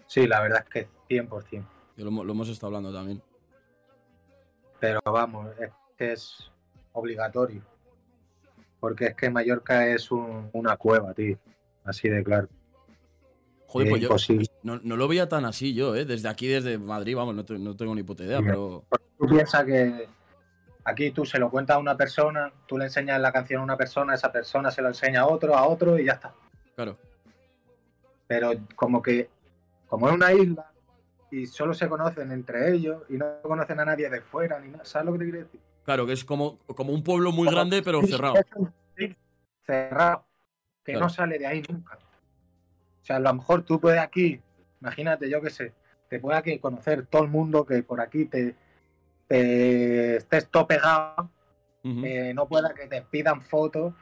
[0.06, 0.88] Sí, la verdad es que
[1.24, 1.66] 100%.
[1.96, 3.20] Que lo, lo hemos estado hablando también.
[4.80, 6.52] Pero vamos, es que es
[6.92, 7.64] obligatorio.
[8.80, 11.40] Porque es que Mallorca es un- una cueva, tío.
[11.84, 12.48] Así de claro.
[13.72, 16.04] Joder, Es pues yo no, no lo veía tan así yo, ¿eh?
[16.04, 18.44] Desde aquí, desde Madrid, vamos, no, te- no tengo ni puta idea, Sí.
[18.46, 18.84] pero.
[19.18, 20.10] Tú piensas que
[20.84, 23.78] aquí tú se lo cuentas a una persona, tú le enseñas la canción a una
[23.78, 26.34] persona, esa persona se lo enseña a otro, a otro y ya está.
[26.76, 26.98] Claro.
[28.28, 29.30] Pero como que,
[29.88, 30.70] como es una isla
[31.32, 34.84] y solo se conocen entre ellos y no conocen a nadie de fuera ni nada,
[34.84, 35.62] ¿sabes lo que te quiero decir?
[35.86, 38.34] Claro, que es como, como un pueblo muy grande, pero cerrado.
[39.66, 40.26] Cerrado.
[40.84, 41.06] Que Claro.
[41.06, 41.98] no sale de ahí nunca.
[43.02, 44.39] O sea, a lo mejor tú puedes aquí,
[44.80, 45.74] imagínate, yo qué sé,
[46.08, 48.56] te puede aquí conocer todo el mundo que por aquí te,
[49.28, 51.30] te estés todo pegado
[51.84, 53.93] eh, no pueda que te pidan fotos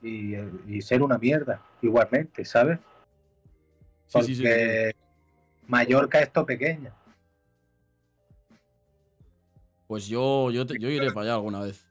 [0.00, 0.34] y,
[0.66, 2.78] y ser una mierda, igualmente, ¿sabes?
[4.06, 4.96] Sí, Porque sí, sí, sí.
[5.66, 6.94] Mallorca es todo pequeña.
[9.86, 11.86] Pues yo, yo, te- yo iré para allá alguna vez.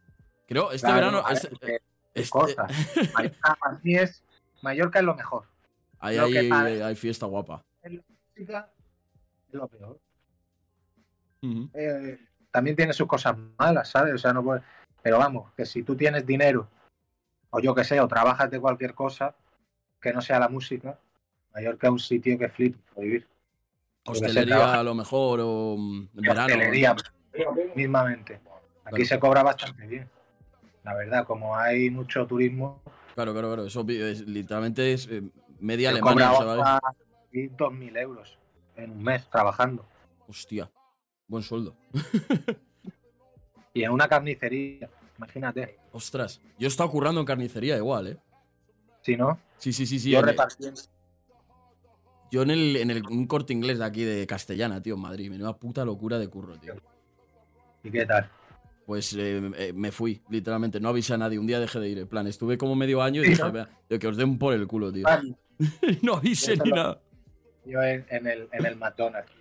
[0.48, 1.24] Creo, este Claro, verano.
[1.24, 1.82] ver, este- qué
[2.16, 2.68] este- cosa.
[3.14, 4.24] Mallorca para mí es,
[4.64, 5.51] Mallorca es lo mejor.
[6.02, 7.64] Hay, fiesta guapa.
[8.36, 8.70] Música
[9.48, 10.00] es lo peor.
[11.74, 12.20] Eh,
[12.52, 14.14] también tiene sus cosas malas, ¿sabes?
[14.14, 14.62] O sea, no puede...
[15.02, 16.68] Pero vamos, que si tú tienes dinero,
[17.50, 19.36] o yo que sé, o trabajas de cualquier cosa
[20.00, 21.00] que no sea la música,
[21.54, 23.28] Mallorca es un sitio que flipa para vivir.
[24.06, 26.54] Hostelería a lo mejor, o en verano.
[26.54, 26.96] hostelería,
[27.76, 28.36] mismamente.
[28.86, 29.06] Aquí Claro.
[29.06, 30.10] se cobra bastante bien.
[30.84, 32.82] La verdad, como hay mucho turismo,
[33.14, 33.66] Claro, claro, claro.
[33.66, 35.22] Eso es- literalmente es eh,
[35.62, 36.62] media Alemania, ¿sabes?
[36.66, 36.94] hasta
[37.32, 38.38] 2.000 euros
[38.76, 39.86] en un mes trabajando.
[40.28, 40.70] Hostia.
[41.28, 41.76] Buen sueldo.
[43.74, 45.78] Y en una carnicería, imagínate.
[45.94, 46.42] Ostras.
[46.60, 48.18] Yo he estado currando en carnicería igual, ¿eh?
[49.02, 50.12] Si no, Sí, sí, sí, sí.
[50.12, 50.82] yo en- repartiendo.
[52.32, 55.30] yo en, el, en el, un corte inglés de aquí de Castellana, tío, en Madrid.
[55.30, 56.76] Menuda puta locura de curro, tío.
[57.84, 58.30] ¿Y qué tal?
[58.86, 60.80] Pues eh, eh, me fui, literalmente.
[60.80, 61.40] No avisé a nadie.
[61.40, 62.00] Un día dejé de ir.
[62.00, 63.52] En plan, estuve como medio año y Sí, dije, ¿no?
[63.52, 65.04] "Vea, de que os den por el culo, tío.
[65.04, 65.34] Vale,
[66.02, 67.02] no Eso ni lo- nada.
[67.66, 69.32] Yo en, en el, en el McDonald's.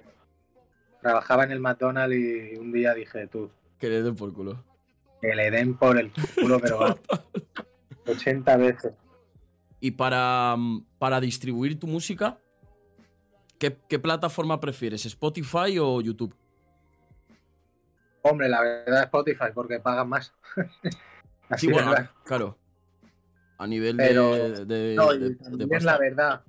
[1.01, 4.63] Trabajaba en el McDonald's y un día dije, tú, Que le den por culo.
[5.23, 6.97] que le den por el culo, pero va,
[8.07, 8.93] 80 veces.
[9.81, 12.39] Y para, mm, para distribuir tu música,
[13.59, 15.07] ¿qué, qué plataforma prefieres?
[15.07, 16.35] ¿Spotify o YouTube?
[18.23, 20.35] Hombre, la verdad Spotify, porque pagan más.
[21.49, 22.59] Así Sí, bueno, claro.
[23.61, 26.41] A nivel Pero- de, de, No, de- también la verdad,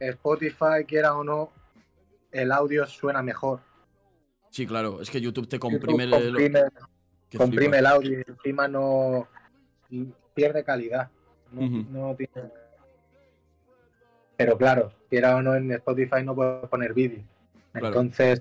[0.00, 1.52] Spotify, quiera o no,
[2.32, 3.60] el audio suena mejor.
[4.48, 5.02] Sí, claro.
[5.02, 6.62] Es que YouTube te comprime, el- el- comprime,
[7.36, 9.28] comprime el audio y encima no
[10.32, 11.10] pierde calidad.
[11.52, 12.50] No, tiene...
[14.38, 17.22] Pero claro, quiera o no, en Spotify no puedes poner vídeo.
[17.72, 17.88] Claro.
[17.88, 18.40] Entonces,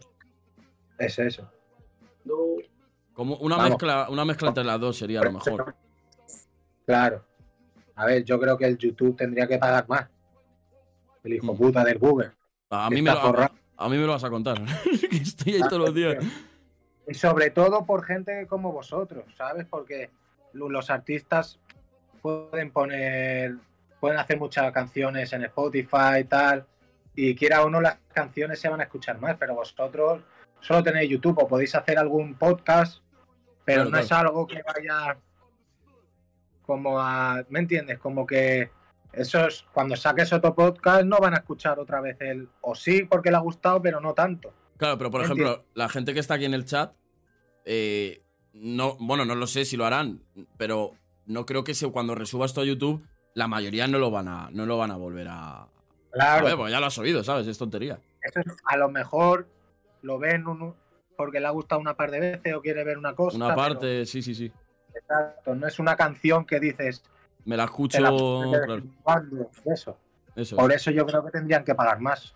[0.97, 1.51] es eso.
[3.13, 3.71] Como una Vamos.
[3.71, 5.75] mezcla, una mezcla entre las dos sería lo mejor.
[6.85, 7.23] Claro.
[7.95, 10.07] A ver, yo creo que el YouTube tendría que pagar más.
[11.23, 11.57] El hijo Mm.
[11.57, 12.31] puta del Google.
[12.69, 14.57] A mí, me lo, a, a mí me lo vas a contar.
[15.09, 16.23] Que Estoy ahí todos los días.
[17.07, 19.65] Y sobre todo por gente como vosotros, ¿sabes?
[19.69, 20.09] Porque
[20.53, 21.59] lo- los artistas
[22.21, 23.55] pueden poner,
[23.99, 26.65] pueden hacer muchas canciones en Spotify y tal,
[27.15, 30.23] y quiera o no las canciones se van a escuchar más, pero vosotros
[30.59, 33.01] solo tenéis YouTube o podéis hacer algún podcast,
[33.63, 35.15] pero Claro, no es algo que vaya
[36.65, 37.99] como a, ¿me entiendes?
[37.99, 38.69] Como que
[39.13, 42.49] esos, cuando saques otro podcast no van a escuchar otra vez el.
[42.61, 44.53] O sí, porque le ha gustado, pero no tanto.
[44.77, 46.93] Claro, pero por ejemplo, la gente que está aquí en el chat,
[47.63, 48.21] eh,
[48.53, 50.21] no, bueno, no lo sé si lo harán,
[50.57, 50.91] pero
[51.25, 54.49] no creo que se, cuando resuba esto a YouTube, la mayoría no lo van a,
[54.51, 55.69] no lo van a volver a, a
[56.11, 57.47] Claro, ver, porque ya lo has oído, ¿sabes?
[57.47, 57.99] Es tontería.
[58.21, 59.47] eso es- a lo mejor
[60.01, 60.75] lo ven un-
[61.17, 63.37] porque le ha gustado una par de veces o quiere ver una cosa.
[63.37, 64.51] Una pero- parte, sí, sí, sí.
[64.95, 67.03] Exacto, no es una canción que dices.
[67.45, 69.97] Me la escucho, la claro, Eso.
[70.35, 70.55] eso.
[70.55, 70.77] Por es.
[70.81, 72.35] eso yo creo que tendrían que pagar más.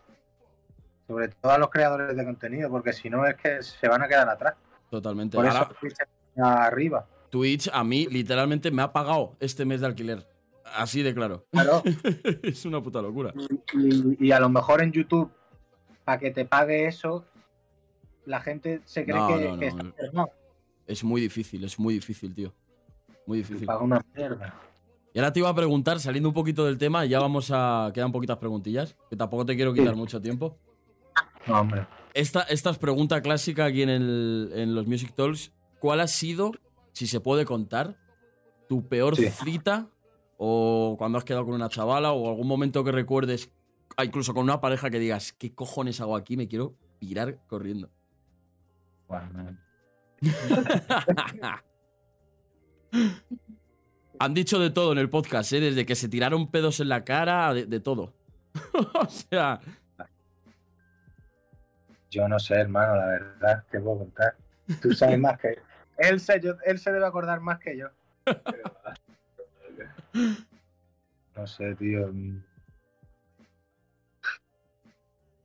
[1.08, 4.08] Sobre todo a los creadores de contenido, porque si no es que se van a
[4.08, 4.54] quedar atrás.
[4.92, 5.36] Totalmente.
[5.36, 7.08] Por Ahora, eso Twitch está arriba.
[7.32, 10.28] Twitch a mí literalmente me ha pagado este mes de alquiler.
[10.76, 11.46] Así de claro.
[11.52, 11.82] Claro.
[12.44, 13.34] es una puta locura.
[13.74, 15.32] y, y a lo mejor en YouTube,
[16.06, 17.26] para que te pague eso,
[18.26, 19.84] la gente se cree No, que, no, no, que está.
[20.90, 22.52] Es muy difícil, es muy difícil, tío.
[23.28, 23.68] Muy difícil.
[23.68, 24.60] paga una mierda.
[25.14, 27.92] Y ahora te iba a preguntar, saliendo un poquito del tema, ya vamos a.
[27.94, 30.00] Quedan poquitas preguntillas, que tampoco te quiero quitar Sí.
[30.00, 30.58] mucho tiempo.
[31.46, 31.86] No, hombre.
[32.16, 35.52] Esta, esta es pregunta clásica aquí en, el- en los Music Talks.
[35.80, 36.52] ¿Cuál ha sido,
[36.92, 37.96] si se puede contar,
[38.68, 39.30] tu peor Sí.
[39.30, 39.90] cita?
[40.38, 43.52] O cuando has quedado con una chavala, o algún momento que recuerdes,
[43.96, 46.36] ah, incluso con una pareja que digas, ¿qué cojones hago aquí?
[46.36, 47.90] Me quiero pirar corriendo.
[49.08, 49.56] Bueno,
[54.20, 55.60] Han dicho de todo en el podcast, ¿eh?
[55.62, 58.14] desde que se tiraron pedos en la cara, de, de todo.
[58.94, 59.62] o sea,
[62.12, 64.36] yo no sé, hermano, la verdad, te puedo contar.
[64.82, 65.58] Tú sabes más que
[66.00, 66.20] él.
[66.20, 67.88] Se, yo- él se debe acordar más que yo.
[71.36, 72.12] No sé, tío.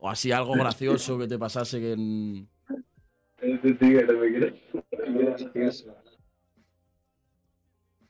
[0.00, 2.48] o así algo gracioso que te pasase que en-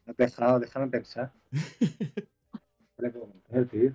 [0.07, 1.33] no he dejado, déjame pensar.
[1.51, 2.27] ¿Qué
[2.99, 3.93] le puedo contar, tío?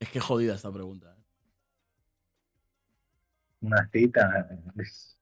[0.00, 1.14] Es que jodida esta pregunta.
[1.16, 1.22] ¿eh?
[3.60, 4.48] Una cita.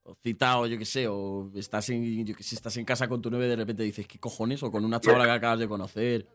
[0.03, 3.21] O cita, o yo qué sé, o estás en, yo sé, estás en casa con
[3.21, 4.63] tu novia y de repente dices, ¿qué cojones?
[4.63, 6.27] O con una chavala que acabas de conocer.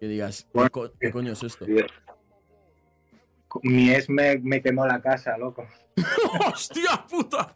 [0.00, 1.66] Que digas, ¿qué, Bueno, co- qué coño es esto?
[3.62, 5.66] Mi ex me, me quemó la casa, loco.
[6.52, 7.54] ¡Hostia puta!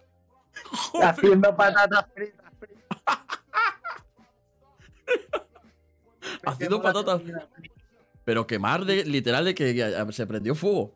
[0.71, 1.09] Joder.
[1.09, 2.53] Haciendo patatas fritas.
[2.59, 3.19] fritas.
[6.45, 7.21] Haciendo patatas.
[7.21, 7.49] comida.
[8.25, 10.95] Pero quemar de, literal de que se prendió fuego.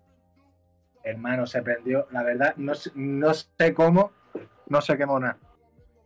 [1.02, 2.06] Hermano, se prendió.
[2.10, 4.12] La verdad, no, sé- no sé cómo,
[4.68, 5.38] no se quemó nada.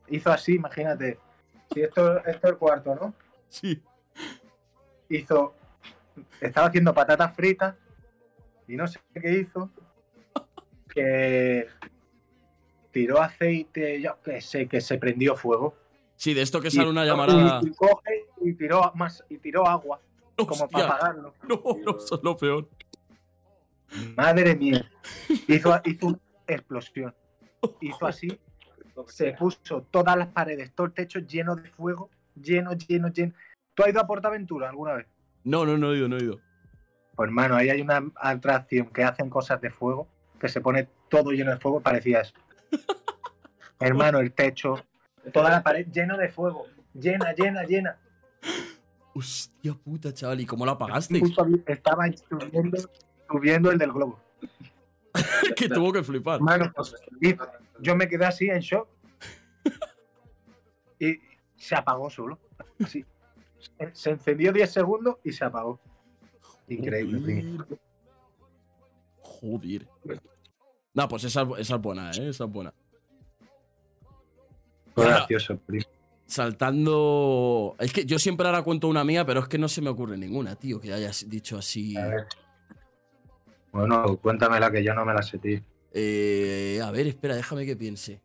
[0.08, 1.18] Hizo así, imagínate.
[1.72, 3.14] Si esto, esto es el cuarto, ¿no?
[3.48, 3.82] Sí.
[5.08, 5.54] Hizo.
[6.40, 7.74] Estaba haciendo patatas fritas
[8.72, 9.70] y no sé qué hizo.
[10.92, 11.68] Que
[12.90, 15.76] tiró aceite, yo qué sé, que se prendió fuego.
[16.16, 17.60] Sí, de esto que Y- sale una llamarada.
[17.62, 20.01] Y, y coge y tiró más y tiró agua
[20.36, 21.34] como para apagarlo.
[21.48, 22.68] no, no, eso es lo peor.
[24.16, 24.90] Madre mía.
[25.48, 26.18] Hizo, hizo una
[26.48, 27.14] explosión.
[27.80, 28.28] Hizo así,
[29.06, 33.32] se puso todas las paredes, todo el techo lleno de fuego, lleno, lleno, lleno.
[33.74, 35.06] ¿Tú has ido a Portaventura alguna vez?
[35.44, 36.40] No, no, no he ido, no he ido.
[37.20, 40.09] Pues hermano, ahí hay una atracción que hacen cosas de fuego,
[40.40, 42.32] que se pone todo lleno de fuego, parecía eso.
[43.78, 44.82] hermano, el techo,
[45.30, 46.64] toda la pared lleno de fuego,
[46.94, 47.98] llena, llena, llena.
[49.14, 51.20] Hostia puta, chaval, ¿y cómo la apagaste?
[51.66, 52.78] Estaba subiendo,
[53.30, 54.18] subiendo el del globo.
[55.56, 56.36] que tuvo que flipar.
[56.36, 56.94] Hermano, pues,
[57.80, 58.88] yo me quedé así en shock.
[60.98, 61.18] Y
[61.59, 62.38] se apagó solo.
[62.82, 63.05] Así.
[63.78, 65.78] Se- Se encendió 10 segundos y se apagó.
[66.70, 67.20] Increíble.
[67.42, 67.66] tío.
[69.20, 69.86] Joder.
[70.02, 70.20] Joder.
[70.94, 72.28] No, pues esa, esa es buena, ¿eh?
[72.30, 72.72] Esa es buena.
[74.94, 75.84] Fue Ahora- gracioso, primo.
[76.26, 77.74] Saltando.
[77.80, 80.16] Es que yo siempre ahora cuento una mía, pero es que no se me ocurre
[80.16, 81.97] ninguna, tío, que hayas dicho así.
[81.97, 82.26] A ver.
[83.72, 85.60] Bueno, cuéntamela que yo no me la sé, tío.
[85.92, 88.20] Eh, a ver, espera, déjame que piense.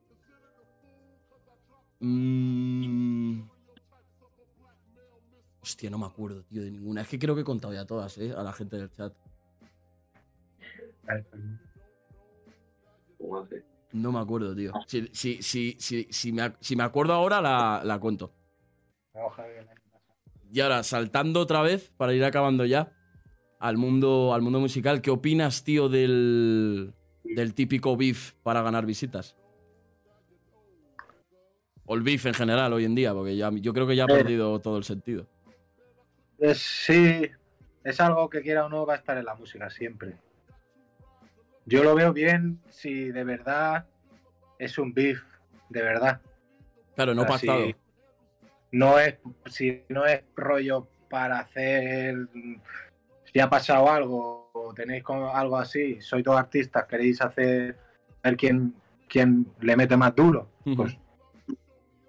[2.00, 3.42] Mm.
[5.66, 7.02] Hostia, no me acuerdo, tío, de ninguna.
[7.02, 8.32] Es que creo que he contado ya todas, ¿eh?
[8.38, 9.12] A la gente del chat.
[13.92, 14.72] No me acuerdo, tío.
[14.86, 18.32] Si, si, si, si, si, me, si me acuerdo ahora, la, la cuento.
[20.52, 22.92] Y ahora, saltando otra vez, para ir acabando ya,
[23.58, 26.94] al mundo, al mundo musical, ¿qué opinas, tío, del,
[27.24, 29.36] del típico beef para ganar visitas?
[31.86, 34.14] O el beef en general hoy en día, porque ya, yo creo que ya ha
[34.14, 34.16] Eh.
[34.18, 35.26] perdido todo el sentido.
[36.40, 37.30] Es- sí,
[37.84, 40.16] es algo que quiera o no va a estar en la música siempre.
[41.66, 43.86] Yo lo veo bien si de verdad
[44.60, 45.22] es un beef,
[45.70, 46.22] de verdad.
[46.96, 47.66] Claro, no Así- pactado.
[48.72, 49.16] no es,
[49.48, 52.28] si no es rollo para hacer,
[53.32, 57.78] si ha pasado algo o tenéis algo así, sois dos artistas, queréis hacer,
[58.24, 58.74] ver quién,
[59.08, 60.98] quién le mete más duro, pues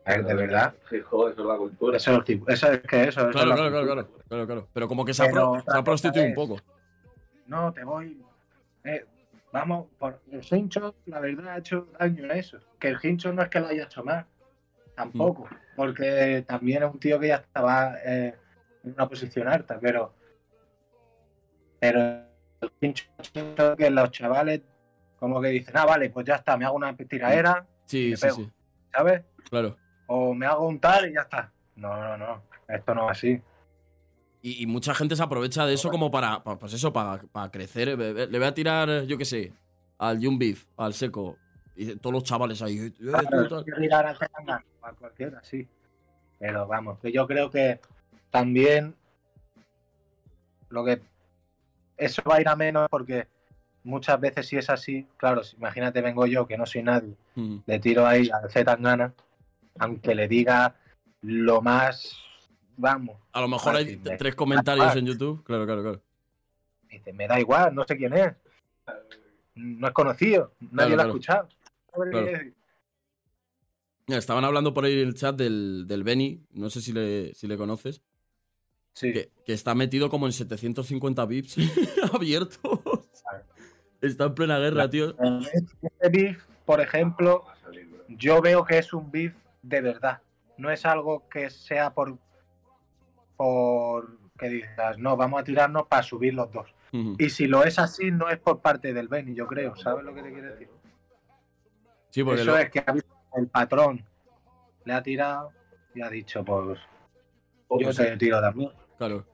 [0.07, 0.75] de verdad.
[0.91, 1.97] Eso es la cultura.
[1.97, 3.07] Eso, eso es que eso.
[3.07, 4.69] eso es Claro, la claro, claro, claro.
[4.73, 6.61] Pero como que se ha, Pero se ha prostituido un poco.
[7.47, 8.21] No, te voy.
[8.85, 9.05] eh,
[9.53, 12.59] vamos, por el hincho, la verdad, ha hecho daño a eso.
[12.79, 14.27] Que el hincho no es que lo haya hecho mal,
[14.95, 15.49] tampoco.
[15.75, 18.35] Porque también es un tío que ya estaba eh,
[18.85, 20.15] en una posición alta, pero.
[21.79, 22.01] Pero
[22.61, 24.63] el hincho siento que los chavales,
[25.19, 28.23] como que dicen, ah, vale, pues ya está, me hago una tiradera, Sí, me sí,
[28.23, 28.37] pego.
[28.37, 28.51] sí.
[28.93, 29.23] ¿sabes?
[29.51, 29.77] Claro.
[30.07, 31.53] O me hago un tal y ya está.
[31.77, 32.43] No, no, no.
[32.69, 33.41] Esto no es así.
[34.43, 37.51] Y, y mucha gente se aprovecha de eso como para, pa- pues eso, para, para
[37.51, 37.99] crecer.
[37.99, 39.53] Le voy a tirar, yo qué sé,
[39.99, 41.37] al Young Beef, al Seco.
[41.75, 42.79] Y todos los chavales ahí.
[42.79, 42.93] eh,
[43.49, 45.67] tú, mirar a cualquiera, sí.
[46.39, 47.81] Pero vamos, que yo creo que
[48.31, 48.95] también
[50.69, 51.01] lo que
[51.97, 53.27] eso va a ir a menos porque
[53.85, 57.59] muchas veces si es así, claro, imagínate vengo yo que no soy nadie, Mm.
[57.67, 59.13] le tiro ahí a Zetangana,
[59.79, 60.75] aunque le diga
[61.23, 62.17] lo más,
[62.77, 65.43] vamos, A lo mejor hay de- tres comentarios en YouTube.
[65.45, 66.03] Claro, claro, claro.
[66.91, 68.33] dice, me da igual, no sé quién es,
[69.55, 71.03] no es conocido, nadie lo claro.
[71.03, 71.49] ha escuchado.
[74.07, 77.47] Estaban hablando por ahí en el chat del, del Benny, no sé si le, si
[77.49, 78.03] le conoces,
[78.93, 79.13] Sí.
[79.13, 81.57] que, que está metido como en 750 VIPs
[82.15, 82.61] abiertos.
[84.01, 85.15] Está en plena guerra, tío.
[85.83, 87.45] Este beef, por ejemplo,
[88.09, 89.35] yo veo que es un beef
[89.69, 90.23] de verdad.
[90.59, 92.17] No es algo que sea por,
[93.37, 96.73] por que digas, no, vamos a tirarnos para subir los dos.
[97.19, 99.77] Y si lo es así, no es por parte del Benny, yo creo.
[99.77, 100.69] ¿Sabes lo que te quiero decir?
[102.11, 104.03] Sí, porque Eso lo- es que ha visto el patrón
[104.85, 105.51] le ha tirado
[105.95, 108.71] y ha dicho, pues yo Pues te tiro también.
[108.97, 109.27] Claro.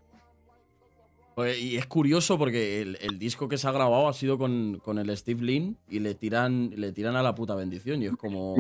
[1.37, 4.81] Pues, y es curioso porque el, el disco que se ha grabado ha sido con,
[4.83, 8.03] con el Steve Lin y le tiran, le tiran a la puta bendición.
[8.03, 8.57] Y es como.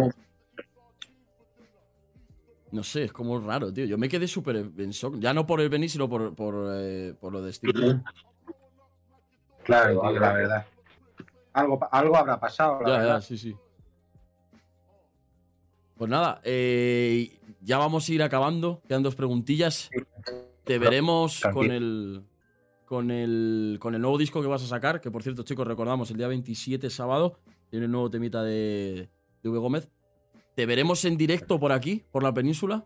[2.73, 3.85] No sé, es como raro, tío.
[3.85, 5.16] Yo me quedé súper en shock.
[5.19, 8.01] Ya no por el Benny, sino por, por, eh, por lo de Steve.
[9.62, 10.66] Claro, tío, la verdad.
[11.53, 13.20] Algo, algo habrá pasado, la Ya, ya, verdad.
[13.20, 13.55] sí, sí.
[15.99, 18.81] Pues nada, eh, ya vamos a ir acabando.
[18.89, 19.90] Quedan dos preguntillas.
[20.65, 22.24] Te veremos con el,
[22.86, 26.11] con el con el nuevo disco que vas a sacar, que por cierto, chicos, recordamos,
[26.11, 27.39] el día 27 sábado
[27.69, 29.11] tiene un nuevo temita de,
[29.43, 29.59] de V.
[29.59, 29.89] Gómez.
[30.55, 32.85] Te veremos en directo por aquí, por la península.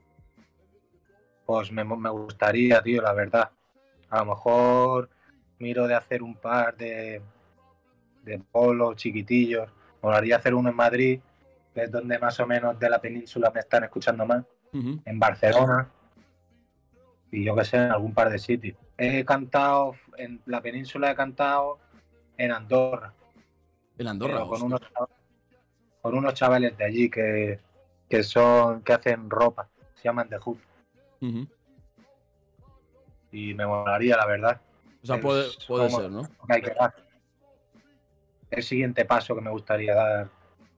[1.44, 3.50] Pues me, me gustaría, tío, la verdad.
[4.08, 5.10] A lo mejor
[5.58, 7.20] miro de hacer un par de,
[8.22, 9.70] de polos chiquitillos.
[10.02, 11.20] Molaría hacer uno en Madrid,
[11.74, 14.44] que es donde más o menos de la península me están escuchando más.
[14.72, 15.88] En Barcelona.
[17.32, 18.76] Y yo que sé, en algún par de sitios.
[18.98, 21.78] He cantado, en la península he cantado
[22.36, 23.14] en Andorra.
[23.96, 24.44] En Andorra.
[24.46, 24.80] con unos,
[26.06, 27.58] con unos chavales de allí que,
[28.08, 29.68] que son, que hacen ropa.
[29.96, 30.58] Se llaman The Hood.
[33.32, 34.60] Y me molaría, la verdad.
[35.02, 36.22] O sea, puede, puede ser, ¿no?
[36.22, 36.94] que hay que dar.
[38.52, 40.28] El siguiente paso que me gustaría dar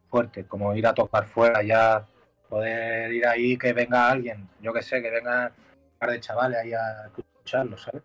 [0.09, 2.06] fuerte, como ir a tocar fuera ya,
[2.48, 6.59] poder ir ahí, que venga alguien, yo que sé, que venga un par de chavales
[6.59, 8.02] ahí a escucharlo, ¿sabes?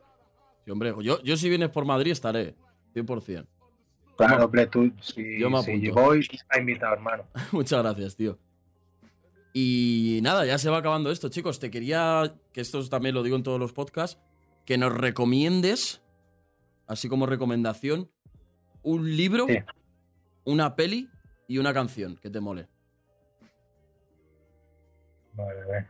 [0.66, 2.54] Sí, hombre, yo, yo si vienes por Madrid estaré,
[2.94, 3.48] 100%.
[4.18, 7.24] Claro, hombre, tú, si, yo me si voy, está invitado, hermano.
[7.52, 8.38] Muchas gracias, tío.
[9.54, 11.60] Y nada, ya se va acabando esto, chicos.
[11.60, 14.20] Te quería, que esto también lo digo en todos los podcasts,
[14.66, 16.02] que nos recomiendes,
[16.88, 18.10] así como recomendación,
[18.82, 19.58] un libro, Sí.
[20.46, 21.10] una peli
[21.48, 22.68] y una canción que te mole.
[25.34, 25.90] Vale, venga.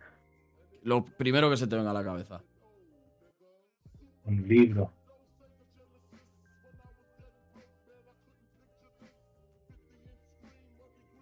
[0.83, 2.41] Lo primero que se te venga a la cabeza.
[4.25, 4.91] Un libro.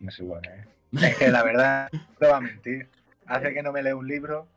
[0.02, 0.66] No sé bueno, ¿eh?
[0.94, 2.90] Es que la verdad, no te voy a mentir.
[3.28, 4.48] Hace que no me leo un libro.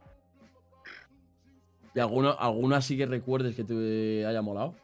[1.95, 4.75] ¿Y alguno, alguno así que recuerdes que te haya molado?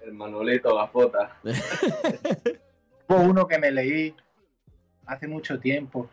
[0.00, 1.36] El Manolito, la fota.
[3.08, 4.14] Hubo uno que me leí
[5.04, 6.08] hace mucho tiempo,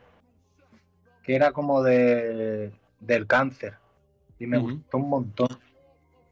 [1.24, 3.76] que era como de del cáncer.
[4.40, 5.48] Y me gustó un montón.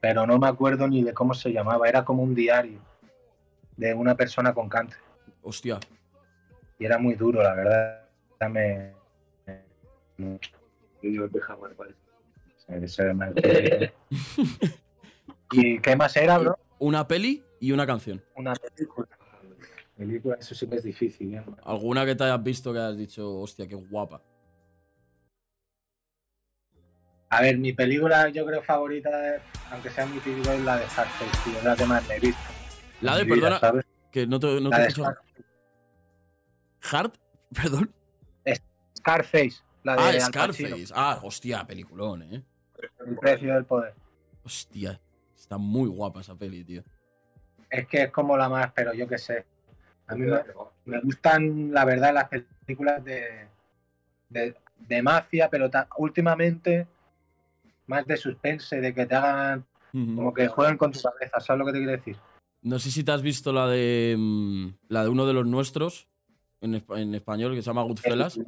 [0.02, 1.88] Pero no me acuerdo ni de cómo se llamaba.
[1.88, 2.80] Era como un diario
[3.78, 5.00] de una persona con cáncer.
[5.42, 5.80] Hostia.
[6.82, 8.10] Y era muy duro, la verdad.
[8.50, 8.92] Me,
[9.46, 9.62] se
[13.14, 13.94] me-
[15.52, 16.58] ¿Y qué más era, bro?
[16.80, 18.20] Una peli y una canción.
[18.36, 19.08] Una película.
[19.96, 21.44] Película, eso sí que es difícil, ¿eh?
[21.64, 24.24] Alguna que te hayas visto que hayas dicho, hostia, qué guapa.
[27.30, 29.12] A ver, mi película yo creo favorita,
[29.70, 31.60] aunque sea muy típico, es la de Scarface, tío.
[31.60, 32.42] Es la que más me he visto.
[33.02, 33.86] La de, vida, perdona, ¿sabes?
[34.12, 35.14] que no te, no te escucho.
[36.82, 37.12] ¿Hard?
[37.54, 37.94] Perdón.
[38.98, 40.94] Scarface, la de Ah, Al Scarface.
[40.94, 42.44] Ah, hostia, peliculón, eh.
[43.06, 43.94] El precio del poder.
[44.44, 45.00] Hostia,
[45.36, 46.84] está muy guapa esa peli, tío.
[47.70, 49.46] Es que es como la más, pero yo qué sé.
[50.08, 50.40] A mí me,
[50.86, 52.28] me gustan, la verdad, las
[52.66, 53.48] películas de,
[54.30, 56.88] de, de mafia, pero ta- últimamente
[57.88, 61.66] más de suspense, de que te hagan como que jueguen con tu cabeza, ¿sabes lo
[61.66, 62.18] que te quiero decir?
[62.62, 66.08] No sé si te has visto la de mm, la de uno de los nuestros
[66.62, 68.40] en, en español que se llama Goodfellas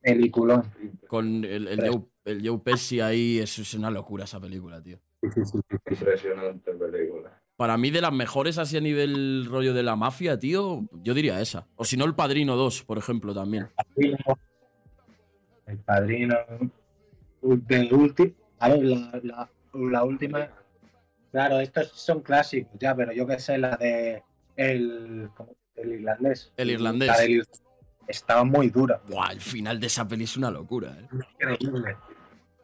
[0.00, 0.62] Peliculón.
[1.08, 3.38] con el, el, Joe, el Joe Pesci ahí.
[3.38, 4.98] Es, es una locura esa película, tío.
[5.22, 7.42] Impresionante película.
[7.56, 11.40] Para mí de las mejores así a nivel rollo de la mafia, tío, yo diría
[11.40, 11.66] esa.
[11.74, 13.68] O si no, El Padrino 2, por ejemplo, también.
[15.66, 16.36] El padrino.
[17.42, 18.32] De último.
[18.60, 20.48] A ver, la, la, la última.
[21.32, 24.22] Claro, estos son clásicos ya, pero yo qué sé, la de.
[24.56, 25.57] El, ¿cómo?
[25.82, 26.52] El irlandés.
[26.56, 27.08] El irlandés.
[27.08, 27.46] La del ir-
[28.06, 29.00] Estaba muy dura.
[29.06, 31.08] Buah, el final de esa peli es una locura, eh.
[31.12, 31.96] Increíble.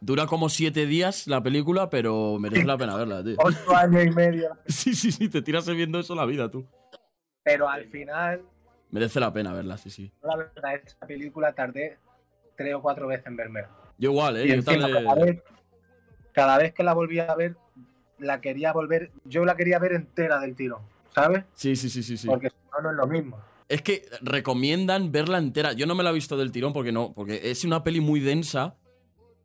[0.01, 3.37] Dura como siete días la película, pero merece la pena verla, tío.
[3.39, 4.57] Ocho años y medio.
[4.67, 6.67] Sí, sí, sí, te tiras viendo eso la vida, tú.
[7.43, 8.43] Pero al final,
[8.91, 10.13] Merece la pena verla, sí, sí.
[10.23, 11.99] la verdad, esta película tardé
[12.57, 13.65] tres o cuatro veces en verme.
[13.99, 14.47] Yo igual, ¿eh?
[14.49, 15.43] Yo encima, tardé- cada, vez,
[16.33, 17.57] cada vez que la volví a ver,
[18.19, 19.11] la quería volver.
[19.25, 20.81] Yo la quería ver entera del tiro,
[21.15, 21.45] ¿sabes?
[21.55, 22.27] Sí, sí, sí, sí, sí.
[22.29, 23.39] Porque si no, no es lo mismo.
[23.69, 25.73] Es que recomiendan verla entera.
[25.73, 28.21] Yo no me la he visto del tirón porque no, porque es una peli muy
[28.21, 28.77] densa.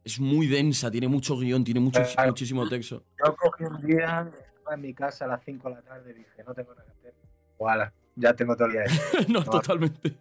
[0.04, 2.30] Es muy densa, tiene mucho guion, tiene mucho, Claro.
[2.30, 3.04] muchísimo texto.
[3.24, 6.14] Yo cogí un día, estaba en mi casa a las 5 de la tarde y
[6.20, 7.14] dije, no tengo nada que hacer.
[7.58, 9.02] Voilà, ya tengo todo el día hecho.
[9.30, 10.16] no, totalmente.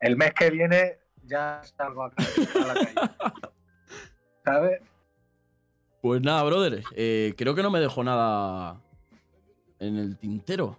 [0.00, 2.94] El mes que viene ya salgo a la calle.
[4.44, 4.80] ¿Sabes?
[6.00, 6.82] Pues nada, brother.
[6.94, 8.80] eh, creo que no me dejó nada
[9.88, 10.78] en el tintero.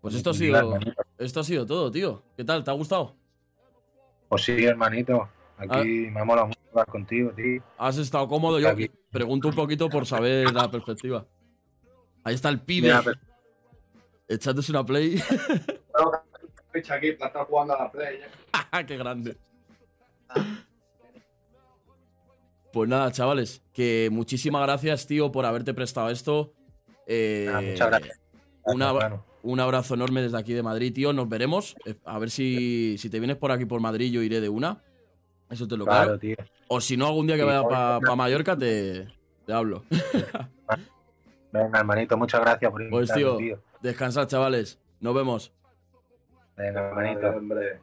[0.00, 1.02] Pues esto ha sido, hermanito.
[1.18, 2.22] esto ha sido todo, tío.
[2.36, 2.62] ¿Qué tal?
[2.64, 3.14] ¿Te ha gustado?
[4.28, 5.28] Pues sí, hermanito.
[5.56, 6.10] Aquí Ah.
[6.12, 7.62] me mola mucho hablar contigo, tío.
[7.78, 8.58] ¿Has estado cómodo?
[8.60, 8.90] Yo Aquí.
[9.10, 11.26] pregunto un poquito por saber la perspectiva.
[12.24, 13.20] Ahí está el pibe, Mira, pero-
[14.28, 15.18] echándose una play.
[16.72, 18.16] Ficha aquí para estar jugando a la play.
[18.18, 18.28] ¿eh?
[18.86, 19.36] ¡Qué grande!
[22.72, 26.52] Pues nada, chavales, que muchísimas gracias, tío, por haberte prestado esto.
[27.06, 28.20] Eh, muchas gracias.
[28.64, 29.22] una-.
[29.42, 31.12] Un abrazo enorme desde aquí de Madrid, tío.
[31.14, 31.74] Nos veremos.
[31.86, 34.82] Eh, A ver si, si te vienes por aquí por Madrid, yo iré de una.
[35.48, 36.18] Eso te lo Claro, claro.
[36.18, 36.36] tío.
[36.68, 39.08] O si no, algún día que Sí, vaya para Mallorca, te,
[39.46, 39.82] te hablo.
[41.52, 43.56] Venga, hermanito, muchas gracias por Pues, invitarme, tío.
[43.56, 43.62] tío.
[43.80, 44.78] Descansad, chavales.
[45.00, 45.52] Nos vemos.
[46.56, 47.26] Venga, hermanito.
[47.28, 47.78] Hombre.